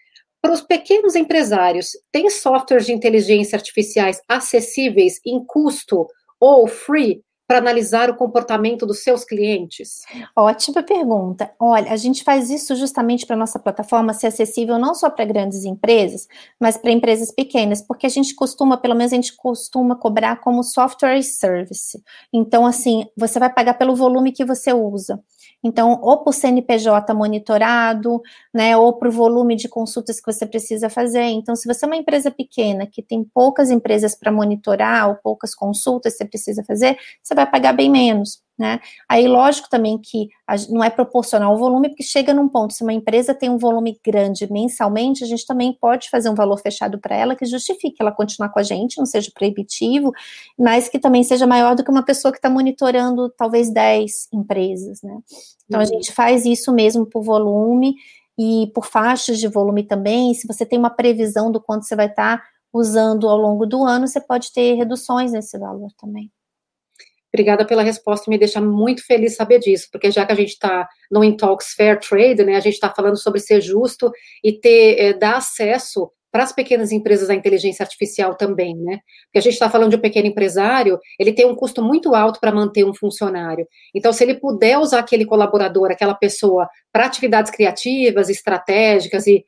para 0.46 0.54
os 0.54 0.62
pequenos 0.62 1.16
empresários, 1.16 1.98
tem 2.12 2.30
softwares 2.30 2.86
de 2.86 2.94
inteligência 2.94 3.56
artificiais 3.56 4.22
acessíveis 4.30 5.20
em 5.26 5.44
custo 5.44 6.06
ou 6.40 6.68
free 6.68 7.24
para 7.48 7.58
analisar 7.58 8.12
o 8.12 8.16
comportamento 8.16 8.86
dos 8.86 9.02
seus 9.02 9.24
clientes? 9.24 10.04
Ótima 10.36 10.84
pergunta. 10.84 11.52
Olha, 11.60 11.92
a 11.92 11.96
gente 11.96 12.24
faz 12.24 12.52
isso 12.52 12.76
justamente 12.76 13.26
para 13.26 13.36
nossa 13.36 13.58
plataforma 13.58 14.14
ser 14.14 14.28
acessível 14.28 14.78
não 14.78 14.94
só 14.94 15.10
para 15.10 15.26
grandes 15.26 15.66
empresas, 15.66 16.28
mas 16.60 16.78
para 16.78 16.92
empresas 16.92 17.32
pequenas, 17.32 17.82
porque 17.82 18.06
a 18.06 18.10
gente 18.10 18.36
costuma, 18.36 18.78
pelo 18.78 18.94
menos 18.94 19.14
a 19.14 19.16
gente 19.16 19.36
costuma 19.36 19.96
cobrar 19.96 20.42
como 20.42 20.62
software 20.62 21.24
service. 21.24 22.00
Então, 22.32 22.68
assim, 22.68 23.08
você 23.18 23.40
vai 23.40 23.52
pagar 23.52 23.74
pelo 23.80 23.96
volume 23.96 24.32
que 24.32 24.46
você 24.46 24.72
usa. 24.72 25.20
Então, 25.64 26.00
ou 26.02 26.24
por 26.24 26.34
CNPJ 26.34 27.14
monitorado, 27.14 28.22
né, 28.54 28.78
ou 28.78 28.94
por 28.94 29.10
volume 29.10 29.56
de 29.56 29.68
consultas 29.68 30.20
que 30.20 30.32
você 30.32 30.46
precisa 30.46 30.90
fazer. 30.90 31.24
Então, 31.24 31.56
se 31.56 31.68
você 31.68 31.86
é 31.86 31.88
uma 31.88 31.98
empresa 31.98 32.30
pequena 32.32 32.86
que 32.88 33.02
tem 33.02 33.24
poucas 33.24 33.72
empresas 33.72 34.16
para 34.16 34.32
monitorar 34.32 35.10
ou 35.10 35.16
poucas 35.16 35.56
consultas 35.56 36.14
que 36.14 36.18
você 36.20 36.26
precisa 36.26 36.64
fazer, 36.64 36.98
você 37.24 37.34
vai 37.36 37.50
pagar 37.50 37.74
bem 37.74 37.90
menos. 37.90 38.45
Né? 38.58 38.80
Aí, 39.10 39.28
lógico 39.28 39.70
também 39.70 40.00
que 40.02 40.30
não 40.70 40.82
é 40.82 40.90
proporcional 40.90 41.52
ao 41.52 41.58
volume, 41.58 41.90
porque 41.90 42.04
chega 42.04 42.34
num 42.34 42.48
ponto, 42.48 42.74
se 42.74 42.84
uma 42.84 42.94
empresa 42.94 43.34
tem 43.34 43.50
um 43.50 43.58
volume 43.58 44.00
grande 44.04 44.50
mensalmente, 44.50 45.26
a 45.26 45.28
gente 45.28 45.46
também 45.46 45.74
pode 45.74 46.10
fazer 46.10 46.30
um 46.30 46.36
valor 46.36 46.58
fechado 46.62 46.98
para 46.98 47.18
ela 47.18 47.36
que 47.36 47.46
justifique 47.46 47.98
ela 48.00 48.14
continuar 48.14 48.50
com 48.50 48.60
a 48.60 48.64
gente, 48.64 48.98
não 48.98 49.06
seja 49.06 49.30
proibitivo, 49.34 50.14
mas 50.58 50.88
que 50.88 50.98
também 50.98 51.22
seja 51.22 51.46
maior 51.46 51.76
do 51.76 51.84
que 51.84 51.92
uma 51.92 52.04
pessoa 52.06 52.32
que 52.32 52.38
está 52.38 52.50
monitorando 52.50 53.30
talvez 53.30 53.70
10 53.70 54.30
empresas, 54.32 55.02
né? 55.04 55.20
Então, 55.66 55.82
uhum. 55.82 55.86
a 55.86 55.86
gente 55.86 56.14
faz 56.14 56.46
isso 56.46 56.72
mesmo 56.72 57.06
por 57.06 57.24
volume 57.24 57.96
e 58.40 58.72
por 58.74 58.86
faixas 58.86 59.38
de 59.38 59.50
volume 59.50 59.84
também. 59.84 60.34
Se 60.34 60.48
você 60.48 60.66
tem 60.66 60.80
uma 60.80 60.90
previsão 60.90 61.52
do 61.52 61.60
quanto 61.60 61.86
você 61.86 61.96
vai 61.96 62.08
estar 62.08 62.38
tá 62.38 62.44
usando 62.72 63.28
ao 63.28 63.38
longo 63.38 63.66
do 63.66 63.84
ano, 63.84 64.08
você 64.08 64.22
pode 64.22 64.54
ter 64.54 64.76
reduções 64.76 65.34
nesse 65.34 65.58
valor 65.58 65.92
também. 65.98 66.32
Obrigada 67.36 67.66
pela 67.66 67.84
resposta, 67.84 68.32
me 68.32 68.38
deixa 68.38 68.62
muito 68.62 69.06
feliz 69.06 69.36
saber 69.36 69.60
disso, 69.60 69.90
porque 69.92 70.10
já 70.10 70.26
que 70.26 70.32
a 70.32 70.36
gente 70.36 70.52
está 70.52 70.88
no 71.12 71.22
Intalks 71.22 71.74
Fair 71.74 72.00
Trade, 72.00 72.46
né, 72.46 72.56
a 72.56 72.62
gente 72.62 72.76
está 72.76 72.90
falando 72.90 73.18
sobre 73.18 73.42
ser 73.42 73.60
justo 73.60 74.10
e 74.42 74.54
ter, 74.54 74.98
é, 74.98 75.14
dar 75.14 75.36
acesso 75.36 76.10
para 76.36 76.44
as 76.44 76.52
pequenas 76.52 76.92
empresas 76.92 77.30
a 77.30 77.34
inteligência 77.34 77.82
artificial 77.82 78.36
também, 78.36 78.76
né? 78.76 79.00
Porque 79.24 79.38
a 79.38 79.42
gente 79.42 79.54
está 79.54 79.70
falando 79.70 79.92
de 79.92 79.96
um 79.96 80.02
pequeno 80.02 80.28
empresário, 80.28 81.00
ele 81.18 81.32
tem 81.32 81.46
um 81.46 81.56
custo 81.56 81.82
muito 81.82 82.14
alto 82.14 82.42
para 82.42 82.52
manter 82.52 82.84
um 82.84 82.94
funcionário. 82.94 83.66
Então, 83.96 84.12
se 84.12 84.22
ele 84.22 84.34
puder 84.34 84.78
usar 84.78 85.00
aquele 85.00 85.26
colaborador, 85.26 85.92
aquela 85.92 86.14
pessoa, 86.14 86.68
para 86.92 87.06
atividades 87.06 87.50
criativas, 87.50 88.30
estratégicas 88.30 89.26
e 89.28 89.46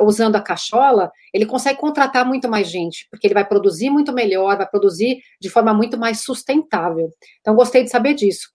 usando 0.00 0.34
a 0.34 0.40
cachola, 0.40 1.12
ele 1.32 1.46
consegue 1.46 1.78
contratar 1.78 2.26
muito 2.26 2.48
mais 2.48 2.66
gente, 2.66 3.06
porque 3.08 3.28
ele 3.28 3.34
vai 3.34 3.46
produzir 3.46 3.88
muito 3.88 4.12
melhor, 4.12 4.56
vai 4.56 4.68
produzir 4.68 5.20
de 5.40 5.48
forma 5.48 5.72
muito 5.72 5.96
mais 5.96 6.24
sustentável. 6.24 7.08
Então, 7.40 7.54
gostei 7.54 7.84
de 7.84 7.90
saber 7.90 8.14
disso. 8.14 8.48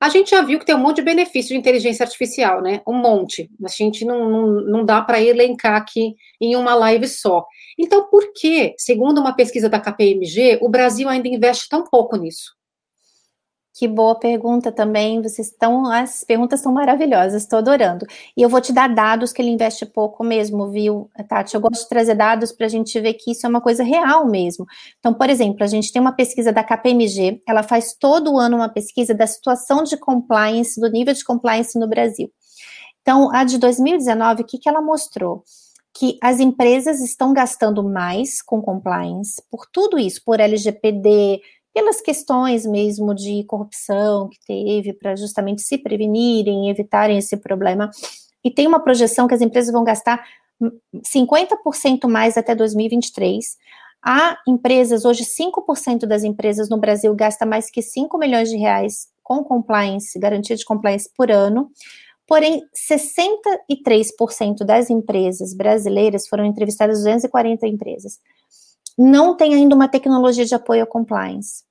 A 0.00 0.08
gente 0.08 0.30
já 0.30 0.42
viu 0.42 0.58
que 0.58 0.66
tem 0.66 0.74
um 0.74 0.78
monte 0.78 0.96
de 0.96 1.02
benefício 1.02 1.50
de 1.50 1.56
inteligência 1.56 2.04
artificial, 2.04 2.60
né? 2.60 2.80
Um 2.86 2.94
monte. 2.94 3.50
A 3.64 3.68
gente 3.68 4.04
não, 4.04 4.28
não, 4.28 4.46
não 4.62 4.84
dá 4.84 5.00
para 5.02 5.22
elencar 5.22 5.76
aqui 5.76 6.14
em 6.40 6.56
uma 6.56 6.74
live 6.74 7.06
só. 7.08 7.44
Então, 7.78 8.08
por 8.08 8.32
que, 8.32 8.74
segundo 8.78 9.20
uma 9.20 9.34
pesquisa 9.34 9.68
da 9.68 9.80
KPMG, 9.80 10.58
o 10.60 10.68
Brasil 10.68 11.08
ainda 11.08 11.28
investe 11.28 11.68
tão 11.68 11.84
pouco 11.84 12.16
nisso? 12.16 12.52
Que 13.76 13.88
boa 13.88 14.14
pergunta 14.14 14.70
também. 14.70 15.20
Vocês 15.20 15.48
estão. 15.48 15.90
As 15.90 16.22
perguntas 16.22 16.60
são 16.60 16.72
maravilhosas, 16.72 17.42
estou 17.42 17.58
adorando. 17.58 18.06
E 18.36 18.40
eu 18.40 18.48
vou 18.48 18.60
te 18.60 18.72
dar 18.72 18.88
dados 18.88 19.32
que 19.32 19.42
ele 19.42 19.50
investe 19.50 19.84
pouco 19.84 20.22
mesmo, 20.22 20.70
viu, 20.70 21.10
Tati? 21.28 21.56
Eu 21.56 21.60
gosto 21.60 21.82
de 21.82 21.88
trazer 21.88 22.14
dados 22.14 22.52
para 22.52 22.66
a 22.66 22.68
gente 22.68 22.98
ver 23.00 23.14
que 23.14 23.32
isso 23.32 23.44
é 23.44 23.48
uma 23.48 23.60
coisa 23.60 23.82
real 23.82 24.28
mesmo. 24.28 24.64
Então, 25.00 25.12
por 25.12 25.28
exemplo, 25.28 25.64
a 25.64 25.66
gente 25.66 25.92
tem 25.92 26.00
uma 26.00 26.12
pesquisa 26.12 26.52
da 26.52 26.62
KPMG, 26.62 27.42
ela 27.48 27.64
faz 27.64 27.96
todo 27.98 28.38
ano 28.38 28.58
uma 28.58 28.68
pesquisa 28.68 29.12
da 29.12 29.26
situação 29.26 29.82
de 29.82 29.96
compliance, 29.96 30.80
do 30.80 30.88
nível 30.88 31.12
de 31.12 31.24
compliance 31.24 31.76
no 31.76 31.88
Brasil. 31.88 32.30
Então, 33.02 33.34
a 33.34 33.42
de 33.42 33.58
2019, 33.58 34.42
o 34.42 34.46
que, 34.46 34.58
que 34.58 34.68
ela 34.68 34.80
mostrou? 34.80 35.42
que 35.96 36.18
as 36.20 36.40
empresas 36.40 37.00
estão 37.00 37.32
gastando 37.32 37.84
mais 37.84 38.42
com 38.42 38.60
compliance 38.60 39.40
por 39.48 39.64
tudo 39.70 39.96
isso, 39.96 40.20
por 40.24 40.40
LGPD, 40.40 41.40
pelas 41.74 42.00
questões 42.00 42.64
mesmo 42.64 43.12
de 43.12 43.42
corrupção 43.44 44.28
que 44.28 44.38
teve, 44.46 44.92
para 44.92 45.16
justamente 45.16 45.60
se 45.60 45.76
prevenirem 45.76 46.70
evitarem 46.70 47.18
esse 47.18 47.36
problema. 47.36 47.90
E 48.44 48.50
tem 48.50 48.68
uma 48.68 48.78
projeção 48.78 49.26
que 49.26 49.34
as 49.34 49.40
empresas 49.40 49.72
vão 49.72 49.82
gastar 49.82 50.24
50% 51.12 52.08
mais 52.08 52.38
até 52.38 52.54
2023. 52.54 53.56
Há 54.00 54.38
empresas, 54.46 55.04
hoje 55.04 55.24
5% 55.24 56.06
das 56.06 56.22
empresas 56.22 56.68
no 56.68 56.78
Brasil 56.78 57.12
gasta 57.14 57.44
mais 57.44 57.68
que 57.68 57.82
5 57.82 58.16
milhões 58.18 58.48
de 58.48 58.56
reais 58.56 59.08
com 59.22 59.42
compliance, 59.42 60.16
garantia 60.18 60.54
de 60.54 60.64
compliance 60.64 61.10
por 61.16 61.30
ano. 61.30 61.70
Porém, 62.26 62.62
63% 62.88 64.64
das 64.64 64.90
empresas 64.90 65.54
brasileiras 65.54 66.28
foram 66.28 66.44
entrevistadas 66.44 66.98
240 66.98 67.66
empresas 67.66 68.20
não 68.96 69.36
tem 69.36 69.54
ainda 69.54 69.74
uma 69.74 69.88
tecnologia 69.88 70.44
de 70.44 70.54
apoio 70.54 70.82
à 70.82 70.86
compliance. 70.86 71.64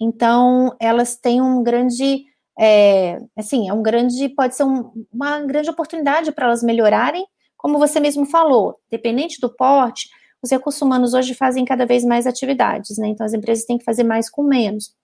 Então, 0.00 0.74
elas 0.80 1.16
têm 1.16 1.40
um 1.42 1.62
grande, 1.62 2.24
é, 2.58 3.18
assim, 3.36 3.68
é 3.68 3.72
um 3.72 3.82
grande, 3.82 4.28
pode 4.30 4.56
ser 4.56 4.64
um, 4.64 4.90
uma 5.12 5.40
grande 5.40 5.68
oportunidade 5.68 6.32
para 6.32 6.46
elas 6.46 6.62
melhorarem, 6.62 7.26
como 7.56 7.78
você 7.78 8.00
mesmo 8.00 8.24
falou, 8.24 8.78
dependente 8.90 9.38
do 9.38 9.54
porte, 9.54 10.08
os 10.42 10.50
recursos 10.50 10.80
humanos 10.80 11.12
hoje 11.12 11.34
fazem 11.34 11.64
cada 11.64 11.84
vez 11.84 12.02
mais 12.02 12.26
atividades, 12.26 12.96
né? 12.96 13.08
Então, 13.08 13.26
as 13.26 13.34
empresas 13.34 13.66
têm 13.66 13.76
que 13.76 13.84
fazer 13.84 14.04
mais 14.04 14.30
com 14.30 14.42
menos. 14.42 14.94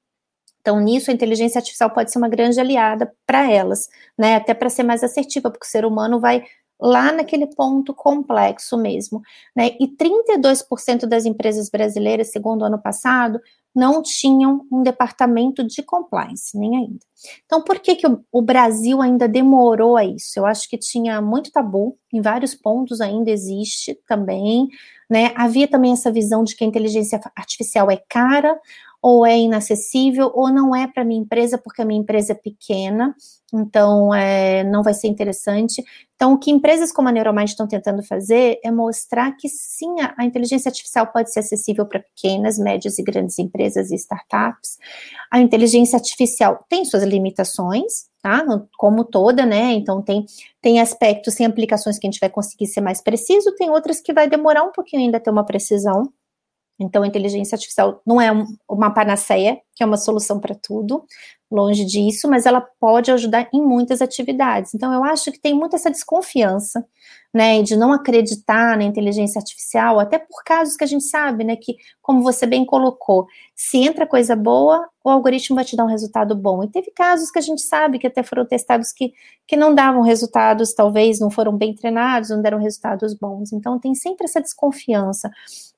Então, 0.62 0.81
nisso, 0.81 1.11
a 1.11 1.14
inteligência 1.14 1.59
artificial 1.59 1.91
pode 1.91 2.11
ser 2.11 2.18
uma 2.18 2.29
grande 2.29 2.59
aliada 2.59 3.12
para 3.27 3.51
elas, 3.51 3.87
né? 4.18 4.37
Até 4.37 4.55
para 4.55 4.70
ser 4.70 4.83
mais 4.83 5.05
assertiva, 5.05 5.51
porque 5.51 5.66
o 5.66 5.70
ser 5.70 5.85
humano 5.85 6.18
vai 6.18 6.43
lá 6.81 7.12
naquele 7.12 7.47
ponto 7.47 7.95
complexo 7.95 8.77
mesmo, 8.77 9.20
né? 9.55 9.70
E 9.81 9.89
32% 9.89 11.07
das 11.07 11.24
empresas 11.24 11.70
brasileiras, 11.70 12.31
segundo 12.31 12.62
o 12.62 12.64
ano 12.64 12.81
passado, 12.81 13.41
não 13.77 14.03
tinham 14.03 14.66
um 14.72 14.83
departamento 14.83 15.62
de 15.62 15.83
compliance, 15.83 16.59
nem 16.59 16.77
ainda. 16.77 16.99
Então, 17.45 17.62
por 17.62 17.79
que, 17.79 17.95
que 17.95 18.07
o, 18.33 18.43
Brasil 18.43 19.03
ainda 19.03 19.29
demorou 19.29 19.99
a 19.99 20.05
isso? 20.05 20.39
Eu 20.39 20.47
acho 20.47 20.66
que 20.68 20.79
tinha 20.79 21.20
muito 21.20 21.53
tabu, 21.53 21.99
em 22.12 22.22
vários 22.22 22.55
pontos 22.55 23.03
ainda 23.03 23.31
existe 23.31 23.99
também, 24.09 24.68
né? 25.11 25.33
Havia 25.37 25.68
também 25.68 25.93
essa 25.93 26.11
visão 26.11 26.43
de 26.43 26.57
que 26.57 26.64
a 26.64 26.66
inteligência 26.66 27.20
artificial 27.37 27.91
é 27.91 27.99
cara, 28.09 28.59
ou 29.03 29.27
é 29.27 29.39
inacessível, 29.39 30.33
ou 30.35 30.51
não 30.51 30.74
é 30.74 30.87
para 30.87 31.05
minha 31.05 31.20
empresa, 31.20 31.59
porque 31.59 31.83
a 31.83 31.85
minha 31.85 32.01
empresa 32.01 32.33
é 32.33 32.35
pequena, 32.35 33.14
então 33.53 34.12
é, 34.14 34.64
não 34.64 34.83
vai 34.83 34.95
ser 34.95 35.09
interessante. 35.09 35.85
Então, 36.16 36.32
o 36.32 36.38
que 36.38 36.50
empresas 36.50 36.90
como 36.90 37.08
a 37.08 37.12
Neuromind 37.12 37.50
estão 37.50 37.68
tentando 37.68 38.02
fazer 38.02 38.58
é 38.64 38.70
mostrar 38.70 39.36
que 39.36 39.50
sim, 39.50 39.94
a, 40.00 40.24
inteligência 40.24 40.70
artificial 40.70 41.06
pode 41.08 41.30
ser 41.30 41.40
acessível 41.40 41.84
para 41.84 42.00
pequenas, 42.00 42.58
médias 42.58 42.98
e 42.98 43.02
grandes 43.02 43.38
empresas 43.38 43.90
e 43.90 43.96
startups. 43.96 44.78
A 45.30 45.40
inteligência 45.40 45.96
artificial 45.96 46.64
tem 46.70 46.86
suas 46.86 47.02
limitações, 47.02 48.06
tá? 48.22 48.44
Como 48.78 49.04
toda, 49.04 49.44
né? 49.44 49.72
Então, 49.74 50.00
tem, 50.00 50.24
tem 50.62 50.80
aspectos, 50.80 51.34
tem 51.34 51.44
aplicações 51.44 51.98
que 51.98 52.06
a 52.06 52.10
gente 52.10 52.20
vai 52.20 52.30
conseguir 52.30 52.66
ser 52.66 52.80
mais 52.80 53.02
preciso, 53.02 53.54
tem 53.54 53.68
outras 53.68 54.00
que 54.00 54.14
vai 54.14 54.26
demorar 54.26 54.62
um 54.62 54.72
pouquinho 54.72 55.02
ainda 55.02 55.20
ter 55.20 55.30
uma 55.30 55.44
precisão. 55.44 56.10
Então, 56.79 57.03
a 57.03 57.07
inteligência 57.07 57.57
artificial 57.57 58.01
não 58.07 58.20
é 58.20 58.31
uma 58.68 58.91
panaceia, 58.91 59.59
que 59.74 59.83
é 59.83 59.87
uma 59.87 59.97
solução 59.97 60.39
para 60.39 60.55
tudo, 60.55 61.05
longe 61.51 61.85
disso, 61.85 62.29
mas 62.29 62.45
ela 62.45 62.61
pode 62.61 63.11
ajudar 63.11 63.49
em 63.53 63.62
muitas 63.62 64.03
atividades. 64.03 64.74
Então, 64.74 64.93
eu 64.93 65.05
acho 65.05 65.31
que 65.31 65.41
tem 65.41 65.55
muito 65.55 65.77
essa 65.77 65.91
desconfiança, 65.91 66.85
né, 67.33 67.62
de 67.62 67.77
não 67.77 67.93
acreditar 67.93 68.77
na 68.77 68.85
inteligência 68.85 69.39
artificial, 69.39 70.01
até 70.01 70.18
por 70.18 70.43
casos 70.43 70.77
que 70.77 70.85
a 70.85 70.87
gente 70.87 71.05
sabe, 71.05 71.45
né, 71.45 71.55
que, 71.55 71.77
como 72.03 72.22
você 72.22 72.47
bem 72.47 72.64
colocou, 72.64 73.27
se 73.55 73.79
entra 73.79 74.07
coisa 74.07 74.35
boa, 74.35 74.89
o 75.05 75.11
algoritmo 75.11 75.55
vai 75.55 75.64
te 75.64 75.77
dar 75.77 75.85
um 75.85 75.89
resultado 75.89 76.35
bom. 76.35 76.64
E 76.64 76.68
teve 76.68 76.91
casos 76.91 77.31
que 77.31 77.39
a 77.39 77.43
gente 77.43 77.62
sabe 77.62 77.99
que 77.99 78.07
até 78.07 78.22
foram 78.22 78.45
testados 78.45 78.91
que, 78.91 79.12
que 79.47 79.57
não 79.57 79.74
davam 79.74 80.03
resultados, 80.03 80.74
talvez 80.74 81.20
não 81.20 81.31
foram 81.31 81.57
bem 81.57 81.74
treinados, 81.74 82.31
não 82.31 82.43
deram 82.43 82.59
resultados 82.59 83.14
bons. 83.14 83.53
Então, 83.53 83.79
tem 83.79 83.95
sempre 83.95 84.24
essa 84.24 84.41
desconfiança. 84.41 85.31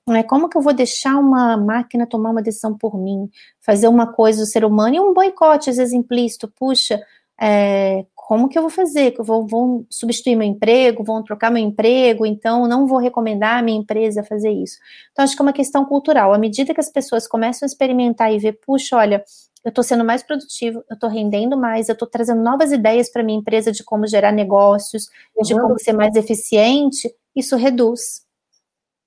Né? 0.08 0.22
Como 0.22 0.48
que 0.48 0.56
eu 0.56 0.62
vou 0.62 0.72
deixar 0.72 1.16
uma 1.16 1.56
máquina 1.56 2.06
tomar 2.06 2.30
uma 2.30 2.42
decisão 2.42 2.76
por 2.76 2.98
mim, 2.98 3.28
fazer 3.60 3.88
uma 3.88 4.12
coisa 4.12 4.40
do 4.40 4.46
ser 4.46 4.64
humano 4.64 4.96
e 4.96 5.00
um 5.00 5.14
boicote, 5.14 5.70
às 5.70 5.76
vezes 5.76 5.94
implícito, 5.94 6.48
puxa, 6.48 7.00
é, 7.40 8.04
como 8.14 8.48
que 8.48 8.58
eu 8.58 8.62
vou 8.62 8.70
fazer? 8.70 9.12
Que 9.12 9.22
vou, 9.22 9.46
vou 9.46 9.86
substituir 9.88 10.36
meu 10.36 10.46
emprego, 10.46 11.04
vão 11.04 11.22
trocar 11.22 11.50
meu 11.50 11.62
emprego, 11.62 12.26
então 12.26 12.66
não 12.66 12.86
vou 12.86 12.98
recomendar 12.98 13.58
a 13.58 13.62
minha 13.62 13.78
empresa 13.78 14.24
fazer 14.24 14.50
isso. 14.50 14.76
Então, 15.12 15.24
acho 15.24 15.36
que 15.36 15.40
é 15.40 15.44
uma 15.44 15.52
questão 15.52 15.84
cultural. 15.84 16.34
À 16.34 16.38
medida 16.38 16.74
que 16.74 16.80
as 16.80 16.90
pessoas 16.90 17.28
começam 17.28 17.64
a 17.64 17.68
experimentar 17.68 18.32
e 18.32 18.38
ver, 18.38 18.58
puxa, 18.66 18.96
olha, 18.96 19.24
eu 19.64 19.68
estou 19.70 19.84
sendo 19.84 20.04
mais 20.04 20.22
produtivo, 20.22 20.84
eu 20.90 20.94
estou 20.94 21.08
rendendo 21.08 21.56
mais, 21.56 21.88
eu 21.88 21.94
estou 21.94 22.08
trazendo 22.08 22.42
novas 22.42 22.72
ideias 22.72 23.10
para 23.10 23.22
minha 23.22 23.38
empresa 23.38 23.72
de 23.72 23.84
como 23.84 24.06
gerar 24.06 24.32
negócios, 24.32 25.06
uhum. 25.36 25.42
de 25.42 25.54
como 25.54 25.78
ser 25.78 25.92
mais 25.92 26.14
eficiente, 26.16 27.10
isso 27.34 27.56
reduz. 27.56 28.26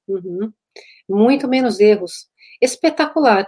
Uhum 0.08 0.52
muito 1.12 1.48
menos 1.48 1.80
erros. 1.80 2.28
Espetacular. 2.62 3.48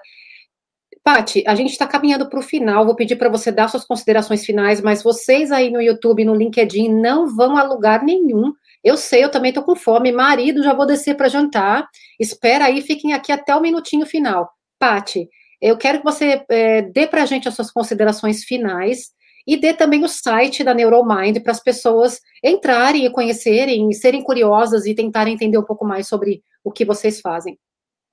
Pati, 1.03 1.43
a 1.45 1.55
gente 1.55 1.72
está 1.72 1.86
caminhando 1.86 2.30
para 2.30 2.39
o 2.39 2.43
final. 2.43 2.86
Vou 2.86 2.95
pedir 2.95 3.18
para 3.18 3.30
você 3.30 3.51
dar 3.51 3.68
suas 3.68 3.86
considerações 3.86 4.45
finais, 4.45 4.80
mas 4.80 5.03
vocês 5.03 5.51
aí 5.51 5.70
no 5.70 5.82
YouTube, 5.82 6.24
no 6.24 6.36
LinkedIn, 6.36 6.89
não 6.89 7.28
vão 7.28 7.57
a 7.57 7.64
lugar 7.64 8.03
nenhum. 8.03 8.53
Eu 8.84 8.95
sei, 8.95 9.24
eu 9.24 9.30
também 9.30 9.49
estou 9.49 9.64
com 9.64 9.76
fome. 9.76 10.11
Marido, 10.11 10.64
já 10.64 10.74
vou 10.74 10.86
descer 10.86 11.16
para 11.16 11.28
jantar. 11.28 11.88
Espera 12.20 12.66
aí, 12.66 12.82
fiquem 12.82 13.14
aqui 13.14 13.32
até 13.32 13.55
o 13.55 13.61
minutinho 13.61 14.05
final. 14.05 14.49
Pati, 14.80 15.30
eu 15.61 15.78
quero 15.78 15.99
que 15.99 16.03
você 16.05 16.43
é, 16.49 16.82
dê 16.82 17.07
para 17.07 17.24
a 17.24 17.26
gente 17.26 17.47
as 17.47 17.55
suas 17.55 17.72
considerações 17.72 18.43
finais 18.43 19.11
e 19.45 19.57
dê 19.57 19.74
também 19.74 20.03
o 20.03 20.09
site 20.09 20.64
da 20.64 20.74
Neuromind 20.74 21.39
para 21.41 21.51
as 21.51 21.61
pessoas 21.61 22.20
entrarem 22.43 23.05
e 23.05 23.09
conhecerem, 23.09 23.91
serem 23.91 24.24
curiosas 24.24 24.86
e 24.86 24.95
tentarem 24.95 25.34
entender 25.34 25.57
um 25.57 25.64
pouco 25.64 25.86
mais 25.86 26.07
sobre 26.07 26.41
o 26.64 26.72
que 26.72 26.86
vocês 26.86 27.20
fazem. 27.22 27.57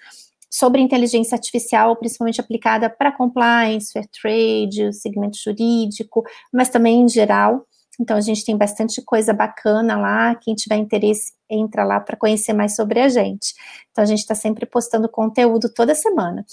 sobre 0.49 0.81
inteligência 0.81 1.35
artificial, 1.35 1.95
principalmente 1.97 2.39
aplicada 2.39 2.89
para 2.89 3.11
compliance, 3.11 3.91
fair 3.91 4.07
trade, 4.07 4.85
o 4.85 4.93
segmento 4.93 5.37
jurídico, 5.37 6.23
mas 6.53 6.69
também 6.69 7.01
em 7.01 7.09
geral. 7.09 7.65
Então 7.99 8.17
a 8.17 8.21
gente 8.21 8.45
tem 8.45 8.57
bastante 8.57 9.01
coisa 9.01 9.33
bacana 9.33 9.97
lá. 9.97 10.35
Quem 10.35 10.55
tiver 10.55 10.75
interesse, 10.75 11.33
entra 11.49 11.83
lá 11.83 11.99
para 11.99 12.17
conhecer 12.17 12.53
mais 12.53 12.75
sobre 12.75 12.99
a 12.99 13.09
gente. 13.09 13.53
Então 13.91 14.03
a 14.03 14.07
gente 14.07 14.19
está 14.19 14.35
sempre 14.35 14.65
postando 14.65 15.09
conteúdo 15.09 15.69
toda 15.73 15.95
semana. 15.95 16.45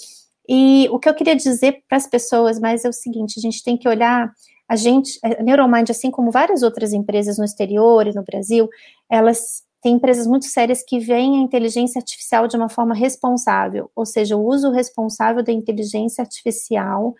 E 0.47 0.87
o 0.91 0.99
que 0.99 1.07
eu 1.07 1.13
queria 1.13 1.35
dizer 1.35 1.83
para 1.87 1.97
as 1.97 2.07
pessoas 2.07 2.59
mais 2.59 2.83
é 2.85 2.89
o 2.89 2.93
seguinte: 2.93 3.39
a 3.39 3.41
gente 3.41 3.63
tem 3.63 3.77
que 3.77 3.87
olhar, 3.87 4.31
a 4.67 4.75
gente, 4.75 5.19
a 5.23 5.41
Neuromind, 5.43 5.89
assim 5.89 6.11
como 6.11 6.31
várias 6.31 6.63
outras 6.63 6.93
empresas 6.93 7.37
no 7.37 7.45
exterior 7.45 8.07
e 8.07 8.13
no 8.13 8.23
Brasil, 8.23 8.67
elas 9.09 9.63
têm 9.81 9.95
empresas 9.95 10.25
muito 10.25 10.45
sérias 10.45 10.81
que 10.81 10.99
veem 10.99 11.39
a 11.39 11.43
inteligência 11.43 11.99
artificial 11.99 12.47
de 12.47 12.55
uma 12.55 12.69
forma 12.69 12.95
responsável, 12.95 13.91
ou 13.95 14.05
seja, 14.05 14.37
o 14.37 14.45
uso 14.45 14.71
responsável 14.71 15.43
da 15.43 15.51
inteligência 15.51 16.21
artificial 16.21 17.13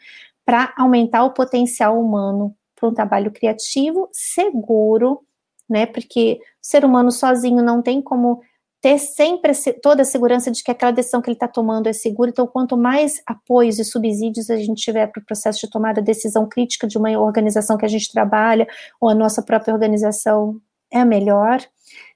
para 0.45 0.73
aumentar 0.77 1.23
o 1.25 1.33
potencial 1.33 1.99
humano 1.99 2.55
para 2.75 2.89
um 2.89 2.93
trabalho 2.93 3.31
criativo, 3.31 4.09
seguro, 4.11 5.21
né? 5.69 5.85
Porque 5.85 6.39
o 6.41 6.65
ser 6.65 6.85
humano 6.85 7.11
sozinho 7.11 7.61
não 7.63 7.81
tem 7.81 8.01
como 8.01 8.41
ter 8.83 8.97
sempre 8.97 9.53
toda 9.81 10.01
a 10.01 10.05
segurança 10.05 10.51
de 10.51 10.61
que 10.61 10.69
aquela 10.69 10.91
decisão 10.91 11.21
que 11.21 11.29
ele 11.29 11.37
está 11.37 11.47
tomando 11.47 11.87
é 11.87 11.93
segura. 11.93 12.29
Então, 12.29 12.45
quanto 12.45 12.75
mais 12.75 13.23
apoios 13.25 13.79
e 13.79 13.85
subsídios 13.85 14.49
a 14.49 14.57
gente 14.57 14.83
tiver 14.83 15.07
para 15.07 15.21
o 15.21 15.25
processo 15.25 15.61
de 15.61 15.69
tomada 15.71 16.01
de 16.01 16.05
decisão 16.05 16.45
crítica 16.45 16.85
de 16.85 16.97
uma 16.97 17.09
organização 17.17 17.77
que 17.77 17.85
a 17.85 17.87
gente 17.87 18.11
trabalha, 18.11 18.67
ou 18.99 19.07
a 19.07 19.15
nossa 19.15 19.41
própria 19.41 19.73
organização, 19.73 20.59
é 20.91 21.05
melhor. 21.05 21.61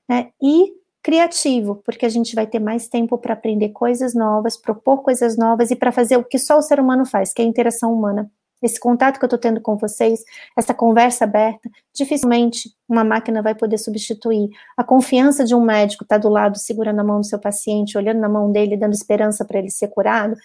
Né? 0.09 0.27
E 0.43 0.73
criativo, 1.01 1.81
porque 1.85 2.05
a 2.05 2.09
gente 2.09 2.35
vai 2.35 2.45
ter 2.45 2.59
mais 2.59 2.89
tempo 2.89 3.17
para 3.17 3.33
aprender 3.33 3.69
coisas 3.69 4.13
novas, 4.13 4.57
propor 4.57 5.03
coisas 5.03 5.37
novas 5.37 5.71
e 5.71 5.75
para 5.77 5.93
fazer 5.93 6.17
o 6.17 6.23
que 6.25 6.37
só 6.37 6.57
o 6.57 6.61
ser 6.61 6.81
humano 6.81 7.05
faz, 7.05 7.31
que 7.31 7.41
é 7.41 7.45
a 7.45 7.47
interação 7.47 7.93
humana 7.93 8.29
esse 8.61 8.79
contato 8.79 9.19
que 9.19 9.25
eu 9.25 9.27
estou 9.27 9.39
tendo 9.39 9.61
com 9.61 9.77
vocês, 9.77 10.23
essa 10.57 10.73
conversa 10.73 11.25
aberta, 11.25 11.69
dificilmente 11.93 12.69
uma 12.87 13.03
máquina 13.03 13.41
vai 13.41 13.53
poder 13.53 13.77
substituir. 13.77 14.49
A 14.75 14.83
confiança 14.83 15.43
de 15.43 15.53
um 15.53 15.61
médico 15.61 16.03
estar 16.03 16.15
tá 16.15 16.21
do 16.21 16.29
lado, 16.29 16.57
segurando 16.57 16.99
a 16.99 17.03
mão 17.03 17.21
do 17.21 17.25
seu 17.25 17.39
paciente, 17.39 17.97
olhando 17.97 18.19
na 18.19 18.29
mão 18.29 18.51
dele, 18.51 18.77
dando 18.77 18.93
esperança 18.93 19.45
para 19.45 19.59
ele 19.59 19.69
ser 19.69 19.89
curado, 19.89 20.35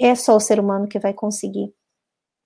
é 0.00 0.14
só 0.14 0.36
o 0.36 0.40
ser 0.40 0.60
humano 0.60 0.88
que 0.88 0.98
vai 0.98 1.12
conseguir. 1.12 1.72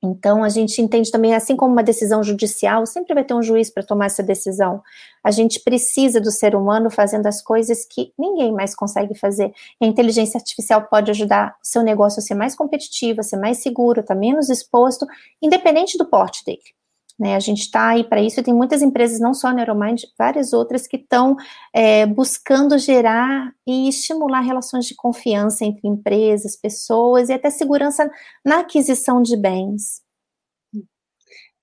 Então, 0.05 0.45
a 0.45 0.51
gente 0.51 0.83
entende 0.83 1.11
também, 1.11 1.35
assim 1.35 1.57
como 1.57 1.73
uma 1.73 1.83
decisão 1.83 2.23
judicial, 2.23 2.85
sempre 2.85 3.15
vai 3.15 3.25
ter 3.25 3.33
um 3.33 3.43
juiz 3.43 3.71
para 3.71 3.83
tomar 3.83 4.07
essa 4.07 4.23
decisão. 4.23 4.83
A 5.25 5.31
gente 5.31 5.61
precisa 5.61 6.21
do 6.21 6.31
ser 6.31 6.55
humano 6.55 6.91
fazendo 6.91 7.27
as 7.27 7.41
coisas 7.41 7.87
que 7.87 8.13
ninguém 8.19 8.53
mais 8.53 8.75
consegue 8.75 9.15
fazer. 9.15 9.51
E 9.81 9.85
a 9.87 9.89
inteligência 9.89 10.37
artificial 10.37 10.83
pode 10.83 11.11
ajudar 11.11 11.57
o 11.63 11.67
seu 11.67 11.83
negócio 11.83 12.19
a 12.21 12.23
ser 12.23 12.35
mais 12.35 12.55
competitivo, 12.55 13.21
a 13.21 13.23
ser 13.23 13.39
mais 13.39 13.59
seguro, 13.59 14.01
a 14.01 14.03
estar 14.03 14.15
tá 14.15 14.21
menos 14.21 14.51
exposto, 14.51 15.07
independente 15.41 15.97
do 15.97 16.05
porte 16.05 16.45
dele. 16.45 16.84
Né, 17.17 17.37
a 17.37 17.41
gente 17.41 17.61
está 17.61 17.91
aí 17.91 18.03
para 18.03 18.21
isso 18.21 18.41
e 18.41 18.43
tem 18.43 18.53
muitas 18.53 18.83
empresas, 18.83 19.21
não 19.21 19.33
só 19.33 19.47
a 19.47 19.53
Neuromind, 19.53 20.03
várias 20.19 20.53
outras 20.53 20.85
que 20.89 20.97
estão 20.97 21.37
é, 21.73 22.05
buscando 22.07 22.77
gerar 22.77 23.53
e 23.65 23.89
estimular 23.89 24.41
relações 24.41 24.87
de 24.87 24.97
confiança 24.97 25.65
entre 25.65 25.87
empresas, 25.87 26.57
pessoas 26.57 27.29
e 27.29 27.33
até 27.33 27.51
segurança 27.51 28.11
na 28.45 28.61
aquisição 28.61 29.23
de 29.23 29.37
bens. 29.37 30.03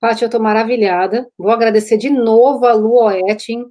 Paty, 0.00 0.22
eu 0.22 0.26
estou 0.26 0.40
maravilhada. 0.40 1.30
Vou 1.38 1.52
agradecer 1.52 1.96
de 1.96 2.10
novo 2.10 2.66
a 2.66 2.72
Lu 2.72 2.94
Oetin 3.04 3.66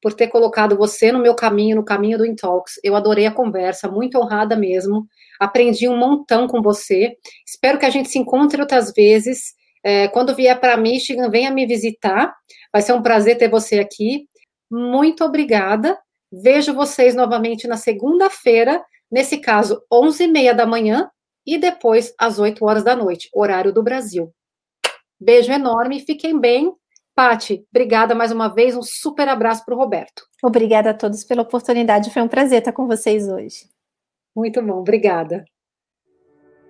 por 0.00 0.14
ter 0.14 0.28
colocado 0.28 0.76
você 0.76 1.10
no 1.10 1.18
meu 1.18 1.34
caminho, 1.34 1.76
no 1.76 1.84
caminho 1.84 2.16
do 2.16 2.24
Intalks. 2.24 2.74
Eu 2.84 2.94
adorei 2.94 3.26
a 3.26 3.32
conversa, 3.32 3.86
muito 3.86 4.18
honrada 4.18 4.56
mesmo. 4.56 5.06
Aprendi 5.40 5.88
um 5.88 5.96
montão 5.96 6.46
com 6.46 6.62
você. 6.62 7.16
Espero 7.46 7.78
que 7.78 7.84
a 7.84 7.90
gente 7.90 8.08
se 8.08 8.18
encontre 8.18 8.60
outras 8.60 8.92
vezes. 8.94 9.54
É, 9.84 10.08
quando 10.08 10.34
vier 10.34 10.58
para 10.58 10.76
Michigan, 10.76 11.28
venha 11.28 11.50
me 11.50 11.66
visitar. 11.66 12.34
Vai 12.72 12.80
ser 12.80 12.94
um 12.94 13.02
prazer 13.02 13.36
ter 13.36 13.48
você 13.48 13.78
aqui. 13.78 14.26
Muito 14.70 15.22
obrigada. 15.22 15.98
Vejo 16.32 16.74
vocês 16.74 17.14
novamente 17.14 17.68
na 17.68 17.76
segunda-feira, 17.76 18.82
nesse 19.10 19.38
caso, 19.38 19.80
11h30 19.92 20.54
da 20.54 20.66
manhã, 20.66 21.08
e 21.46 21.58
depois 21.58 22.14
às 22.18 22.38
8 22.38 22.64
horas 22.64 22.82
da 22.82 22.96
noite, 22.96 23.28
horário 23.32 23.72
do 23.72 23.82
Brasil. 23.82 24.32
Beijo 25.20 25.52
enorme, 25.52 26.00
fiquem 26.00 26.40
bem. 26.40 26.72
Pati, 27.14 27.64
obrigada 27.70 28.14
mais 28.14 28.32
uma 28.32 28.48
vez, 28.48 28.76
um 28.76 28.82
super 28.82 29.28
abraço 29.28 29.64
para 29.64 29.74
o 29.74 29.78
Roberto. 29.78 30.24
Obrigada 30.42 30.90
a 30.90 30.94
todos 30.94 31.22
pela 31.22 31.42
oportunidade, 31.42 32.10
foi 32.10 32.22
um 32.22 32.28
prazer 32.28 32.58
estar 32.58 32.72
com 32.72 32.88
vocês 32.88 33.28
hoje. 33.28 33.68
Muito 34.34 34.60
bom, 34.60 34.80
obrigada. 34.80 35.44